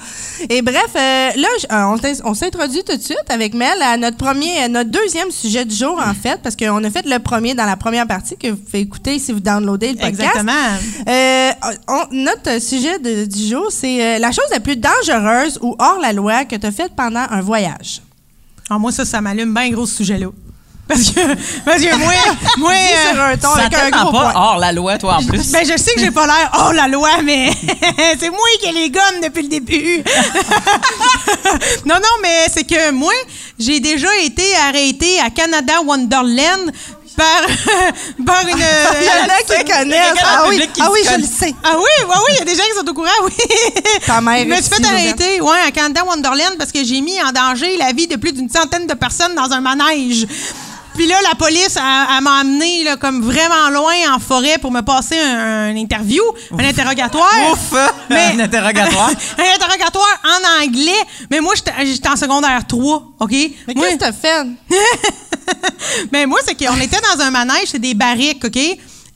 Et 0.48 0.62
bref, 0.62 0.88
euh, 0.96 1.30
là, 1.36 1.48
euh, 1.72 2.20
on 2.24 2.34
s'introduit 2.34 2.82
tout 2.82 2.96
de 2.96 3.02
suite 3.02 3.18
avec 3.28 3.54
Mel 3.54 3.80
à 3.82 3.96
notre 3.96 4.16
premier, 4.16 4.58
à 4.62 4.68
notre 4.68 4.90
deuxième 4.90 5.30
sujet 5.30 5.64
du 5.64 5.76
jour, 5.76 6.00
en 6.04 6.14
fait, 6.14 6.40
parce 6.42 6.56
qu'on 6.56 6.82
a 6.82 6.90
fait 6.94 7.06
le 7.06 7.18
premier 7.18 7.54
dans 7.54 7.64
la 7.66 7.76
première 7.76 8.06
partie 8.06 8.36
que 8.36 8.48
vous 8.48 8.56
pouvez 8.56 8.80
écouter 8.80 9.18
si 9.18 9.32
vous 9.32 9.40
downloadez 9.40 9.88
le 9.92 9.98
podcast. 9.98 10.20
Exactement. 10.20 10.52
Euh, 11.08 11.50
on- 11.88 12.14
notre 12.14 12.60
sujet 12.62 12.98
de- 12.98 13.24
du 13.26 13.46
jour, 13.48 13.66
c'est 13.70 14.16
euh, 14.16 14.18
la 14.18 14.30
chose 14.32 14.44
la 14.50 14.60
plus 14.60 14.76
dangereuse 14.76 15.58
ou 15.62 15.74
hors 15.78 15.98
la 16.00 16.12
loi 16.12 16.44
que 16.44 16.56
tu 16.56 16.66
as 16.66 16.72
faite 16.72 16.92
pendant 16.96 17.24
un 17.28 17.40
voyage. 17.40 18.00
Ah, 18.70 18.78
moi, 18.78 18.92
ça, 18.92 19.04
ça 19.04 19.20
m'allume 19.20 19.52
bien 19.52 19.68
gros 19.70 19.84
ce 19.86 19.96
sujet-là. 19.96 20.28
Parce 20.86 21.10
que, 21.10 21.20
parce 21.64 21.82
que 21.82 21.96
moi, 21.96 22.12
moi 22.58 22.72
Dis 22.72 23.10
sur 23.10 23.20
euh, 23.20 23.32
un 23.32 23.36
ton 23.38 23.54
Ça 23.54 23.62
avec 23.62 23.74
un 23.74 23.90
gros 23.90 24.12
pas 24.12 24.32
hors 24.34 24.58
la 24.58 24.70
loi, 24.72 24.98
toi, 24.98 25.16
en 25.18 25.24
plus. 25.24 25.50
ben, 25.50 25.64
je 25.66 25.78
sais 25.78 25.94
que 25.94 26.00
j'ai 26.00 26.10
pas 26.10 26.26
l'air 26.26 26.50
hors 26.52 26.74
la 26.74 26.88
loi, 26.88 27.22
mais 27.22 27.50
c'est 28.20 28.28
moi 28.28 28.38
qui 28.60 28.66
ai 28.66 28.72
les 28.72 28.90
gommes 28.90 29.20
depuis 29.22 29.42
le 29.42 29.48
début. 29.48 30.04
non, 31.86 31.94
non, 31.94 32.16
mais 32.22 32.48
c'est 32.52 32.64
que 32.64 32.90
moi, 32.90 33.14
j'ai 33.58 33.80
déjà 33.80 34.14
été 34.24 34.44
arrêtée 34.68 35.20
à 35.20 35.30
Canada 35.30 35.80
Wonderland 35.86 36.70
par, 37.16 37.42
par 38.26 38.42
une. 38.48 38.58
Il 38.58 39.06
y 39.06 39.08
en 39.08 39.28
a 39.28 39.42
qui 39.42 39.64
connaissent. 39.64 40.18
Ah 40.22 40.44
oui, 40.48 40.68
ah 40.80 40.88
oui 40.92 41.00
je 41.08 41.16
le 41.16 41.26
sais. 41.26 41.54
Ah 41.64 41.76
oui, 41.78 42.06
il 42.30 42.38
y 42.38 42.42
a 42.42 42.44
des 42.44 42.56
gens 42.56 42.64
qui 42.64 42.78
sont 42.78 42.88
au 42.88 42.94
courant, 42.94 43.08
oui. 43.24 43.32
Ta 44.06 44.20
mère 44.20 44.40
Je 44.40 44.44
me 44.44 44.56
suis 44.56 44.64
fait 44.64 44.84
arrêter, 44.86 45.40
ouais, 45.40 45.58
à 45.66 45.70
Canada 45.70 46.04
Wonderland 46.04 46.56
parce 46.58 46.72
que 46.72 46.84
j'ai 46.84 47.00
mis 47.00 47.20
en 47.22 47.32
danger 47.32 47.76
la 47.76 47.92
vie 47.92 48.06
de 48.06 48.16
plus 48.16 48.32
d'une 48.32 48.50
centaine 48.50 48.86
de 48.86 48.94
personnes 48.94 49.34
dans 49.34 49.50
un 49.50 49.60
manège. 49.60 50.26
Puis 50.94 51.06
là, 51.06 51.16
la 51.28 51.34
police, 51.34 51.76
elle, 51.76 52.16
elle 52.16 52.22
m'a 52.22 52.38
amené 52.40 52.84
là, 52.84 52.96
comme 52.96 53.20
vraiment 53.22 53.68
loin 53.70 53.94
en 54.14 54.18
forêt 54.18 54.58
pour 54.58 54.70
me 54.70 54.80
passer 54.80 55.18
un, 55.18 55.70
un 55.70 55.76
interview, 55.76 56.22
un 56.58 56.64
interrogatoire. 56.64 57.30
Ouf! 57.52 57.72
Un 58.10 58.38
interrogatoire. 58.38 59.10
un 59.38 59.54
interrogatoire 59.54 60.20
en 60.24 60.62
anglais. 60.64 60.92
Mais 61.30 61.40
moi, 61.40 61.54
j'étais 61.84 62.08
en 62.08 62.16
secondaire 62.16 62.64
3, 62.66 63.02
OK? 63.20 63.30
Mais 63.30 63.74
Moi- 63.74 63.86
qu'est-ce 63.86 63.94
que 63.96 64.00
t'as 64.00 64.12
fait? 64.12 64.46
ben 66.12 66.28
moi, 66.28 66.38
c'est 66.46 66.54
qu'on 66.54 66.80
était 66.80 67.00
dans 67.00 67.22
un 67.24 67.30
manège, 67.30 67.66
c'est 67.72 67.78
des 67.78 67.94
barriques, 67.94 68.44
OK? 68.44 68.58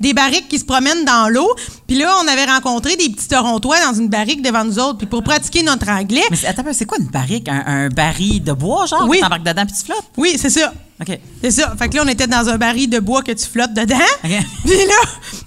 Des 0.01 0.13
barriques 0.15 0.47
qui 0.49 0.59
se 0.59 0.65
promènent 0.65 1.05
dans 1.05 1.29
l'eau. 1.29 1.51
Puis 1.89 1.97
là, 1.99 2.15
on 2.23 2.29
avait 2.29 2.45
rencontré 2.45 2.95
des 2.97 3.09
petits 3.09 3.27
Torontois 3.29 3.77
dans 3.85 3.95
une 3.99 4.09
barrique 4.09 4.43
devant 4.43 4.65
nous 4.65 4.79
autres. 4.79 4.99
Puis 4.99 5.07
pour 5.09 5.23
pratiquer 5.25 5.63
notre 5.65 5.89
anglais, 5.89 6.23
Mais 6.31 6.45
attends, 6.47 6.63
c'est 6.73 6.85
quoi 6.87 6.99
une 6.99 7.07
barrique? 7.09 7.49
Un, 7.49 7.65
un 7.67 7.89
baril 7.89 8.43
de 8.45 8.53
bois, 8.53 8.87
genre? 8.87 9.07
Oui. 9.09 9.17
Tu 9.17 9.23
t'embarques 9.25 9.43
dedans 9.45 9.67
puis 9.67 9.75
tu 9.77 9.85
flottes? 9.85 10.05
oui, 10.17 10.37
c'est 10.39 10.51
ça. 10.51 10.73
OK. 11.01 11.19
C'est 11.43 11.51
ça. 11.53 11.75
Fait 11.79 11.89
que 11.89 11.97
là, 11.97 12.03
on 12.05 12.09
était 12.09 12.27
dans 12.27 12.49
un 12.49 12.59
baril 12.59 12.89
de 12.91 12.99
bois 12.99 13.23
que 13.23 13.31
tu 13.33 13.47
flottes 13.47 13.73
dedans. 13.75 13.97
Puis 14.23 14.33
là, 14.77 14.95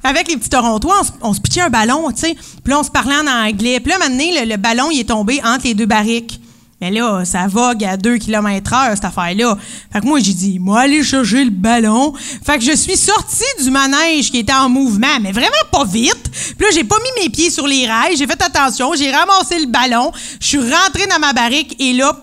avec 0.03 0.29
les 0.29 0.37
petits 0.37 0.49
Torontois, 0.49 0.95
on, 1.01 1.03
se- 1.03 1.11
on 1.21 1.33
se 1.33 1.41
pitchait 1.41 1.59
un 1.61 1.69
ballon, 1.69 2.09
tu 2.11 2.21
sais. 2.21 2.35
Puis 2.63 2.71
là, 2.71 2.79
on 2.79 2.83
se 2.83 2.89
parlait 2.89 3.15
en 3.17 3.27
anglais. 3.27 3.79
Puis 3.81 3.91
là, 3.91 3.99
donné, 4.07 4.31
le, 4.45 4.49
le 4.49 4.55
ballon, 4.57 4.89
il 4.91 5.01
est 5.01 5.09
tombé 5.09 5.41
entre 5.43 5.65
les 5.65 5.73
deux 5.73 5.85
barriques. 5.85 6.39
Mais 6.81 6.89
là, 6.89 7.23
ça 7.25 7.45
vogue 7.47 7.83
à 7.83 7.95
2 7.95 8.17
km 8.17 8.73
heure, 8.73 8.95
cette 8.95 9.05
affaire-là. 9.05 9.55
Fait 9.93 10.01
que 10.01 10.05
moi, 10.07 10.19
j'ai 10.19 10.33
dit, 10.33 10.57
moi, 10.57 10.81
aller 10.81 11.03
chercher 11.03 11.43
le 11.43 11.51
ballon. 11.51 12.11
Fait 12.43 12.57
que 12.57 12.63
je 12.63 12.75
suis 12.75 12.97
sortie 12.97 13.43
du 13.63 13.69
manège 13.69 14.31
qui 14.31 14.39
était 14.39 14.51
en 14.51 14.67
mouvement, 14.67 15.19
mais 15.21 15.31
vraiment 15.31 15.51
pas 15.71 15.85
vite. 15.85 16.31
Puis 16.57 16.65
là, 16.65 16.67
j'ai 16.73 16.83
pas 16.83 16.97
mis 16.97 17.23
mes 17.23 17.29
pieds 17.29 17.51
sur 17.51 17.67
les 17.67 17.85
rails. 17.87 18.17
J'ai 18.17 18.25
fait 18.25 18.41
attention. 18.41 18.93
J'ai 18.95 19.11
ramassé 19.11 19.59
le 19.59 19.67
ballon. 19.67 20.11
Je 20.39 20.47
suis 20.47 20.57
rentrée 20.57 21.05
dans 21.07 21.19
ma 21.19 21.33
barrique 21.33 21.75
et 21.79 21.93
là, 21.93 22.13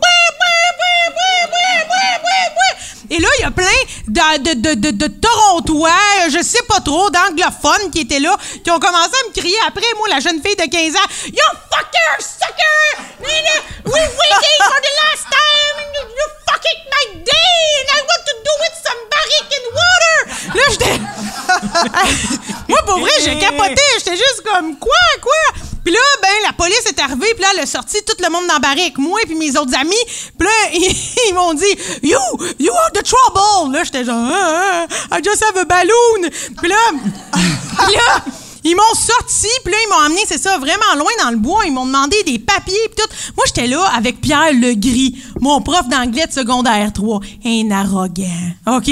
et 3.11 3.19
là, 3.19 3.29
il 3.39 3.43
y 3.43 3.45
a 3.45 3.51
plein 3.51 3.65
de, 4.07 4.55
de, 4.55 4.75
de, 4.75 4.91
de, 4.91 5.07
Torontois, 5.07 6.29
je 6.29 6.43
sais 6.43 6.63
pas 6.69 6.81
trop, 6.81 7.09
d'anglophones 7.11 7.91
qui 7.91 8.01
étaient 8.01 8.21
là, 8.21 8.37
qui 8.63 8.71
ont 8.71 8.79
commencé 8.79 9.13
à 9.25 9.29
me 9.29 9.33
crier 9.33 9.57
après, 9.67 9.87
moi, 9.97 10.09
la 10.09 10.21
jeune 10.21 10.43
fille 10.43 10.57
de 10.57 10.71
15 10.71 10.95
ans, 10.95 11.09
You 11.27 11.49
fucker, 11.71 12.21
sucker! 12.21 12.79
We 13.21 13.33
waiting 13.85 14.59
for 14.61 14.81
the 14.81 14.93
last 15.03 15.25
time! 15.31 15.77
You, 15.95 16.27
fucking 16.47 16.81
my 16.93 17.05
day! 17.25 17.59
And 17.81 17.89
I 17.91 18.01
want 18.05 18.23
to 18.27 18.35
do 18.45 18.53
it 18.67 18.75
some 18.85 19.01
barrique 19.11 19.53
and 19.59 19.67
water! 19.75 20.17
Là, 20.55 20.65
j'étais. 20.71 20.99
Moi, 22.69 22.79
pour 22.87 22.99
vrai, 23.01 23.11
j'ai 23.25 23.39
capoté. 23.39 23.83
J'étais 23.99 24.17
juste 24.17 24.43
comme, 24.45 24.77
quoi, 24.79 24.91
quoi? 25.23 25.63
Puis 25.85 25.95
là, 25.95 26.01
ben, 26.21 26.29
la 26.45 26.53
police 26.53 26.85
est 26.87 27.01
arrivée, 27.01 27.33
puis 27.33 27.43
là, 27.43 27.49
elle 27.55 27.61
a 27.61 27.67
sorti 27.67 27.97
tout 28.07 28.17
le 28.23 28.31
monde 28.31 28.47
dans 28.47 28.55
la 28.55 28.61
barrique, 28.61 28.99
moi 28.99 29.21
puis 29.25 29.35
mes 29.35 29.57
autres 29.57 29.75
amis. 29.75 29.95
Puis 30.39 30.47
là, 30.47 30.71
ils, 31.29 31.35
m'ont 31.35 31.55
dit, 31.55 31.65
You, 32.03 32.19
you 32.59 32.73
are 32.73 32.93
the 32.93 33.03
trouble! 33.03 33.73
Là, 33.73 33.85
j'étais 33.85 34.05
genre, 34.05 34.29
ah, 34.31 34.87
ah, 35.11 35.19
I 35.19 35.23
just 35.25 35.43
have 35.43 35.57
a 35.57 35.65
balloon! 35.65 36.31
Puis 36.59 36.69
là, 36.69 36.77
puis 37.33 37.95
là, 37.95 38.23
ils 38.65 38.75
m'ont 38.75 38.95
sorti, 38.95 39.49
puis 39.65 39.73
là, 39.73 39.79
ils 39.83 39.89
m'ont 39.89 40.05
amené, 40.05 40.21
c'est 40.27 40.37
ça, 40.37 40.59
vraiment 40.59 40.95
loin 40.97 41.13
dans 41.23 41.31
le 41.31 41.39
bois. 41.39 41.65
Ils 41.65 41.73
m'ont 41.73 41.87
demandé 41.87 42.23
des 42.25 42.39
papiers, 42.39 42.89
puis 42.95 43.03
tout. 43.03 43.15
Moi, 43.37 43.47
j'étais 43.47 43.67
là 43.67 43.83
avec 43.97 44.21
Pierre 44.21 44.53
Legris, 44.53 45.17
mon 45.41 45.63
prof 45.63 45.89
d'anglais 45.89 46.27
de 46.27 46.33
secondaire 46.33 46.93
3. 46.93 47.21
Un 47.47 47.71
arrogant, 47.71 48.51
OK? 48.67 48.91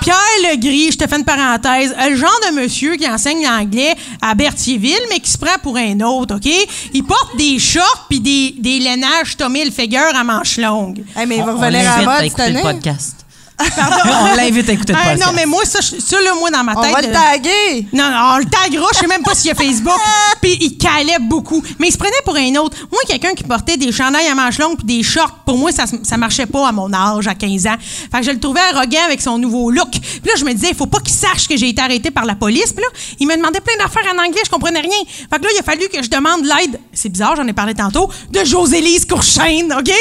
Pierre 0.00 0.16
Legris, 0.50 0.92
je 0.92 0.96
te 0.98 1.06
fais 1.06 1.16
une 1.16 1.24
parenthèse, 1.24 1.94
le 2.08 2.16
genre 2.16 2.40
de 2.48 2.60
monsieur 2.60 2.96
qui 2.96 3.08
enseigne 3.08 3.42
l'anglais 3.44 3.94
à 4.22 4.34
Berthierville, 4.34 5.00
mais 5.10 5.20
qui 5.20 5.30
se 5.30 5.38
prend 5.38 5.58
pour 5.62 5.76
un 5.76 6.00
autre, 6.00 6.36
OK? 6.36 6.50
Il 6.94 7.04
porte 7.04 7.36
des 7.36 7.58
shorts 7.58 8.06
puis 8.08 8.20
des, 8.20 8.54
des 8.58 8.78
lainages 8.78 9.36
Tommy 9.36 9.60
Hilfiger 9.60 9.98
à 10.14 10.24
manches 10.24 10.58
longues. 10.58 11.04
Hey, 11.16 11.26
mais 11.26 11.36
il 11.36 11.44
va 11.44 11.52
On 11.52 11.58
revenir 11.58 11.90
à 11.90 12.02
la 12.02 12.04
mode 12.04 12.30
cette 12.36 12.54
le. 12.54 13.19
On 13.62 14.36
l'invite 14.36 14.68
à 14.68 14.72
écouter 14.72 14.92
le 14.92 14.98
Ah, 15.00 15.08
podcast. 15.10 15.26
non, 15.26 15.32
mais 15.34 15.46
moi, 15.46 15.64
ça, 15.64 15.80
je- 15.80 16.00
ça, 16.00 16.20
là, 16.20 16.32
moi, 16.38 16.50
dans 16.50 16.64
ma 16.64 16.74
On 16.76 16.82
tête... 16.82 16.92
va 16.92 17.00
le 17.02 17.08
euh, 17.08 17.12
taguer! 17.12 17.86
Non, 17.92 18.10
non, 18.10 18.34
on 18.34 18.38
le 18.38 18.44
taguera, 18.46 18.86
je 18.94 18.98
sais 18.98 19.06
même 19.06 19.22
pas 19.22 19.34
s'il 19.34 19.48
y 19.48 19.50
a 19.50 19.54
Facebook. 19.54 19.98
Puis 20.42 20.56
il 20.60 20.76
calait 20.78 21.18
beaucoup. 21.20 21.62
Mais 21.78 21.88
il 21.88 21.92
se 21.92 21.98
prenait 21.98 22.10
pour 22.24 22.36
un 22.36 22.54
autre. 22.56 22.76
Moi, 22.90 23.00
quelqu'un 23.06 23.34
qui 23.34 23.44
portait 23.44 23.76
des 23.76 23.92
chandails 23.92 24.26
à 24.28 24.34
manches 24.34 24.58
longues 24.58 24.76
puis 24.76 24.86
des 24.98 25.02
shorts, 25.02 25.38
pour 25.44 25.58
moi, 25.58 25.70
ça, 25.72 25.84
ça 26.02 26.16
marchait 26.16 26.46
pas 26.46 26.68
à 26.68 26.72
mon 26.72 26.92
âge, 26.92 27.26
à 27.26 27.34
15 27.34 27.66
ans. 27.66 27.76
Fait 27.80 28.20
que 28.20 28.26
je 28.26 28.30
le 28.30 28.40
trouvais 28.40 28.60
arrogant 28.72 29.04
avec 29.06 29.20
son 29.20 29.38
nouveau 29.38 29.70
look. 29.70 29.90
Puis 29.90 30.20
là, 30.24 30.32
je 30.38 30.44
me 30.44 30.52
disais, 30.52 30.68
il 30.70 30.76
faut 30.76 30.86
pas 30.86 31.00
qu'il 31.00 31.14
sache 31.14 31.46
que 31.48 31.56
j'ai 31.56 31.68
été 31.68 31.82
arrêté 31.82 32.10
par 32.10 32.24
la 32.24 32.34
police. 32.34 32.72
Puis 32.72 32.82
là, 32.82 32.88
il 33.18 33.26
me 33.26 33.36
demandait 33.36 33.60
plein 33.60 33.76
d'affaires 33.82 34.04
en 34.14 34.18
anglais, 34.24 34.40
je 34.44 34.50
comprenais 34.50 34.80
rien. 34.80 34.90
Fait 35.30 35.38
que 35.38 35.44
là, 35.44 35.50
il 35.54 35.58
a 35.60 35.62
fallu 35.62 35.88
que 35.92 36.02
je 36.02 36.08
demande 36.08 36.44
l'aide, 36.44 36.80
c'est 36.92 37.08
bizarre, 37.08 37.36
j'en 37.36 37.46
ai 37.46 37.52
parlé 37.52 37.74
tantôt, 37.74 38.10
de 38.30 38.44
Josélise 38.44 39.04
Courchaine, 39.06 39.72
OK? 39.78 39.92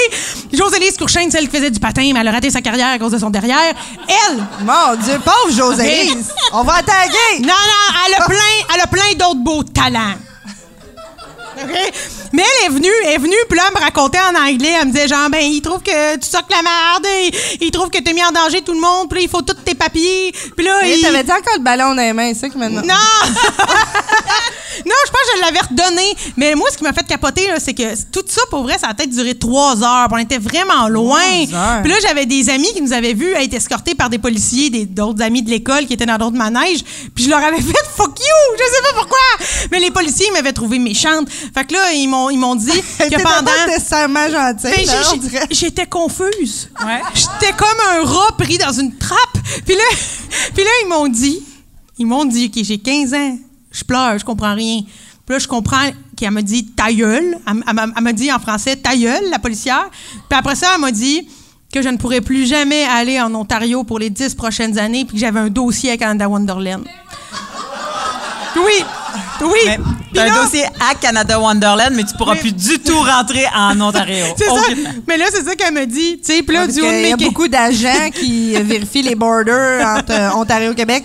Josélise 0.54 0.98
Courchaine, 0.98 1.30
celle 1.32 1.48
qui 1.50 1.56
faisait 1.58 1.72
du 1.72 1.80
patin, 1.80 2.10
mais 2.14 2.20
elle 2.20 2.28
a 2.28 2.32
raté 2.32 2.50
sa 2.50 2.62
carrière 2.62 2.88
à 2.88 3.00
cause 3.00 3.12
de 3.12 3.18
son 3.18 3.30
derrière. 3.30 3.49
Elle, 3.50 4.44
Mon 4.62 4.96
Dieu, 4.96 5.20
pauvre 5.24 5.56
Josélise! 5.56 6.34
On 6.54 6.64
va 6.64 6.78
la 6.78 6.84
taguer! 6.84 7.40
non, 7.42 7.48
non, 7.48 8.00
elle 8.08 8.22
a 8.22 8.26
plein, 8.26 8.74
elle 8.74 8.82
a 8.82 8.88
plein 8.88 9.12
d'autres 9.18 9.44
beaux 9.44 9.64
talents. 9.64 10.16
Mais 12.32 12.44
elle 12.44 12.66
est 12.68 12.74
venue, 12.74 12.92
elle 13.06 13.14
est 13.14 13.18
venue, 13.18 13.36
puis 13.50 13.58
là, 13.58 13.66
elle 13.68 13.80
me 13.80 13.84
racontait 13.84 14.20
en 14.20 14.36
anglais. 14.36 14.76
Elle 14.80 14.88
me 14.88 14.92
disait, 14.94 15.08
genre, 15.08 15.30
ben, 15.30 15.42
il 15.42 15.62
trouve 15.62 15.82
que 15.82 16.16
tu 16.18 16.30
sors 16.30 16.44
la 16.50 16.62
merde, 16.62 17.06
il, 17.24 17.32
il 17.62 17.72
trouve 17.72 17.90
que 17.90 18.00
t'as 18.00 18.14
mis 18.14 18.24
en 18.24 18.32
danger 18.32 18.62
tout 18.62 18.74
le 18.74 18.80
monde, 18.80 19.10
puis 19.10 19.20
là, 19.20 19.24
il 19.26 19.30
faut 19.30 19.42
tous 19.42 19.56
tes 19.56 19.76
papiers. 19.76 20.34
Puis 20.56 20.66
là, 20.66 20.86
il... 20.86 21.02
T'avais 21.02 21.24
dit 21.24 21.32
encore 21.32 21.56
le 21.58 21.64
ballon 21.64 21.96
dans 21.96 22.02
les 22.02 22.14
mains, 22.14 22.32
c'est 22.34 22.42
ça 22.42 22.50
qui 22.50 22.58
m'a 22.58 22.70
Non! 22.70 22.82
non, 24.86 24.96
je 25.06 25.12
pense 25.12 25.22
que 25.32 25.38
je 25.38 25.42
l'avais 25.42 25.60
redonné. 25.60 26.14
Mais 26.38 26.56
moi, 26.56 26.70
ce 26.72 26.78
qui 26.78 26.84
m'a 26.84 26.94
fait 26.94 27.06
capoter, 27.08 27.48
là, 27.48 27.60
c'est 27.60 27.74
que 27.74 27.96
tout 28.12 28.24
ça, 28.28 28.42
pour 28.50 28.64
vrai, 28.64 28.78
ça 28.78 28.88
a 28.88 28.94
peut-être 28.94 29.10
duré 29.12 29.36
trois 29.38 29.82
heures. 29.84 30.08
On 30.12 30.18
était 30.18 30.38
vraiment 30.38 30.88
loin. 30.90 31.20
Puis 31.84 31.92
là, 31.92 31.98
j'avais 32.02 32.26
des 32.26 32.50
amis 32.50 32.72
qui 32.74 32.82
nous 32.82 32.94
avaient 32.94 33.14
vus 33.14 33.32
être 33.34 33.54
escortés 33.54 33.96
par 33.96 34.10
des 34.10 34.18
policiers, 34.20 34.70
des- 34.70 34.86
d'autres 34.86 35.22
amis 35.22 35.42
de 35.42 35.50
l'école 35.50 35.86
qui 35.86 35.94
étaient 35.94 36.06
dans 36.06 36.18
d'autres 36.18 36.38
manèges. 36.38 36.84
Puis 37.16 37.26
je 37.26 37.30
leur 37.30 37.40
avais 37.44 37.62
fait 37.62 37.78
«fuck 37.96 38.20
you». 38.20 38.58
Je 38.58 38.64
sais 38.64 38.82
pas 38.94 39.00
pourquoi. 39.00 39.68
Mais 39.72 39.80
les 39.80 39.92
policiers 39.92 40.28
ils 40.30 40.34
m'avaient 40.34 40.54
trouvé 40.54 40.80
méchante. 40.80 41.30
Fait 41.30 41.66
que 41.66 41.74
là, 41.74 41.94
ils 41.94 42.08
m'ont, 42.08 42.30
ils 42.30 42.38
m'ont 42.38 42.56
dit 42.56 42.68
que 43.00 43.22
pendant... 43.22 43.44
pas 43.52 43.68
nécessairement 43.68 44.30
gentil, 44.30 44.64
Ben, 44.64 44.86
là, 44.86 45.02
j'ai- 45.04 45.08
on 45.10 45.12
j'ai- 45.22 45.30
dirait. 45.30 45.48
J'étais 45.52 45.86
confuse. 45.86 46.70
Ouais. 46.86 47.02
J'étais 47.14 47.54
comme 47.58 47.68
un 47.92 48.04
rat 48.06 48.32
pris 48.38 48.58
dans 48.58 48.72
une 48.72 48.96
trappe. 48.98 49.20
Puis 49.66 49.76
là, 49.76 49.84
puis 50.56 50.64
là, 50.64 50.70
ils 50.84 50.88
m'ont 50.90 51.08
dit, 51.08 51.44
ils 51.98 52.06
m'ont 52.06 52.26
dit, 52.26 52.52
OK, 52.56 52.64
j'ai 52.64 52.78
15 52.78 53.14
ans, 53.14 53.38
je 53.72 53.84
pleure, 53.84 54.18
je 54.18 54.26
comprends 54.26 54.54
rien. 54.54 54.82
Puis 55.26 55.36
là, 55.36 55.40
je 55.40 55.48
comprends 55.48 55.90
qu'elle 56.18 56.32
m'a 56.32 56.42
dit 56.42 56.66
ta 56.66 56.92
gueule. 56.92 57.38
Elle, 57.48 57.64
elle 57.68 58.04
m'a 58.04 58.14
dit 58.14 58.32
en 58.32 58.40
français 58.40 58.76
ta 58.76 58.96
gueule, 58.96 59.30
la 59.30 59.40
policière. 59.40 59.90
Puis 60.28 60.40
après 60.40 60.56
ça, 60.56 60.72
elle 60.74 60.82
m'a 60.82 60.92
dit 60.92 61.28
que 61.72 61.82
je 61.82 61.90
ne 61.90 61.98
pourrais 61.98 62.22
plus 62.22 62.48
jamais 62.48 62.84
aller 62.84 63.22
en 63.22 63.34
Ontario 63.36 63.84
pour 63.84 64.00
les 64.00 64.10
10 64.10 64.34
prochaines 64.36 64.80
années, 64.80 65.06
puis 65.06 65.14
que 65.14 65.20
j'avais 65.20 65.40
un 65.40 65.50
dossier 65.50 65.92
à 65.92 65.98
Canada 65.98 66.28
Wonderland. 66.28 66.84
Oui, 68.56 68.84
oui. 69.42 69.60
T'as 70.14 70.24
un 70.24 70.44
dossier 70.44 70.66
à 70.80 70.96
Canada 70.96 71.40
Wonderland, 71.40 71.92
mais 71.94 72.04
tu 72.04 72.14
pourras 72.18 72.34
Mais- 72.34 72.40
plus 72.42 72.52
du 72.52 72.80
tout 72.80 73.00
rentrer 73.00 73.46
en 73.56 73.80
Ontario. 73.82 74.26
C'est 74.38 74.46
ça. 74.46 74.62
Mais 75.08 75.18
là, 75.18 75.26
c'est 75.32 75.46
ça 75.46 75.56
qu'elle 75.56 75.74
me 75.74 75.86
dit. 75.86 76.20
Tu 76.24 76.34
sais, 76.34 76.42
puis 76.44 76.56
là, 76.56 76.66
du 76.68 76.82
haut 76.82 76.86
de 76.86 76.90
qu'il 76.90 77.02
y 77.10 77.12
a 77.14 77.18
mes 77.18 77.26
beaucoup 77.26 77.48
d'agents 77.48 78.10
qui 78.14 78.54
vérifient 78.64 79.04
les 79.04 79.16
borders 79.16 79.86
entre 79.86 80.12
euh, 80.12 80.32
Ontario 80.34 80.72
et 80.72 80.76
Québec. 80.76 81.04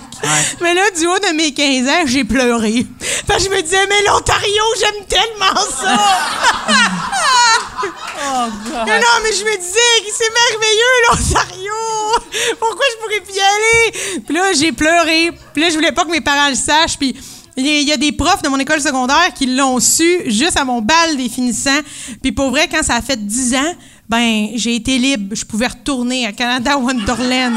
Mais 0.63 0.73
là, 0.75 0.83
du 0.99 1.07
haut 1.07 1.19
de 1.19 1.35
mes 1.37 1.53
15 1.53 1.89
ans, 1.89 2.03
j'ai 2.07 2.25
pleuré. 2.25 2.87
Parce 3.27 3.45
que 3.45 3.51
je 3.51 3.57
me 3.57 3.63
disais, 3.63 3.87
mais 3.89 4.03
l'Ontario, 4.07 4.63
j'aime 4.81 5.05
tellement 5.07 5.61
ça! 5.81 5.99
Mais 8.87 8.99
non, 8.99 9.07
mais 9.23 9.33
je 9.33 9.45
me 9.45 9.57
disais 9.59 10.01
que 10.05 10.11
c'est 10.17 10.33
merveilleux, 10.51 10.97
l'Ontario! 11.09 12.57
Pourquoi 12.59 12.85
je 12.93 13.03
pourrais 13.03 13.21
plus 13.21 13.35
y 13.35 13.41
aller? 13.41 14.21
Puis 14.27 14.35
là, 14.35 14.53
j'ai 14.59 14.73
pleuré. 14.73 15.31
Puis 15.53 15.63
là, 15.63 15.69
je 15.71 15.75
voulais 15.75 15.93
pas 15.93 16.05
que 16.05 16.11
mes 16.11 16.21
parents 16.21 16.49
le 16.49 16.55
sachent. 16.55 16.99
Puis 16.99 17.15
il 17.57 17.83
y 17.89 17.93
a- 17.93 17.97
des 17.97 18.13
profs 18.13 18.43
de 18.43 18.49
mon 18.49 18.59
école 18.59 18.81
secondaire 18.81 19.33
qui 19.35 19.47
l'ont 19.47 19.79
su 19.81 20.23
juste 20.27 20.57
à 20.59 20.65
mon 20.65 20.81
bal 20.83 21.17
des 21.17 21.29
finissants. 21.29 21.81
Puis 22.23 22.33
pour 22.33 22.51
vrai, 22.51 22.69
quand 22.71 22.83
ça 22.83 22.97
a 22.97 23.03
fait 23.03 23.17
10 23.25 23.55
ans, 23.55 23.75
ben, 24.09 24.49
j'ai 24.55 24.75
été 24.77 24.99
libre. 24.99 25.35
Je 25.35 25.45
pouvais 25.45 25.69
retourner 25.69 26.27
à 26.27 26.33
Canada 26.33 26.77
Wonderland. 26.79 27.55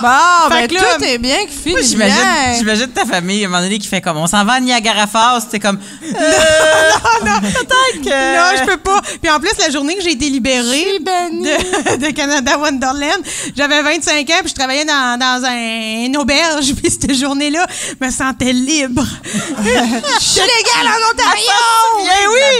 Bon, 0.00 0.48
ben 0.50 0.66
que 0.68 0.74
là- 0.74 0.80
tout 0.98 1.04
est 1.04 1.18
bien 1.18 1.46
qui 1.46 1.56
finit 1.56 1.82
j'imagine, 1.84 2.16
bien. 2.16 2.54
j'imagine 2.58 2.88
ta 2.88 3.04
famille, 3.06 3.44
à 3.44 3.46
un 3.46 3.50
moment 3.50 3.62
donné, 3.62 3.78
qui 3.78 3.86
fait 3.88 4.00
comme 4.00 4.16
on 4.16 4.26
s'en 4.26 4.44
va 4.44 4.54
à 4.54 4.60
Niagara 4.60 5.06
Falls, 5.06 5.40
c'était 5.42 5.60
comme. 5.60 5.78
Euh, 6.02 6.90
non, 7.24 7.40
peut-être 7.40 8.02
que. 8.02 8.36
Non, 8.36 8.58
je 8.60 8.64
peux 8.66 8.76
pas. 8.78 9.00
Puis 9.22 9.30
en 9.30 9.38
plus, 9.40 9.52
la 9.58 9.70
journée 9.70 9.94
que 9.96 10.02
j'ai 10.02 10.12
été 10.12 10.28
libérée 10.30 10.98
de, 11.00 11.96
de 12.06 12.10
Canada 12.12 12.58
Wonderland, 12.58 13.22
j'avais 13.56 13.82
25 13.82 14.28
ans, 14.30 14.34
puis 14.40 14.48
je 14.50 14.54
travaillais 14.54 14.84
dans, 14.84 15.18
dans 15.18 15.44
un, 15.46 16.04
une 16.06 16.16
auberge, 16.16 16.74
puis 16.74 16.90
cette 16.90 17.14
journée-là, 17.14 17.66
je 18.00 18.04
me 18.06 18.10
sentais 18.10 18.52
libre. 18.52 19.04
Je 19.62 20.24
suis 20.24 20.40
légale 20.40 20.88
en 20.88 21.12
Ontario! 21.12 22.02
Bien, 22.02 22.12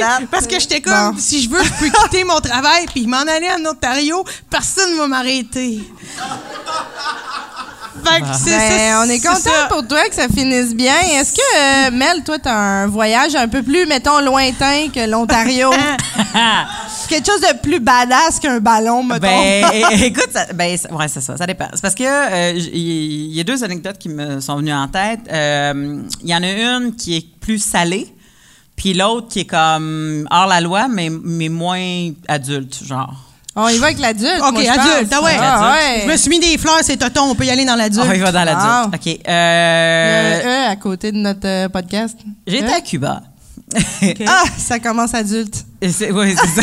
Ben 0.09 0.19
oui! 0.21 0.27
Parce 0.31 0.47
que 0.47 0.59
j'étais 0.61 0.81
comme, 0.81 1.13
Bon. 1.13 1.19
si 1.19 1.43
je 1.43 1.51
veux, 1.51 1.63
je 1.63 1.71
peux 1.81 1.91
quitter 1.91 2.25
mon 2.25 2.41
travail, 2.41 2.87
puis 2.87 3.07
m'en 3.07 3.19
aller 3.23 3.49
en 3.59 3.71
Ontario, 3.71 4.25
personne 4.51 4.93
ne 4.93 4.97
va 4.99 5.09
m'arrêter. 5.09 5.81
Fait 8.05 8.21
que 8.21 8.27
c'est 8.33 8.51
Ben, 8.51 8.79
ça, 8.79 9.03
on 9.05 9.09
est 9.09 9.21
content 9.21 9.69
pour 9.69 9.87
toi 9.87 10.09
que 10.09 10.15
ça 10.15 10.29
finisse 10.29 10.75
bien. 10.75 10.95
Est-ce 11.15 11.33
que, 11.33 11.89
euh, 11.89 11.91
Mel, 11.91 12.23
toi, 12.25 12.39
t'as 12.39 12.55
un 12.55 12.87
voyage 12.87 13.35
un 13.35 13.49
peu 13.49 13.63
plus, 13.63 13.87
mettons, 13.87 14.21
lointain 14.21 14.89
que 14.95 15.09
l'Ontario? 15.09 15.71
Quelque 17.09 17.27
chose 17.27 17.41
de 17.41 17.59
plus 17.61 17.81
badass 17.81 18.41
qu'un 18.41 18.61
ballon, 18.61 19.03
mettons. 19.03 19.21
Ben, 19.21 19.65
écoute, 20.03 20.29
ça, 20.33 20.47
ben, 20.53 20.77
ouais, 20.91 21.09
c'est 21.09 21.21
ça, 21.21 21.37
ça 21.37 21.47
dépend. 21.47 21.69
C'est 21.73 21.83
parce 21.83 21.95
que 21.95 22.05
euh, 22.05 22.53
il 22.57 23.35
y, 23.35 23.41
a 23.41 23.45
deux 23.45 23.63
anecdotes 23.65 23.99
qui 23.99 24.09
me 24.09 24.41
sont 24.41 24.57
venues 24.57 24.73
en 24.73 24.89
tête. 24.89 25.21
Euh, 25.33 26.03
Il 26.23 26.29
y 26.29 26.35
en 26.35 26.43
a 26.43 26.51
une 26.51 26.95
qui 26.95 27.17
est 27.17 27.27
plus 27.41 27.59
salée, 27.59 28.13
puis 28.77 28.95
l'autre 28.95 29.29
qui 29.29 29.41
est 29.41 29.45
comme 29.47 30.27
hors 30.31 30.47
la 30.47 30.61
loi, 30.61 30.89
mais, 30.89 31.11
mais 31.11 31.49
moins 31.49 32.11
adulte, 32.29 32.85
genre. 32.85 33.24
On 33.57 33.69
y 33.69 33.79
va 33.79 33.87
avec 33.87 33.99
l'adulte. 33.99 34.41
OK, 34.43 34.53
moi, 34.53 34.63
je 34.63 34.69
adulte, 34.69 35.11
pense. 35.11 35.19
ah 35.19 35.23
ouais. 35.25 35.37
Ah, 35.41 35.73
ouais. 35.73 36.03
Je 36.07 36.11
me 36.13 36.17
suis 36.17 36.31
mis 36.31 36.41
des 36.41 36.59
fleurs, 36.59 36.81
c'est 36.83 36.97
tonton, 36.97 37.23
on 37.31 37.35
peut 37.35 37.45
y 37.45 37.51
aller 37.51 37.65
dans 37.65 37.77
l'adulte. 37.77 38.07
On 38.09 38.13
y 38.13 38.19
va 38.19 38.33
dans 38.33 38.45
l'adulte. 38.45 38.67
Wow. 38.67 38.95
OK. 38.95 39.21
Euh, 39.29 40.41
E 40.45 40.71
à 40.71 40.77
côté 40.77 41.13
de 41.13 41.19
notre 41.19 41.47
euh, 41.47 41.69
podcast. 41.69 42.19
J'ai 42.47 42.59
été 42.59 42.67
E? 42.73 42.75
à 42.77 42.81
Cuba. 42.81 43.23
Ah, 44.27 44.45
ça 44.59 44.79
commence 44.79 45.15
adulte. 45.15 45.65
Et 45.81 45.89
c'est- 45.91 46.11
ça. 46.13 46.63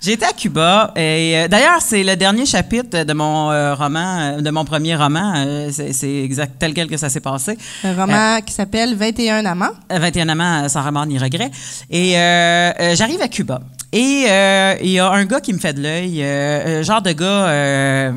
J'ai 0.00 0.12
été 0.12 0.24
à 0.24 0.32
Cuba 0.32 0.92
et 0.94 1.32
euh, 1.36 1.48
d'ailleurs 1.48 1.80
c'est 1.80 2.04
le 2.04 2.14
dernier 2.14 2.46
chapitre 2.46 3.02
de 3.02 3.12
mon 3.12 3.50
euh, 3.50 3.74
roman, 3.74 4.40
de 4.40 4.50
mon 4.50 4.64
premier 4.64 4.94
roman. 4.94 5.34
euh, 5.36 5.70
c'est 5.72 5.92
c'est 5.92 6.22
exact 6.22 6.52
tel 6.58 6.72
quel 6.72 6.86
que 6.88 6.96
ça 6.96 7.08
s'est 7.08 7.18
passé. 7.20 7.58
Un 7.82 7.94
roman 7.94 8.40
qui 8.42 8.52
s'appelle 8.52 8.94
21 8.94 9.44
amants. 9.44 9.70
Euh, 9.92 9.98
21 9.98 10.28
amants 10.28 10.68
sans 10.68 10.82
remords 10.84 11.06
ni 11.06 11.18
regret. 11.18 11.50
Et 11.90 12.16
euh, 12.16 12.72
euh, 12.78 12.94
j'arrive 12.94 13.20
à 13.22 13.28
Cuba. 13.28 13.60
Et 13.92 14.26
euh, 14.28 14.74
il 14.82 14.90
y 14.90 14.98
a 14.98 15.10
un 15.10 15.24
gars 15.24 15.40
qui 15.40 15.52
me 15.52 15.58
fait 15.58 15.72
de 15.72 15.80
l'œil, 15.82 16.22
euh, 16.22 16.80
euh, 16.80 16.82
genre 16.82 17.00
de 17.00 17.12
gars 17.12 18.12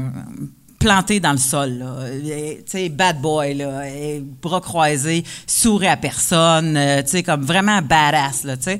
planté 0.80 1.20
dans 1.20 1.32
le 1.32 1.38
sol, 1.38 1.86
Tu 2.26 2.34
sais, 2.66 2.90
bad 2.90 3.22
boy, 3.22 3.54
là. 3.54 3.88
et 3.88 4.20
bras 4.42 4.60
croisés, 4.60 5.24
sourit 5.46 5.88
à 5.88 5.96
personne, 5.96 6.76
euh, 6.76 7.04
tu 7.04 7.10
sais, 7.10 7.24
comme 7.24 7.44
vraiment 7.44 7.82
badass, 7.84 8.44
là, 8.44 8.58
tu 8.58 8.64
sais. 8.64 8.80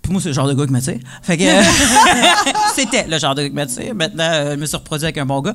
Puis 0.00 0.12
moi, 0.12 0.20
c'est 0.20 0.30
le 0.30 0.34
genre 0.34 0.48
de 0.48 0.54
gars 0.54 0.66
qui 0.66 0.72
m'attire. 0.72 0.98
Fait 1.22 1.36
que 1.36 1.44
c'était 2.74 3.06
le 3.06 3.18
genre 3.18 3.34
de 3.34 3.42
gars 3.42 3.48
qui 3.48 3.54
m'attire. 3.54 3.94
Maintenant, 3.94 4.30
euh, 4.32 4.54
je 4.54 4.56
me 4.56 4.66
suis 4.66 4.76
reproduit 4.76 5.04
avec 5.04 5.18
un 5.18 5.26
bon 5.26 5.42
gars. 5.42 5.54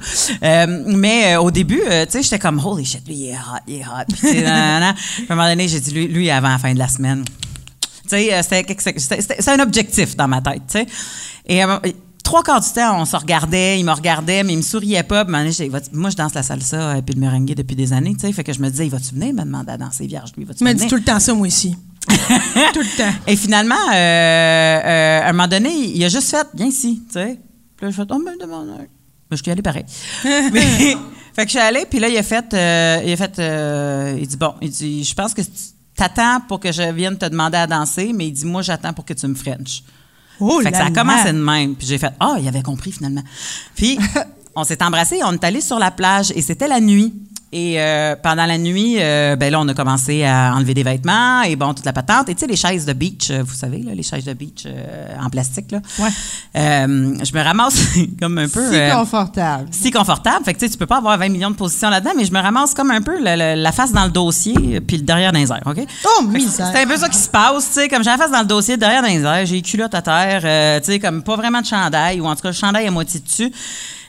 Mais 0.88 1.36
au 1.36 1.52
début, 1.52 1.82
tu 1.82 2.12
sais, 2.12 2.24
j'étais 2.24 2.40
comme 2.40 2.64
holy 2.64 2.86
shit, 2.86 3.06
lui, 3.08 3.16
il 3.16 3.30
est 3.30 3.34
hot, 3.34 3.60
il 3.68 3.76
est 3.78 3.86
hot. 3.86 4.06
Puis, 4.22 4.46
à 4.46 4.90
un 4.90 4.96
moment 5.30 5.50
donné, 5.50 5.68
j'ai 5.68 5.80
dit 5.80 5.92
lui, 5.92 6.08
lui 6.08 6.30
avant 6.30 6.50
la 6.50 6.60
fin 6.60 6.74
de 6.74 6.80
la 6.80 6.88
semaine. 6.88 7.26
Euh, 8.14 8.42
c'était 8.42 8.76
c'est 9.40 9.50
un 9.50 9.60
objectif 9.60 10.16
dans 10.16 10.28
ma 10.28 10.42
tête, 10.42 10.62
tu 10.68 10.80
sais. 10.80 10.88
Et 11.46 11.64
euh, 11.64 11.78
trois 12.24 12.44
quarts 12.44 12.62
du 12.62 12.70
temps, 12.70 13.02
on 13.02 13.06
se 13.06 13.16
regardait, 13.16 13.80
il 13.80 13.86
me 13.86 13.92
regardait, 13.92 14.44
mais 14.44 14.54
il 14.54 14.58
me 14.58 14.62
souriait 14.62 15.04
pas. 15.04 15.24
Moi, 15.26 15.44
je 15.50 16.16
danse 16.16 16.34
la 16.34 16.44
salsa 16.44 16.98
et 16.98 17.02
puis 17.02 17.16
le 17.16 17.22
merengue 17.22 17.54
depuis 17.56 17.76
des 17.76 17.92
années. 17.94 18.16
Fait 18.34 18.44
que 18.44 18.54
je 18.54 18.60
me 18.60 18.70
disais, 18.70 18.86
il 18.86 18.92
va-tu 18.92 19.16
venir 19.16 19.34
me 19.34 19.44
demander 19.44 19.72
à 19.72 19.78
danser 19.78 20.06
vierge, 20.08 20.32
lui? 20.38 20.46
M'as 20.46 20.54
venir? 20.54 20.76
dit 20.76 20.88
tout 20.88 20.96
le 20.96 21.04
temps 21.04 21.20
ça, 21.20 21.34
moi 21.34 21.48
aussi. 21.48 21.76
tout 22.08 22.80
le 22.80 22.98
temps. 22.98 23.14
Et 23.28 23.36
finalement, 23.36 23.76
euh, 23.76 23.94
euh, 23.94 25.22
à 25.22 25.30
un 25.30 25.32
moment 25.32 25.48
donné, 25.48 25.70
il 25.70 26.04
a 26.04 26.10
juste 26.10 26.30
fait, 26.30 26.48
viens 26.54 26.68
ici, 26.68 27.04
tu 27.08 27.14
sais. 27.14 27.40
Puis 27.76 27.86
là, 27.86 27.92
je 27.92 27.96
fais, 27.96 28.08
oh, 28.10 28.18
me 28.20 28.40
demande. 28.40 28.68
Mais 29.32 29.38
je 29.38 29.44
suis 29.44 29.52
allée 29.52 29.62
pareil. 29.62 29.86
Mais- 30.24 30.96
fait 31.34 31.44
que 31.44 31.44
je 31.44 31.50
suis 31.50 31.60
allée, 31.60 31.86
puis 31.90 32.00
là, 32.00 32.10
il 32.10 32.18
a 32.18 32.24
fait, 32.24 32.54
euh, 32.54 33.02
il 33.06 33.12
a 33.14 33.18
fait, 33.18 33.40
euh, 33.40 34.18
il 34.20 34.28
dit, 34.28 34.38
bon, 34.38 34.54
il 34.62 34.70
dit, 34.70 35.04
je 35.04 35.14
pense 35.14 35.34
que 35.34 35.42
tu 35.42 35.50
t'attends 36.00 36.40
pour 36.48 36.60
que 36.60 36.72
je 36.72 36.82
vienne 36.94 37.18
te 37.18 37.26
demander 37.26 37.58
à 37.58 37.68
danser, 37.68 38.14
mais 38.14 38.28
il 38.28 38.32
dit, 38.32 38.46
moi, 38.46 38.62
j'attends 38.62 38.94
pour 38.94 39.04
que 39.04 39.14
tu 39.14 39.28
me 39.28 39.36
frenches. 39.36 39.84
Oh 40.40 40.62
fait 40.62 40.72
que 40.72 40.78
ça 40.78 40.86
a 40.86 40.92
commencé 40.92 41.34
de 41.34 41.38
même. 41.38 41.76
Puis 41.76 41.86
j'ai 41.86 41.98
fait, 41.98 42.14
ah, 42.20 42.38
il 42.40 42.48
avait 42.48 42.62
compris 42.62 42.94
finalement. 42.94 43.24
Puis 43.76 44.00
on 44.56 44.64
s'est 44.64 44.82
embrassés, 44.82 45.20
on 45.26 45.34
est 45.34 45.44
allé 45.44 45.60
sur 45.60 45.78
la 45.78 45.92
plage 45.92 46.32
et 46.34 46.42
c'était 46.42 46.68
la 46.68 46.80
nuit. 46.80 47.14
Et 47.52 47.82
euh, 47.82 48.16
pendant 48.22 48.46
la 48.46 48.60
nuit, 48.60 48.98
euh, 49.00 49.36
ben 49.36 49.52
là, 49.52 49.60
on 49.60 49.68
a 49.68 49.74
commencé 49.74 50.24
à 50.24 50.54
enlever 50.56 50.76
des 50.76 50.84
vêtements 50.84 51.42
et 51.42 51.56
bon, 51.56 51.74
toute 51.74 51.86
la 51.86 51.94
patente. 51.94 52.30
Et 52.30 52.36
tu 52.36 52.42
sais, 52.42 52.48
les 52.48 52.56
chaises 52.56 52.86
de 52.86 52.94
beach, 52.94 53.32
euh, 53.32 53.42
vous 53.44 53.56
savez, 53.56 53.80
là, 53.82 53.94
les 53.96 54.04
chaises 54.04 54.26
de 54.26 54.34
beach 54.34 54.64
euh, 54.68 55.08
en 55.20 55.32
plastique, 55.32 55.72
là. 55.72 55.80
Ouais. 55.98 56.10
Je 56.56 57.34
me 57.36 57.42
ramasse 57.44 57.88
comme 58.20 58.38
un 58.38 58.48
peu. 58.48 58.72
Si 58.72 58.92
confortable. 58.96 59.68
si 59.72 59.90
confortable. 59.92 60.46
Fait 60.46 60.54
que 60.54 60.60
tu 60.60 60.66
sais, 60.68 60.72
tu 60.72 60.78
peux 60.78 60.86
pas 60.86 60.98
avoir 60.98 61.18
20 61.18 61.30
millions 61.30 61.50
de 61.50 61.56
positions 61.56 61.90
là-dedans, 61.90 62.12
mais 62.16 62.26
je 62.26 62.32
me 62.32 62.40
ramasse 62.40 62.74
comme 62.76 62.92
un 62.92 63.02
peu 63.02 63.18
le- 63.18 63.36
le- 63.56 63.62
la 63.62 63.72
face 63.72 63.92
dans 63.92 64.06
le 64.06 64.12
dossier 64.12 64.80
puis 64.82 64.98
le 64.98 65.04
derrière 65.04 65.32
dans 65.32 65.40
les 65.40 65.52
airs, 65.52 65.64
OK? 65.66 65.80
Oh. 66.06 66.24
C'est 66.40 66.62
un 66.84 66.86
peu 66.88 66.98
ça 66.98 67.10
qui 67.10 67.18
se 67.18 67.30
passe, 67.30 67.68
tu 67.68 67.74
sais, 67.74 67.88
comme 67.88 68.04
j'ai 68.04 68.12
la 68.12 68.18
face 68.18 68.32
dans 68.32 68.42
le 68.42 68.46
dossier, 68.46 68.78
derrière 68.78 69.02
dans 69.02 69.08
les 69.08 69.22
airs, 69.24 69.46
j'ai 69.48 69.56
les 69.56 69.62
culottes 69.64 69.96
à 69.96 70.02
terre, 70.04 70.82
tu 70.82 70.92
sais, 70.92 71.00
comme 71.00 71.24
pas 71.24 71.36
vraiment 71.36 71.62
de 71.62 71.66
chandail, 71.66 72.22
ou 72.22 72.26
en 72.28 72.36
tout 72.36 72.42
cas, 72.44 72.50
le 72.50 72.54
chandail 72.56 72.86
à 72.88 72.92
moitié 72.92 73.20
dessus. 73.20 73.52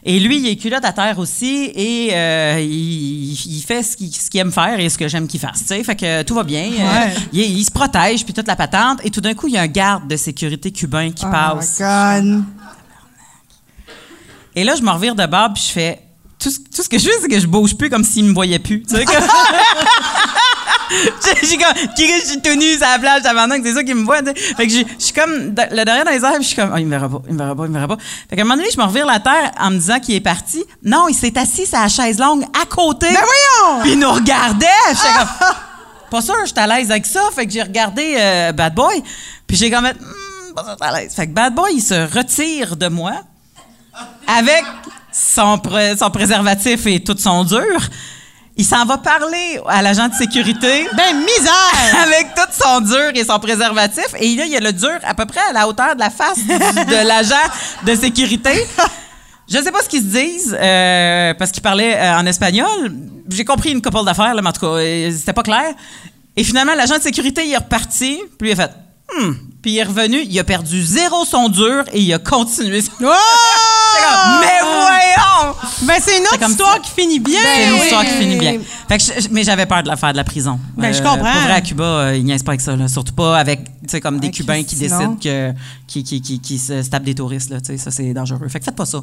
Et 0.03 0.19
lui, 0.19 0.39
il 0.39 0.49
est 0.49 0.57
culotte 0.57 0.85
à 0.85 0.93
terre 0.93 1.19
aussi, 1.19 1.71
et 1.75 2.09
euh, 2.13 2.59
il, 2.61 3.33
il 3.33 3.63
fait 3.63 3.83
ce 3.83 3.97
qu'il 3.97 4.41
aime 4.41 4.51
faire 4.51 4.81
et 4.81 4.89
ce 4.89 4.97
que 4.97 5.09
j'aime 5.09 5.29
qu'il 5.29 5.41
fasse, 5.41 5.61
tu 5.61 5.67
sais. 5.67 5.85
Fait 5.85 5.95
que 5.97 6.23
tout 6.23 6.35
va 6.35 6.43
bien. 6.43 6.71
euh, 6.73 7.09
il, 7.35 7.41
il 7.59 7.65
se 7.65 7.71
protège, 7.71 8.25
puis 8.25 8.33
toute 8.33 8.47
la 8.49 8.57
patente, 8.57 9.01
et 9.05 9.11
tout 9.11 9.21
d'un 9.21 9.35
coup, 9.35 9.47
il 9.49 9.55
y 9.55 9.59
a 9.59 9.63
un 9.63 9.67
garde 9.67 10.09
de 10.09 10.17
sécurité 10.17 10.71
cubain 10.71 11.11
qui 11.11 11.25
Oh 11.27 11.31
passe. 11.31 11.79
my 11.81 11.85
God. 12.27 12.45
Et 14.57 14.65
là, 14.65 14.75
je 14.75 14.83
me 14.83 14.91
revire 14.91 15.15
de 15.15 15.27
bord 15.27 15.53
puis 15.55 15.63
je 15.67 15.71
fais. 15.73 16.03
Tout, 16.39 16.51
ce- 16.51 16.59
tout 16.75 16.83
ce 16.83 16.89
que 16.89 16.99
je 16.99 17.05
fais, 17.05 17.13
c'est 17.21 17.29
que 17.29 17.39
je 17.39 17.47
bouge 17.47 17.77
plus 17.77 17.91
comme 17.91 18.03
s'il 18.03 18.25
me 18.25 18.33
voyait 18.33 18.59
plus. 18.59 18.83
Tu 18.83 18.97
sais, 18.97 19.05
comme- 19.05 19.15
Je 21.41 21.47
suis 21.47 21.57
comme. 21.59 21.75
Qui 21.97 22.07
je 22.09 22.27
suis 22.27 22.41
tenue 22.41 22.73
sur 22.73 22.81
la 22.87 22.99
plage 22.99 23.23
que 23.23 23.69
c'est 23.69 23.75
ça 23.75 23.85
qu'il 23.85 23.95
me 23.95 24.05
voit. 24.05 24.19
Fait 24.57 24.67
que 24.67 24.73
je 24.73 24.83
suis 24.99 25.13
comme. 25.13 25.55
Le 25.71 25.85
derrière 25.85 26.05
dans 26.05 26.11
les 26.11 26.25
airs, 26.25 26.35
je 26.41 26.47
suis 26.47 26.57
comme. 26.57 26.71
Oh, 26.75 26.79
il 26.79 26.87
me 26.87 26.91
verra 26.91 27.09
pas, 27.09 27.21
il 27.29 27.35
me 27.35 27.39
verra 27.39 27.55
pas, 27.55 27.65
il 27.65 27.69
me 27.69 27.75
verra 27.75 27.89
pas. 27.89 27.97
Fait 28.29 28.37
qu'à 28.37 28.43
un 28.43 28.45
moment 28.45 28.57
donné, 28.57 28.69
je 28.73 28.79
me 28.79 28.85
revire 28.85 29.07
la 29.07 29.21
terre 29.21 29.53
en 29.59 29.71
me 29.71 29.79
disant 29.79 30.01
qu'il 30.01 30.15
est 30.17 30.21
parti. 30.21 30.65
Non, 30.83 31.07
il 31.09 31.15
s'est 31.15 31.37
assis 31.39 31.67
sur 31.67 31.79
la 31.79 31.89
chaise 31.89 32.19
longue 32.19 32.45
à 32.61 32.67
côté. 32.67 33.07
Ben 33.09 33.15
voyons! 33.21 33.83
Puis 33.83 33.93
il 33.93 33.99
nous 33.99 34.11
regardait. 34.11 34.67
J'étais 34.89 35.15
comme. 35.17 35.29
Pas 36.11 36.23
sûr, 36.23 36.35
j'étais 36.45 36.61
à 36.61 36.67
l'aise 36.67 36.91
avec 36.91 37.07
ça. 37.07 37.21
Fait 37.35 37.47
que 37.47 37.53
j'ai 37.53 37.63
regardé 37.63 38.17
euh, 38.19 38.53
Bad 38.53 38.75
Boy. 38.75 39.03
Puis 39.47 39.57
j'ai 39.57 39.71
comme. 39.71 39.85
Hmm, 39.87 40.55
pas 40.57 40.65
sûr, 40.65 40.77
à 40.81 40.99
l'aise. 41.01 41.15
Fait 41.15 41.27
que 41.29 41.33
Bad 41.33 41.55
Boy, 41.55 41.75
il 41.75 41.83
se 41.83 41.95
retire 42.17 42.77
de 42.77 42.89
moi 42.89 43.13
avec 44.27 44.65
son, 45.13 45.59
pré- 45.59 45.97
son 45.97 46.11
préservatif 46.11 46.87
et 46.87 47.01
tout 47.03 47.17
son 47.19 47.45
dur. 47.45 47.61
Il 48.61 48.65
s'en 48.67 48.85
va 48.85 48.99
parler 48.99 49.59
à 49.67 49.81
l'agent 49.81 50.07
de 50.09 50.13
sécurité 50.15 50.87
Ben, 50.97 51.17
misère! 51.17 52.03
avec 52.03 52.35
tout 52.35 52.53
son 52.63 52.83
dur 52.83 53.11
et 53.15 53.25
son 53.25 53.39
préservatif. 53.39 54.05
Et 54.19 54.37
là, 54.37 54.45
il 54.45 54.53
y 54.53 54.57
a 54.57 54.61
le 54.61 54.75
dur 54.75 54.99
à 55.03 55.15
peu 55.15 55.25
près 55.25 55.41
à 55.49 55.55
la 55.55 55.67
hauteur 55.67 55.95
de 55.95 56.01
la 56.01 56.11
face 56.11 56.37
du- 56.41 56.47
de 56.47 57.07
l'agent 57.09 57.35
de 57.87 57.95
sécurité. 57.95 58.67
Je 59.51 59.57
sais 59.63 59.73
pas 59.73 59.83
ce 59.83 59.89
qu'ils 59.89 60.03
se 60.03 60.07
disent, 60.19 60.59
euh, 60.61 61.33
parce 61.39 61.51
qu'ils 61.53 61.63
parlaient 61.63 61.97
euh, 61.97 62.19
en 62.19 62.27
espagnol. 62.27 62.93
J'ai 63.31 63.47
compris 63.47 63.71
une 63.71 63.81
couple 63.81 64.05
d'affaires, 64.05 64.35
là, 64.35 64.43
mais 64.43 64.51
en 64.51 64.53
tout 64.53 64.61
cas, 64.61 64.67
euh, 64.77 65.11
c'était 65.11 65.33
pas 65.33 65.43
clair. 65.43 65.73
Et 66.37 66.45
finalement, 66.45 66.75
l'agent 66.75 66.99
de 66.99 67.03
sécurité, 67.03 67.47
il 67.47 67.55
est 67.55 67.57
reparti, 67.57 68.21
puis 68.39 68.51
il 68.51 68.53
a 68.53 68.57
fait 68.57 68.71
Hmm. 69.19 69.33
Puis 69.61 69.73
il 69.73 69.79
est 69.79 69.83
revenu, 69.83 70.19
il 70.23 70.39
a 70.39 70.45
perdu 70.45 70.85
zéro 70.85 71.25
son 71.25 71.49
dur 71.49 71.83
et 71.93 72.01
il 72.01 72.15
a 72.15 72.19
continué 72.21 72.81
son. 72.81 72.93
Oh! 73.03 73.07
Comme, 73.97 74.41
mais 74.41 74.61
voyons! 74.63 75.50
Ben, 75.83 75.95
c'est 76.01 76.19
une 76.19 76.25
autre 76.25 76.49
histoire 76.49 76.75
ça. 76.75 76.79
qui 76.81 76.91
finit 77.01 77.21
bien. 77.21 77.39
C'est 77.43 77.69
une 77.71 77.77
histoire 77.77 78.05
qui 78.05 78.11
finit 78.11 78.37
bien. 78.37 78.59
Fait 78.89 78.99
que 78.99 79.05
je- 79.23 79.29
mais 79.31 79.43
j'avais 79.45 79.67
peur 79.67 79.83
de 79.83 79.89
la 79.89 79.97
faire 79.97 80.13
de 80.13 80.17
la 80.17 80.25
prison. 80.25 80.59
Ben, 80.77 80.93
je 80.93 80.99
comprends. 81.03 81.17
Pour 81.33 81.43
vrai, 81.43 81.53
à 81.53 81.61
Cuba, 81.61 81.85
euh, 81.85 82.17
ils 82.17 82.25
niaisent 82.25 82.43
pas 82.43 82.53
avec 82.53 82.61
ça. 82.61 82.77
là. 82.77 82.87
Surtout 82.89 83.15
pas 83.15 83.39
avec, 83.39 83.61
comme 84.03 84.19
des 84.19 84.27
Avec 84.27 84.35
Cubains 84.37 84.63
qui 84.63 84.77
décident 84.77 85.17
que, 85.17 85.53
qui, 85.87 86.05
qui, 86.05 86.21
qui, 86.21 86.41
qui 86.41 86.59
se, 86.59 86.83
se 86.83 86.91
tapent 86.91 87.05
des 87.05 87.15
touristes, 87.15 87.51
là. 87.51 87.61
Tu 87.61 87.67
sais, 87.67 87.79
ça, 87.79 87.91
c'est 87.91 88.13
dangereux. 88.13 88.49
Fait 88.49 88.59
que 88.59 88.65
faites 88.67 88.77
pas 88.77 88.87
ça. 88.87 89.03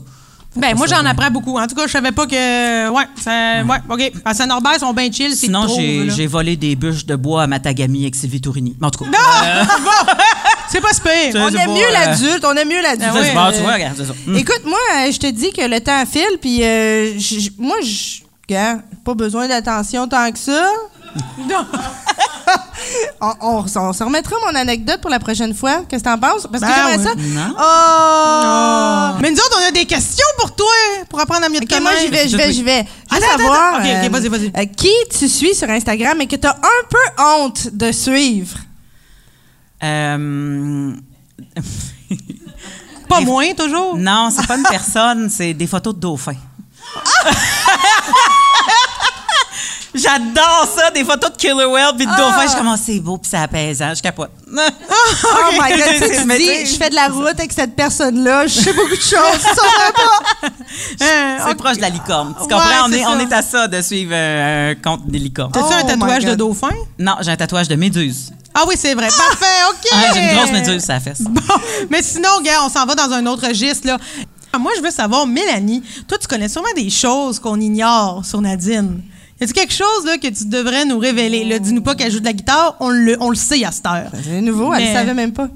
Ben, 0.55 0.75
moi, 0.75 0.87
j'en 0.87 1.05
apprends 1.05 1.29
beaucoup. 1.29 1.57
En 1.59 1.67
tout 1.67 1.75
cas, 1.75 1.85
je 1.87 1.91
savais 1.91 2.11
pas 2.13 2.25
que. 2.25 2.89
Ouais, 2.89 3.03
ça... 3.21 3.63
ouais, 3.63 3.77
OK. 3.89 4.11
À 4.23 4.33
Saint-Norbert, 4.33 4.73
ils 4.75 4.79
sont 4.79 4.93
bien 4.93 5.11
chill. 5.11 5.35
Sinon, 5.35 5.67
j'ai 5.67 6.25
volé 6.27 6.55
des 6.55 6.75
bûches 6.75 7.05
de 7.05 7.15
bois 7.15 7.43
à 7.43 7.47
Matagami 7.47 8.03
avec 8.03 8.15
Sylvie 8.15 8.41
Tourini. 8.41 8.75
Mais 8.79 8.87
en 8.87 8.91
tout 8.91 9.03
cas. 9.03 9.09
C'est 10.69 10.81
pas. 10.81 10.89
C'est- 10.93 11.37
On 11.37 11.47
aime 11.47 11.71
mieux 11.71 11.87
euh, 11.87 11.91
l'adulte, 11.93 12.43
on 12.45 12.53
aime 12.55 12.67
mieux 12.67 12.81
l'adulte. 12.81 13.11
bon, 13.11 13.19
Euh, 13.19 13.51
tu 13.51 13.61
vois, 13.61 13.73
regarde, 13.73 13.93
c'est 13.97 14.05
ça. 14.05 14.13
Mm. 14.25 14.35
Écoute, 14.37 14.61
moi, 14.65 14.77
euh, 14.97 15.11
je 15.11 15.17
te 15.17 15.27
dis 15.27 15.51
que 15.53 15.61
le 15.61 15.79
temps 15.79 16.05
file, 16.05 16.37
puis 16.41 16.63
euh, 16.63 17.13
j- 17.17 17.51
moi, 17.57 17.77
je. 17.81 18.23
Regarde, 18.49 18.81
pas 19.05 19.13
besoin 19.13 19.47
d'attention 19.47 20.07
tant 20.07 20.31
que 20.31 20.39
ça. 20.39 20.69
on, 23.21 23.33
on- 23.41 23.65
on 23.75 23.93
se 23.93 24.03
remettra 24.03 24.35
mon 24.45 24.55
anecdote 24.55 25.01
pour 25.01 25.09
la 25.09 25.19
prochaine 25.19 25.53
fois. 25.53 25.83
Qu'est-ce 25.89 26.03
que 26.03 26.09
t'en 26.09 26.17
penses? 26.17 26.47
Parce 26.51 26.63
que 26.63 26.67
Ben 26.69 26.73
j'aimerais 26.75 27.03
ça. 27.03 27.15
Non. 27.15 27.55
Oh! 27.57 29.17
Mais 29.21 29.31
nous 29.31 29.37
autres, 29.37 29.59
on 29.63 29.67
a 29.67 29.71
des 29.71 29.85
questions 29.85 30.25
pour 30.39 30.55
toi, 30.55 30.67
pour 31.09 31.19
apprendre 31.19 31.45
à 31.45 31.49
mieux 31.49 31.59
te 31.59 31.65
Ok, 31.65 31.81
moi, 31.81 31.91
connaître. 31.91 32.05
j'y 32.05 32.09
vais, 32.11 32.27
j'y 32.29 32.35
vais, 32.37 32.51
j'y 32.53 32.63
vais. 32.63 32.85
Je 33.11 33.15
veux 33.15 33.21
Attends, 33.23 33.25
attends, 33.33 33.37
savoir. 33.39 33.75
attends. 33.75 33.89
Ok, 33.89 34.05
ok, 34.05 34.11
vas-y, 34.11 34.27
vas-y. 34.29 34.51
euh, 34.57 34.65
qui 34.75 34.91
tu 35.17 35.27
suis 35.27 35.55
sur 35.55 35.69
Instagram 35.69 36.21
et 36.21 36.27
que 36.27 36.35
t'as 36.35 36.51
un 36.55 36.83
peu 36.89 37.23
honte 37.23 37.67
de 37.73 37.91
suivre? 37.91 38.57
Euh, 39.83 40.93
Pas 43.09 43.21
moins, 43.21 43.53
toujours? 43.53 43.95
non, 43.97 44.29
c'est 44.31 44.45
pas 44.45 44.57
une 44.57 44.63
personne, 44.63 45.29
c'est 45.29 45.53
des 45.53 45.67
photos 45.67 45.95
de 45.95 45.99
dauphins. 45.99 46.35
J'adore 49.97 50.67
ça, 50.75 50.91
des 50.91 51.03
photos 51.03 51.31
de 51.31 51.37
killer 51.37 51.65
whale 51.65 51.95
puis 51.97 52.05
de 52.05 52.11
dauphins. 52.11 52.43
Je 52.43 52.47
suis 52.49 52.57
comme, 52.57 52.67
Ah, 52.67 52.75
c'est 52.77 52.99
beau 52.99 53.17
puis 53.17 53.29
c'est 53.29 53.37
apaisant. 53.37 53.93
Je 53.95 54.01
capote. 54.01 54.31
Oh 55.23 55.51
my 55.53 55.77
god, 55.77 56.11
tu 56.19 56.25
Mais 56.25 56.37
dis, 56.37 56.65
je 56.65 56.75
fais 56.77 56.89
de 56.89 56.95
la 56.95 57.07
route 57.07 57.27
avec 57.37 57.51
cette 57.53 57.75
personne-là, 57.75 58.47
je 58.47 58.53
sais 58.59 58.73
beaucoup 58.73 58.89
de 58.89 58.95
choses, 58.95 59.41
ça 59.41 59.53
va 59.53 59.91
pas. 59.93 60.49
C'est 60.97 61.51
ok. 61.51 61.57
proche 61.57 61.77
de 61.77 61.81
la 61.81 61.89
licorne. 61.89 62.33
Tu 62.35 62.41
Ouais, 62.43 62.47
comprends? 62.49 62.85
on, 62.87 62.91
est, 62.91 63.01
ça. 63.03 63.09
on 63.11 63.19
est 63.19 63.33
à 63.33 63.41
ça 63.41 63.67
de 63.67 63.81
suivre 63.81 64.11
euh, 64.13 64.71
un 64.71 64.75
compte 64.75 65.07
des 65.07 65.19
licornes. 65.19 65.51
T'as-tu 65.51 65.73
un 65.73 65.81
Oh 65.83 65.87
tatouage 65.87 66.25
de 66.25 66.35
dauphin? 66.35 66.71
Non, 66.99 67.15
j'ai 67.21 67.31
un 67.31 67.35
tatouage 67.37 67.67
de 67.67 67.75
méduse. 67.75 68.31
Ah 68.53 68.63
oui, 68.67 68.75
c'est 68.77 68.93
vrai. 68.95 69.07
Parfait, 69.07 69.45
OK. 69.69 69.87
Ah, 69.91 70.05
j'ai 70.13 70.19
une 70.21 70.35
grosse 70.37 70.51
méduse 70.51 70.83
sur 70.83 70.93
la 70.93 70.99
fesse. 70.99 71.21
Bon, 71.21 71.41
mais 71.89 72.01
sinon, 72.01 72.41
gars, 72.43 72.63
on 72.65 72.69
s'en 72.69 72.85
va 72.85 72.95
dans 72.95 73.11
un 73.11 73.25
autre 73.27 73.47
registre, 73.47 73.87
là. 73.87 73.97
Moi, 74.59 74.71
je 74.77 74.81
veux 74.81 74.91
savoir, 74.91 75.27
Mélanie, 75.27 75.83
toi, 76.07 76.17
tu 76.17 76.27
connais 76.27 76.49
sûrement 76.49 76.67
des 76.75 76.89
choses 76.89 77.39
qu'on 77.39 77.59
ignore 77.59 78.25
sur 78.25 78.41
Nadine. 78.41 79.01
Y 79.39 79.43
a-tu 79.43 79.53
quelque 79.53 79.73
chose 79.73 80.05
là, 80.05 80.17
que 80.17 80.27
tu 80.27 80.45
devrais 80.45 80.85
nous 80.85 80.97
révéler? 80.97 81.43
Là, 81.45 81.59
dis-nous 81.59 81.81
pas 81.81 81.93
qu'elle 81.95 82.11
joue 82.11 82.19
de 82.19 82.25
la 82.25 82.33
guitare, 82.33 82.75
on 82.79 82.89
le, 82.89 83.17
on 83.19 83.29
le 83.29 83.35
sait 83.35 83.63
à 83.63 83.71
cette 83.71 83.85
heure. 83.85 84.11
C'est 84.23 84.41
nouveau, 84.41 84.73
elle 84.73 84.89
ne 84.89 84.93
savait 84.93 85.13
même 85.13 85.33
pas. 85.33 85.49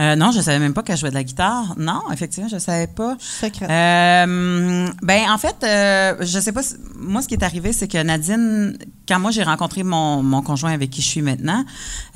Euh, 0.00 0.16
non, 0.16 0.30
je 0.32 0.40
savais 0.40 0.58
même 0.58 0.72
pas 0.72 0.82
qu'elle 0.82 0.96
jouait 0.96 1.10
de 1.10 1.14
la 1.14 1.22
guitare. 1.24 1.74
Non, 1.76 2.00
effectivement, 2.12 2.48
je 2.48 2.56
savais 2.58 2.86
pas. 2.86 3.16
Secret. 3.18 3.66
Euh, 3.68 4.88
ben, 5.02 5.20
en 5.30 5.36
fait, 5.38 5.56
euh, 5.62 6.14
je 6.20 6.40
sais 6.40 6.52
pas. 6.52 6.62
si- 6.62 6.76
moi, 6.98 7.20
ce 7.22 7.28
qui 7.28 7.34
est 7.34 7.42
arrivé, 7.42 7.72
c'est 7.72 7.86
que 7.88 8.02
Nadine, 8.02 8.78
quand 9.06 9.18
moi 9.20 9.30
j'ai 9.30 9.42
rencontré 9.42 9.82
mon, 9.82 10.22
mon 10.22 10.40
conjoint 10.42 10.72
avec 10.72 10.90
qui 10.90 11.02
je 11.02 11.06
suis 11.06 11.22
maintenant, 11.22 11.64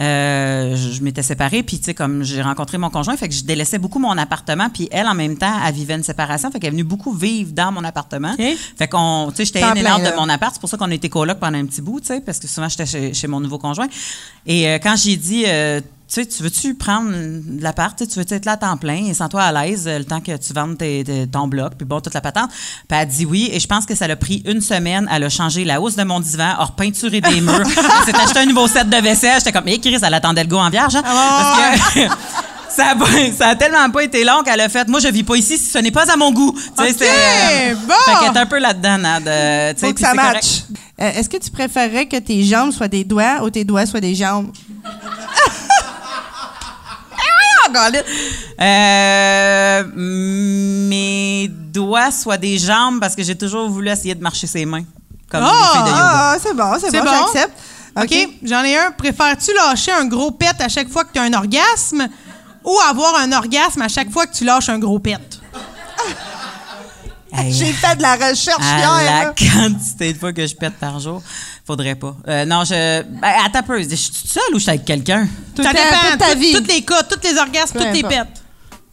euh, 0.01 0.74
je, 0.76 0.93
je 0.93 1.03
m'étais 1.03 1.22
séparée, 1.22 1.62
puis 1.62 1.78
tu 1.78 1.85
sais, 1.85 1.95
comme 1.95 2.22
j'ai 2.22 2.41
rencontré 2.43 2.78
mon 2.78 2.91
conjoint, 2.91 3.16
fait 3.16 3.28
que 3.28 3.35
je 3.35 3.45
délaissais 3.45 3.78
beaucoup 3.78 3.99
mon 3.99 4.16
appartement, 4.16 4.68
puis 4.70 4.89
elle, 4.91 5.07
en 5.07 5.14
même 5.14 5.37
temps, 5.37 5.53
elle 5.66 5.74
vivait 5.74 5.95
une 5.95 6.03
séparation, 6.03 6.51
fait 6.51 6.59
qu'elle 6.61 6.68
est 6.68 6.72
venue 6.72 6.85
beaucoup 6.85 7.12
vivre 7.12 7.53
dans 7.53 7.70
mon 7.72 7.85
appartement. 7.85 8.35
Fait 8.78 8.89
qu'on, 8.89 9.28
tu 9.30 9.37
sais, 9.37 9.45
j'étais 9.47 9.61
out 9.64 10.03
là. 10.03 10.11
de 10.12 10.16
mon 10.16 10.28
appart, 10.28 10.55
c'est 10.55 10.61
pour 10.61 10.70
ça 10.70 10.76
qu'on 10.76 10.91
était 10.91 11.09
coloc 11.09 11.39
pendant 11.39 11.59
un 11.59 11.66
petit 11.66 11.82
bout, 11.82 12.01
tu 12.01 12.07
sais, 12.07 12.20
parce 12.20 12.39
que 12.39 12.49
souvent 12.49 12.68
j'étais 12.68 12.87
chez, 12.87 13.12
chez 13.14 13.26
mon 13.26 13.41
nouveau 13.41 13.59
conjoint. 13.59 13.89
Et 14.47 14.68
euh, 14.68 14.78
quand 14.82 14.95
j'ai 14.97 15.16
dit, 15.16 15.45
sais, 16.15 16.27
tu 16.27 16.43
veux-tu 16.43 16.75
prendre 16.75 17.11
de 17.11 17.62
l'appart, 17.62 17.97
tu 17.97 18.05
sais, 18.05 18.11
tu 18.11 18.19
veux 18.19 18.25
être 18.37 18.45
là 18.47 18.53
à 18.53 18.57
temps 18.57 18.77
plein 18.77 19.07
et 19.07 19.15
sens-toi 19.15 19.43
à 19.43 19.53
l'aise 19.53 19.85
euh, 19.87 19.99
le 19.99 20.05
temps 20.05 20.21
que 20.21 20.37
tu 20.37 20.53
vendes 20.53 20.77
tes- 20.79 21.05
tes- 21.05 21.27
ton 21.27 21.47
bloc, 21.49 21.75
puis 21.77 21.85
bon, 21.87 22.01
toute 22.01 22.15
la 22.15 22.21
patente? 22.21 22.51
Puis 22.51 22.87
elle 22.91 22.97
a 22.99 23.05
dit 23.07 23.25
oui, 23.27 23.49
et 23.53 23.61
je 23.61 23.67
pense 23.67 23.87
que 23.87 23.95
ça 23.95 24.07
l'a 24.07 24.17
pris 24.17 24.43
une 24.47 24.61
semaine. 24.61 25.09
Elle 25.12 25.25
a 25.25 25.29
changé 25.29 25.65
la 25.65 25.81
hausse 25.81 25.97
de 25.97 26.05
mon 26.05 26.21
divan, 26.21 26.55
a 26.59 26.65
repeinturé 26.65 27.21
des 27.21 27.41
murs. 27.41 27.61
Elle 27.67 28.15
s'est 28.15 28.21
acheté 28.21 28.39
un 28.41 28.47
nouveau 28.47 28.67
set 28.69 28.89
de 28.89 28.97
vaisselle. 28.97 29.39
J'étais 29.39 29.53
comme, 29.53 29.69
hé, 29.69 29.79
Chris, 29.79 29.99
elle 30.03 30.15
attendait 30.15 30.43
le 30.45 30.49
go 30.49 30.57
en 30.59 30.71
vierge, 30.71 30.95
hein? 30.97 31.03
Ah, 31.05 31.73
Parce 31.77 31.95
que 31.95 32.01
ça, 32.77 32.87
a, 32.91 32.95
pas- 32.97 33.33
ça 33.37 33.49
a 33.49 33.57
tellement 33.57 33.89
pas 33.91 34.03
été 34.05 34.25
long 34.25 34.43
qu'elle 34.45 34.61
a 34.61 34.69
fait, 34.69 34.89
moi, 34.89 35.01
je 35.01 35.09
vis 35.09 35.23
pas 35.23 35.37
ici 35.37 35.59
si 35.59 35.65
ce 35.71 35.79
n'est 35.79 35.91
pas 35.91 36.11
à 36.12 36.17
mon 36.17 36.33
goût. 36.33 36.53
Tu 36.53 36.85
sais, 36.85 36.91
OK, 36.91 36.97
c'est, 36.99 37.09
euh, 37.73 37.75
bon. 37.87 37.95
Fait 38.05 38.25
qu'elle 38.27 38.37
est 38.37 38.41
un 38.41 38.47
peu 38.47 38.59
là-dedans, 38.59 38.99
Nad, 38.99 39.27
euh, 39.29 39.73
Faut 39.77 39.93
que 39.93 40.01
ça. 40.01 40.12
Euh, 41.01 41.11
Est-ce 41.11 41.29
que 41.29 41.37
tu 41.39 41.51
préférerais 41.51 42.07
que 42.07 42.17
tes 42.19 42.45
jambes 42.45 42.71
soient 42.71 42.87
des 42.89 43.03
doigts 43.05 43.43
ou 43.43 43.51
tes 43.51 43.65
doigts 43.65 43.85
soient 43.87 44.01
des 44.01 44.15
jambes? 44.15 44.53
Euh, 48.61 49.83
mes 49.97 51.49
doigts 51.51 52.11
soient 52.11 52.37
des 52.37 52.59
jambes 52.59 53.01
parce 53.01 53.15
que 53.17 53.23
j'ai 53.23 53.37
toujours 53.37 53.69
voulu 53.69 53.89
essayer 53.91 54.15
de 54.15 54.23
marcher 54.23 54.47
ses 54.47 54.65
mains. 54.65 54.85
Comme 55.31 55.45
Oh! 55.45 55.49
de 55.85 55.89
yoga. 55.91 56.37
C'est 56.41 56.55
bon, 56.55 56.73
c'est 56.81 56.91
bon? 57.05 57.11
j'accepte. 57.11 57.59
OK, 57.97 58.29
j'en 58.45 58.62
ai 58.65 58.77
un. 58.77 58.91
Préfères-tu 58.93 59.53
lâcher 59.55 59.93
un 59.93 60.05
gros 60.07 60.31
pet 60.31 60.55
à 60.61 60.69
chaque 60.69 60.89
fois 60.89 61.05
que 61.05 61.12
tu 61.12 61.19
as 61.19 61.23
un 61.23 61.33
orgasme 61.33 62.09
ou 62.65 62.77
avoir 62.89 63.17
un 63.17 63.33
orgasme 63.33 63.83
à 63.83 63.89
chaque 63.89 64.11
fois 64.11 64.27
que 64.27 64.35
tu 64.35 64.45
lâches 64.45 64.69
un 64.69 64.79
gros 64.79 64.99
pet? 64.99 65.19
Hey, 67.37 67.53
J'ai 67.53 67.72
fait 67.72 67.97
de 67.97 68.03
la 68.03 68.14
recherche 68.14 68.61
à 68.62 68.78
hier. 68.78 68.91
la 69.05 69.24
là. 69.24 69.35
quantité 69.37 70.12
de 70.12 70.18
fois 70.18 70.32
que 70.32 70.47
je 70.47 70.55
pète 70.55 70.74
par 70.74 71.01
jour, 71.01 71.20
faudrait 71.66 71.97
pas. 71.97 72.14
Euh, 72.28 72.45
non, 72.45 72.64
je. 72.64 73.03
Ben, 73.03 73.32
attends 73.45 73.59
un 73.59 73.62
peu. 73.62 73.82
Je 73.82 73.95
suis 73.95 74.11
toute 74.12 74.30
seule 74.30 74.43
ou 74.55 74.59
je 74.59 74.62
suis 74.62 74.70
avec 74.70 74.85
quelqu'un? 74.85 75.26
Tout 75.57 75.62
ça 75.62 75.72
dépend. 75.72 76.11
toute 76.11 76.18
ta 76.18 76.35
vie. 76.35 76.53
Tous 76.53 76.64
les 76.72 76.82
cas, 76.82 77.03
tous 77.03 77.18
les 77.28 77.37
orgasmes, 77.39 77.78
toutes 77.78 77.93
les 77.93 78.03
pets. 78.03 78.28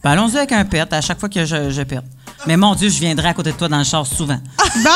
Ben, 0.02 0.10
allons-y 0.10 0.36
avec 0.38 0.50
un 0.52 0.64
pet 0.64 0.92
à 0.92 1.00
chaque 1.00 1.20
fois 1.20 1.28
que 1.28 1.44
je, 1.44 1.70
je 1.70 1.82
pète. 1.82 2.02
Mais 2.46 2.56
mon 2.56 2.74
Dieu, 2.74 2.88
je 2.88 2.98
viendrai 2.98 3.28
à 3.28 3.34
côté 3.34 3.52
de 3.52 3.56
toi 3.56 3.68
dans 3.68 3.78
le 3.78 3.84
char 3.84 4.04
souvent. 4.04 4.40
Bon! 4.82 4.90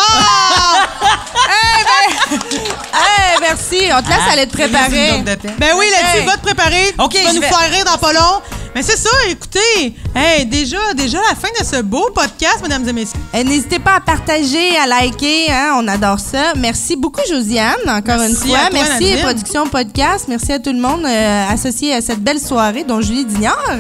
Hey, 2.93 3.37
merci. 3.41 3.77
On 3.93 4.03
te 4.03 4.09
laisse 4.09 4.19
Ah, 4.29 4.33
aller 4.33 4.47
te 4.49 4.53
préparer. 4.53 5.21
de. 5.23 5.37
Ben 5.59 5.71
oui, 5.79 5.87
là-dessus, 5.93 6.19
Hey. 6.19 6.27
va 6.27 6.37
te 6.37 6.43
préparer. 6.43 6.95
OK, 6.99 7.13
tu 7.15 7.23
vas 7.23 7.31
je 7.31 7.35
nous 7.37 7.41
vais. 7.43 7.49
faire 7.49 7.71
rire 7.71 7.85
dans 7.85 7.99
pas 7.99 8.13
long. 8.13 8.41
Mais 8.77 8.83
c'est 8.83 8.99
ça, 8.99 9.09
écoutez. 9.31 9.95
Hey, 10.15 10.45
déjà, 10.45 10.93
déjà 10.95 11.17
la 11.31 11.35
fin 11.35 11.49
de 11.59 11.65
ce 11.65 11.81
beau 11.81 12.11
podcast, 12.15 12.59
mesdames 12.63 12.87
et 12.87 12.93
messieurs. 12.93 13.19
Eh, 13.33 13.43
N'hésitez 13.43 13.79
pas 13.79 13.95
à 13.95 14.01
partager, 14.01 14.77
à 14.77 14.87
liker, 14.87 15.51
hein, 15.51 15.77
on 15.79 15.89
adore 15.89 16.21
ça. 16.21 16.53
Merci 16.59 16.95
beaucoup, 16.95 17.23
Josiane, 17.27 17.75
encore 17.87 18.19
Merci 18.19 18.33
une 18.33 18.37
fois. 18.49 18.59
à 18.59 18.69
toi, 18.69 18.79
Merci, 18.83 19.05
Nadine. 19.05 19.23
Production 19.23 19.67
Podcast. 19.67 20.27
Merci 20.29 20.53
à 20.53 20.59
tout 20.59 20.75
le 20.75 20.79
monde 20.79 21.07
euh, 21.07 21.49
associé 21.49 21.95
à 21.95 22.03
cette 22.03 22.19
belle 22.21 22.39
soirée, 22.39 22.85
dont 22.85 23.01
Julie 23.01 23.25
Dignard. 23.25 23.79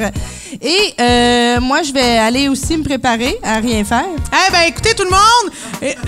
Et 0.62 0.94
euh, 0.98 1.60
moi, 1.60 1.82
je 1.82 1.92
vais 1.92 2.16
aller 2.16 2.48
aussi 2.48 2.74
me 2.78 2.82
préparer 2.82 3.38
à 3.42 3.56
rien 3.56 3.84
faire. 3.84 4.06
Eh 4.32 4.50
ben, 4.50 4.62
écoutez, 4.66 4.94
tout 4.94 5.04
le 5.04 5.10
monde, 5.10 5.52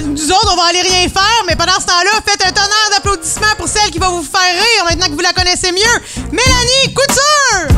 nous 0.07 0.31
autres, 0.31 0.51
on 0.51 0.57
va 0.57 0.69
aller 0.71 0.81
rien 0.81 1.07
faire, 1.11 1.45
mais 1.47 1.57
pendant 1.57 1.79
ce 1.79 1.85
temps-là, 1.85 2.23
faites 2.27 2.43
un 2.43 2.53
tonnerre 2.53 2.91
d'applaudissements 2.93 3.55
pour 3.59 3.69
celle 3.69 3.91
qui 3.91 3.99
va 3.99 4.09
vous 4.09 4.23
faire 4.23 4.41
rire 4.55 4.85
maintenant 4.89 5.09
que 5.09 5.13
vous 5.13 5.21
la 5.21 5.35
connaissez 5.35 5.73
mieux. 5.73 6.23
Mélanie 6.33 6.95
Couture! 6.95 7.78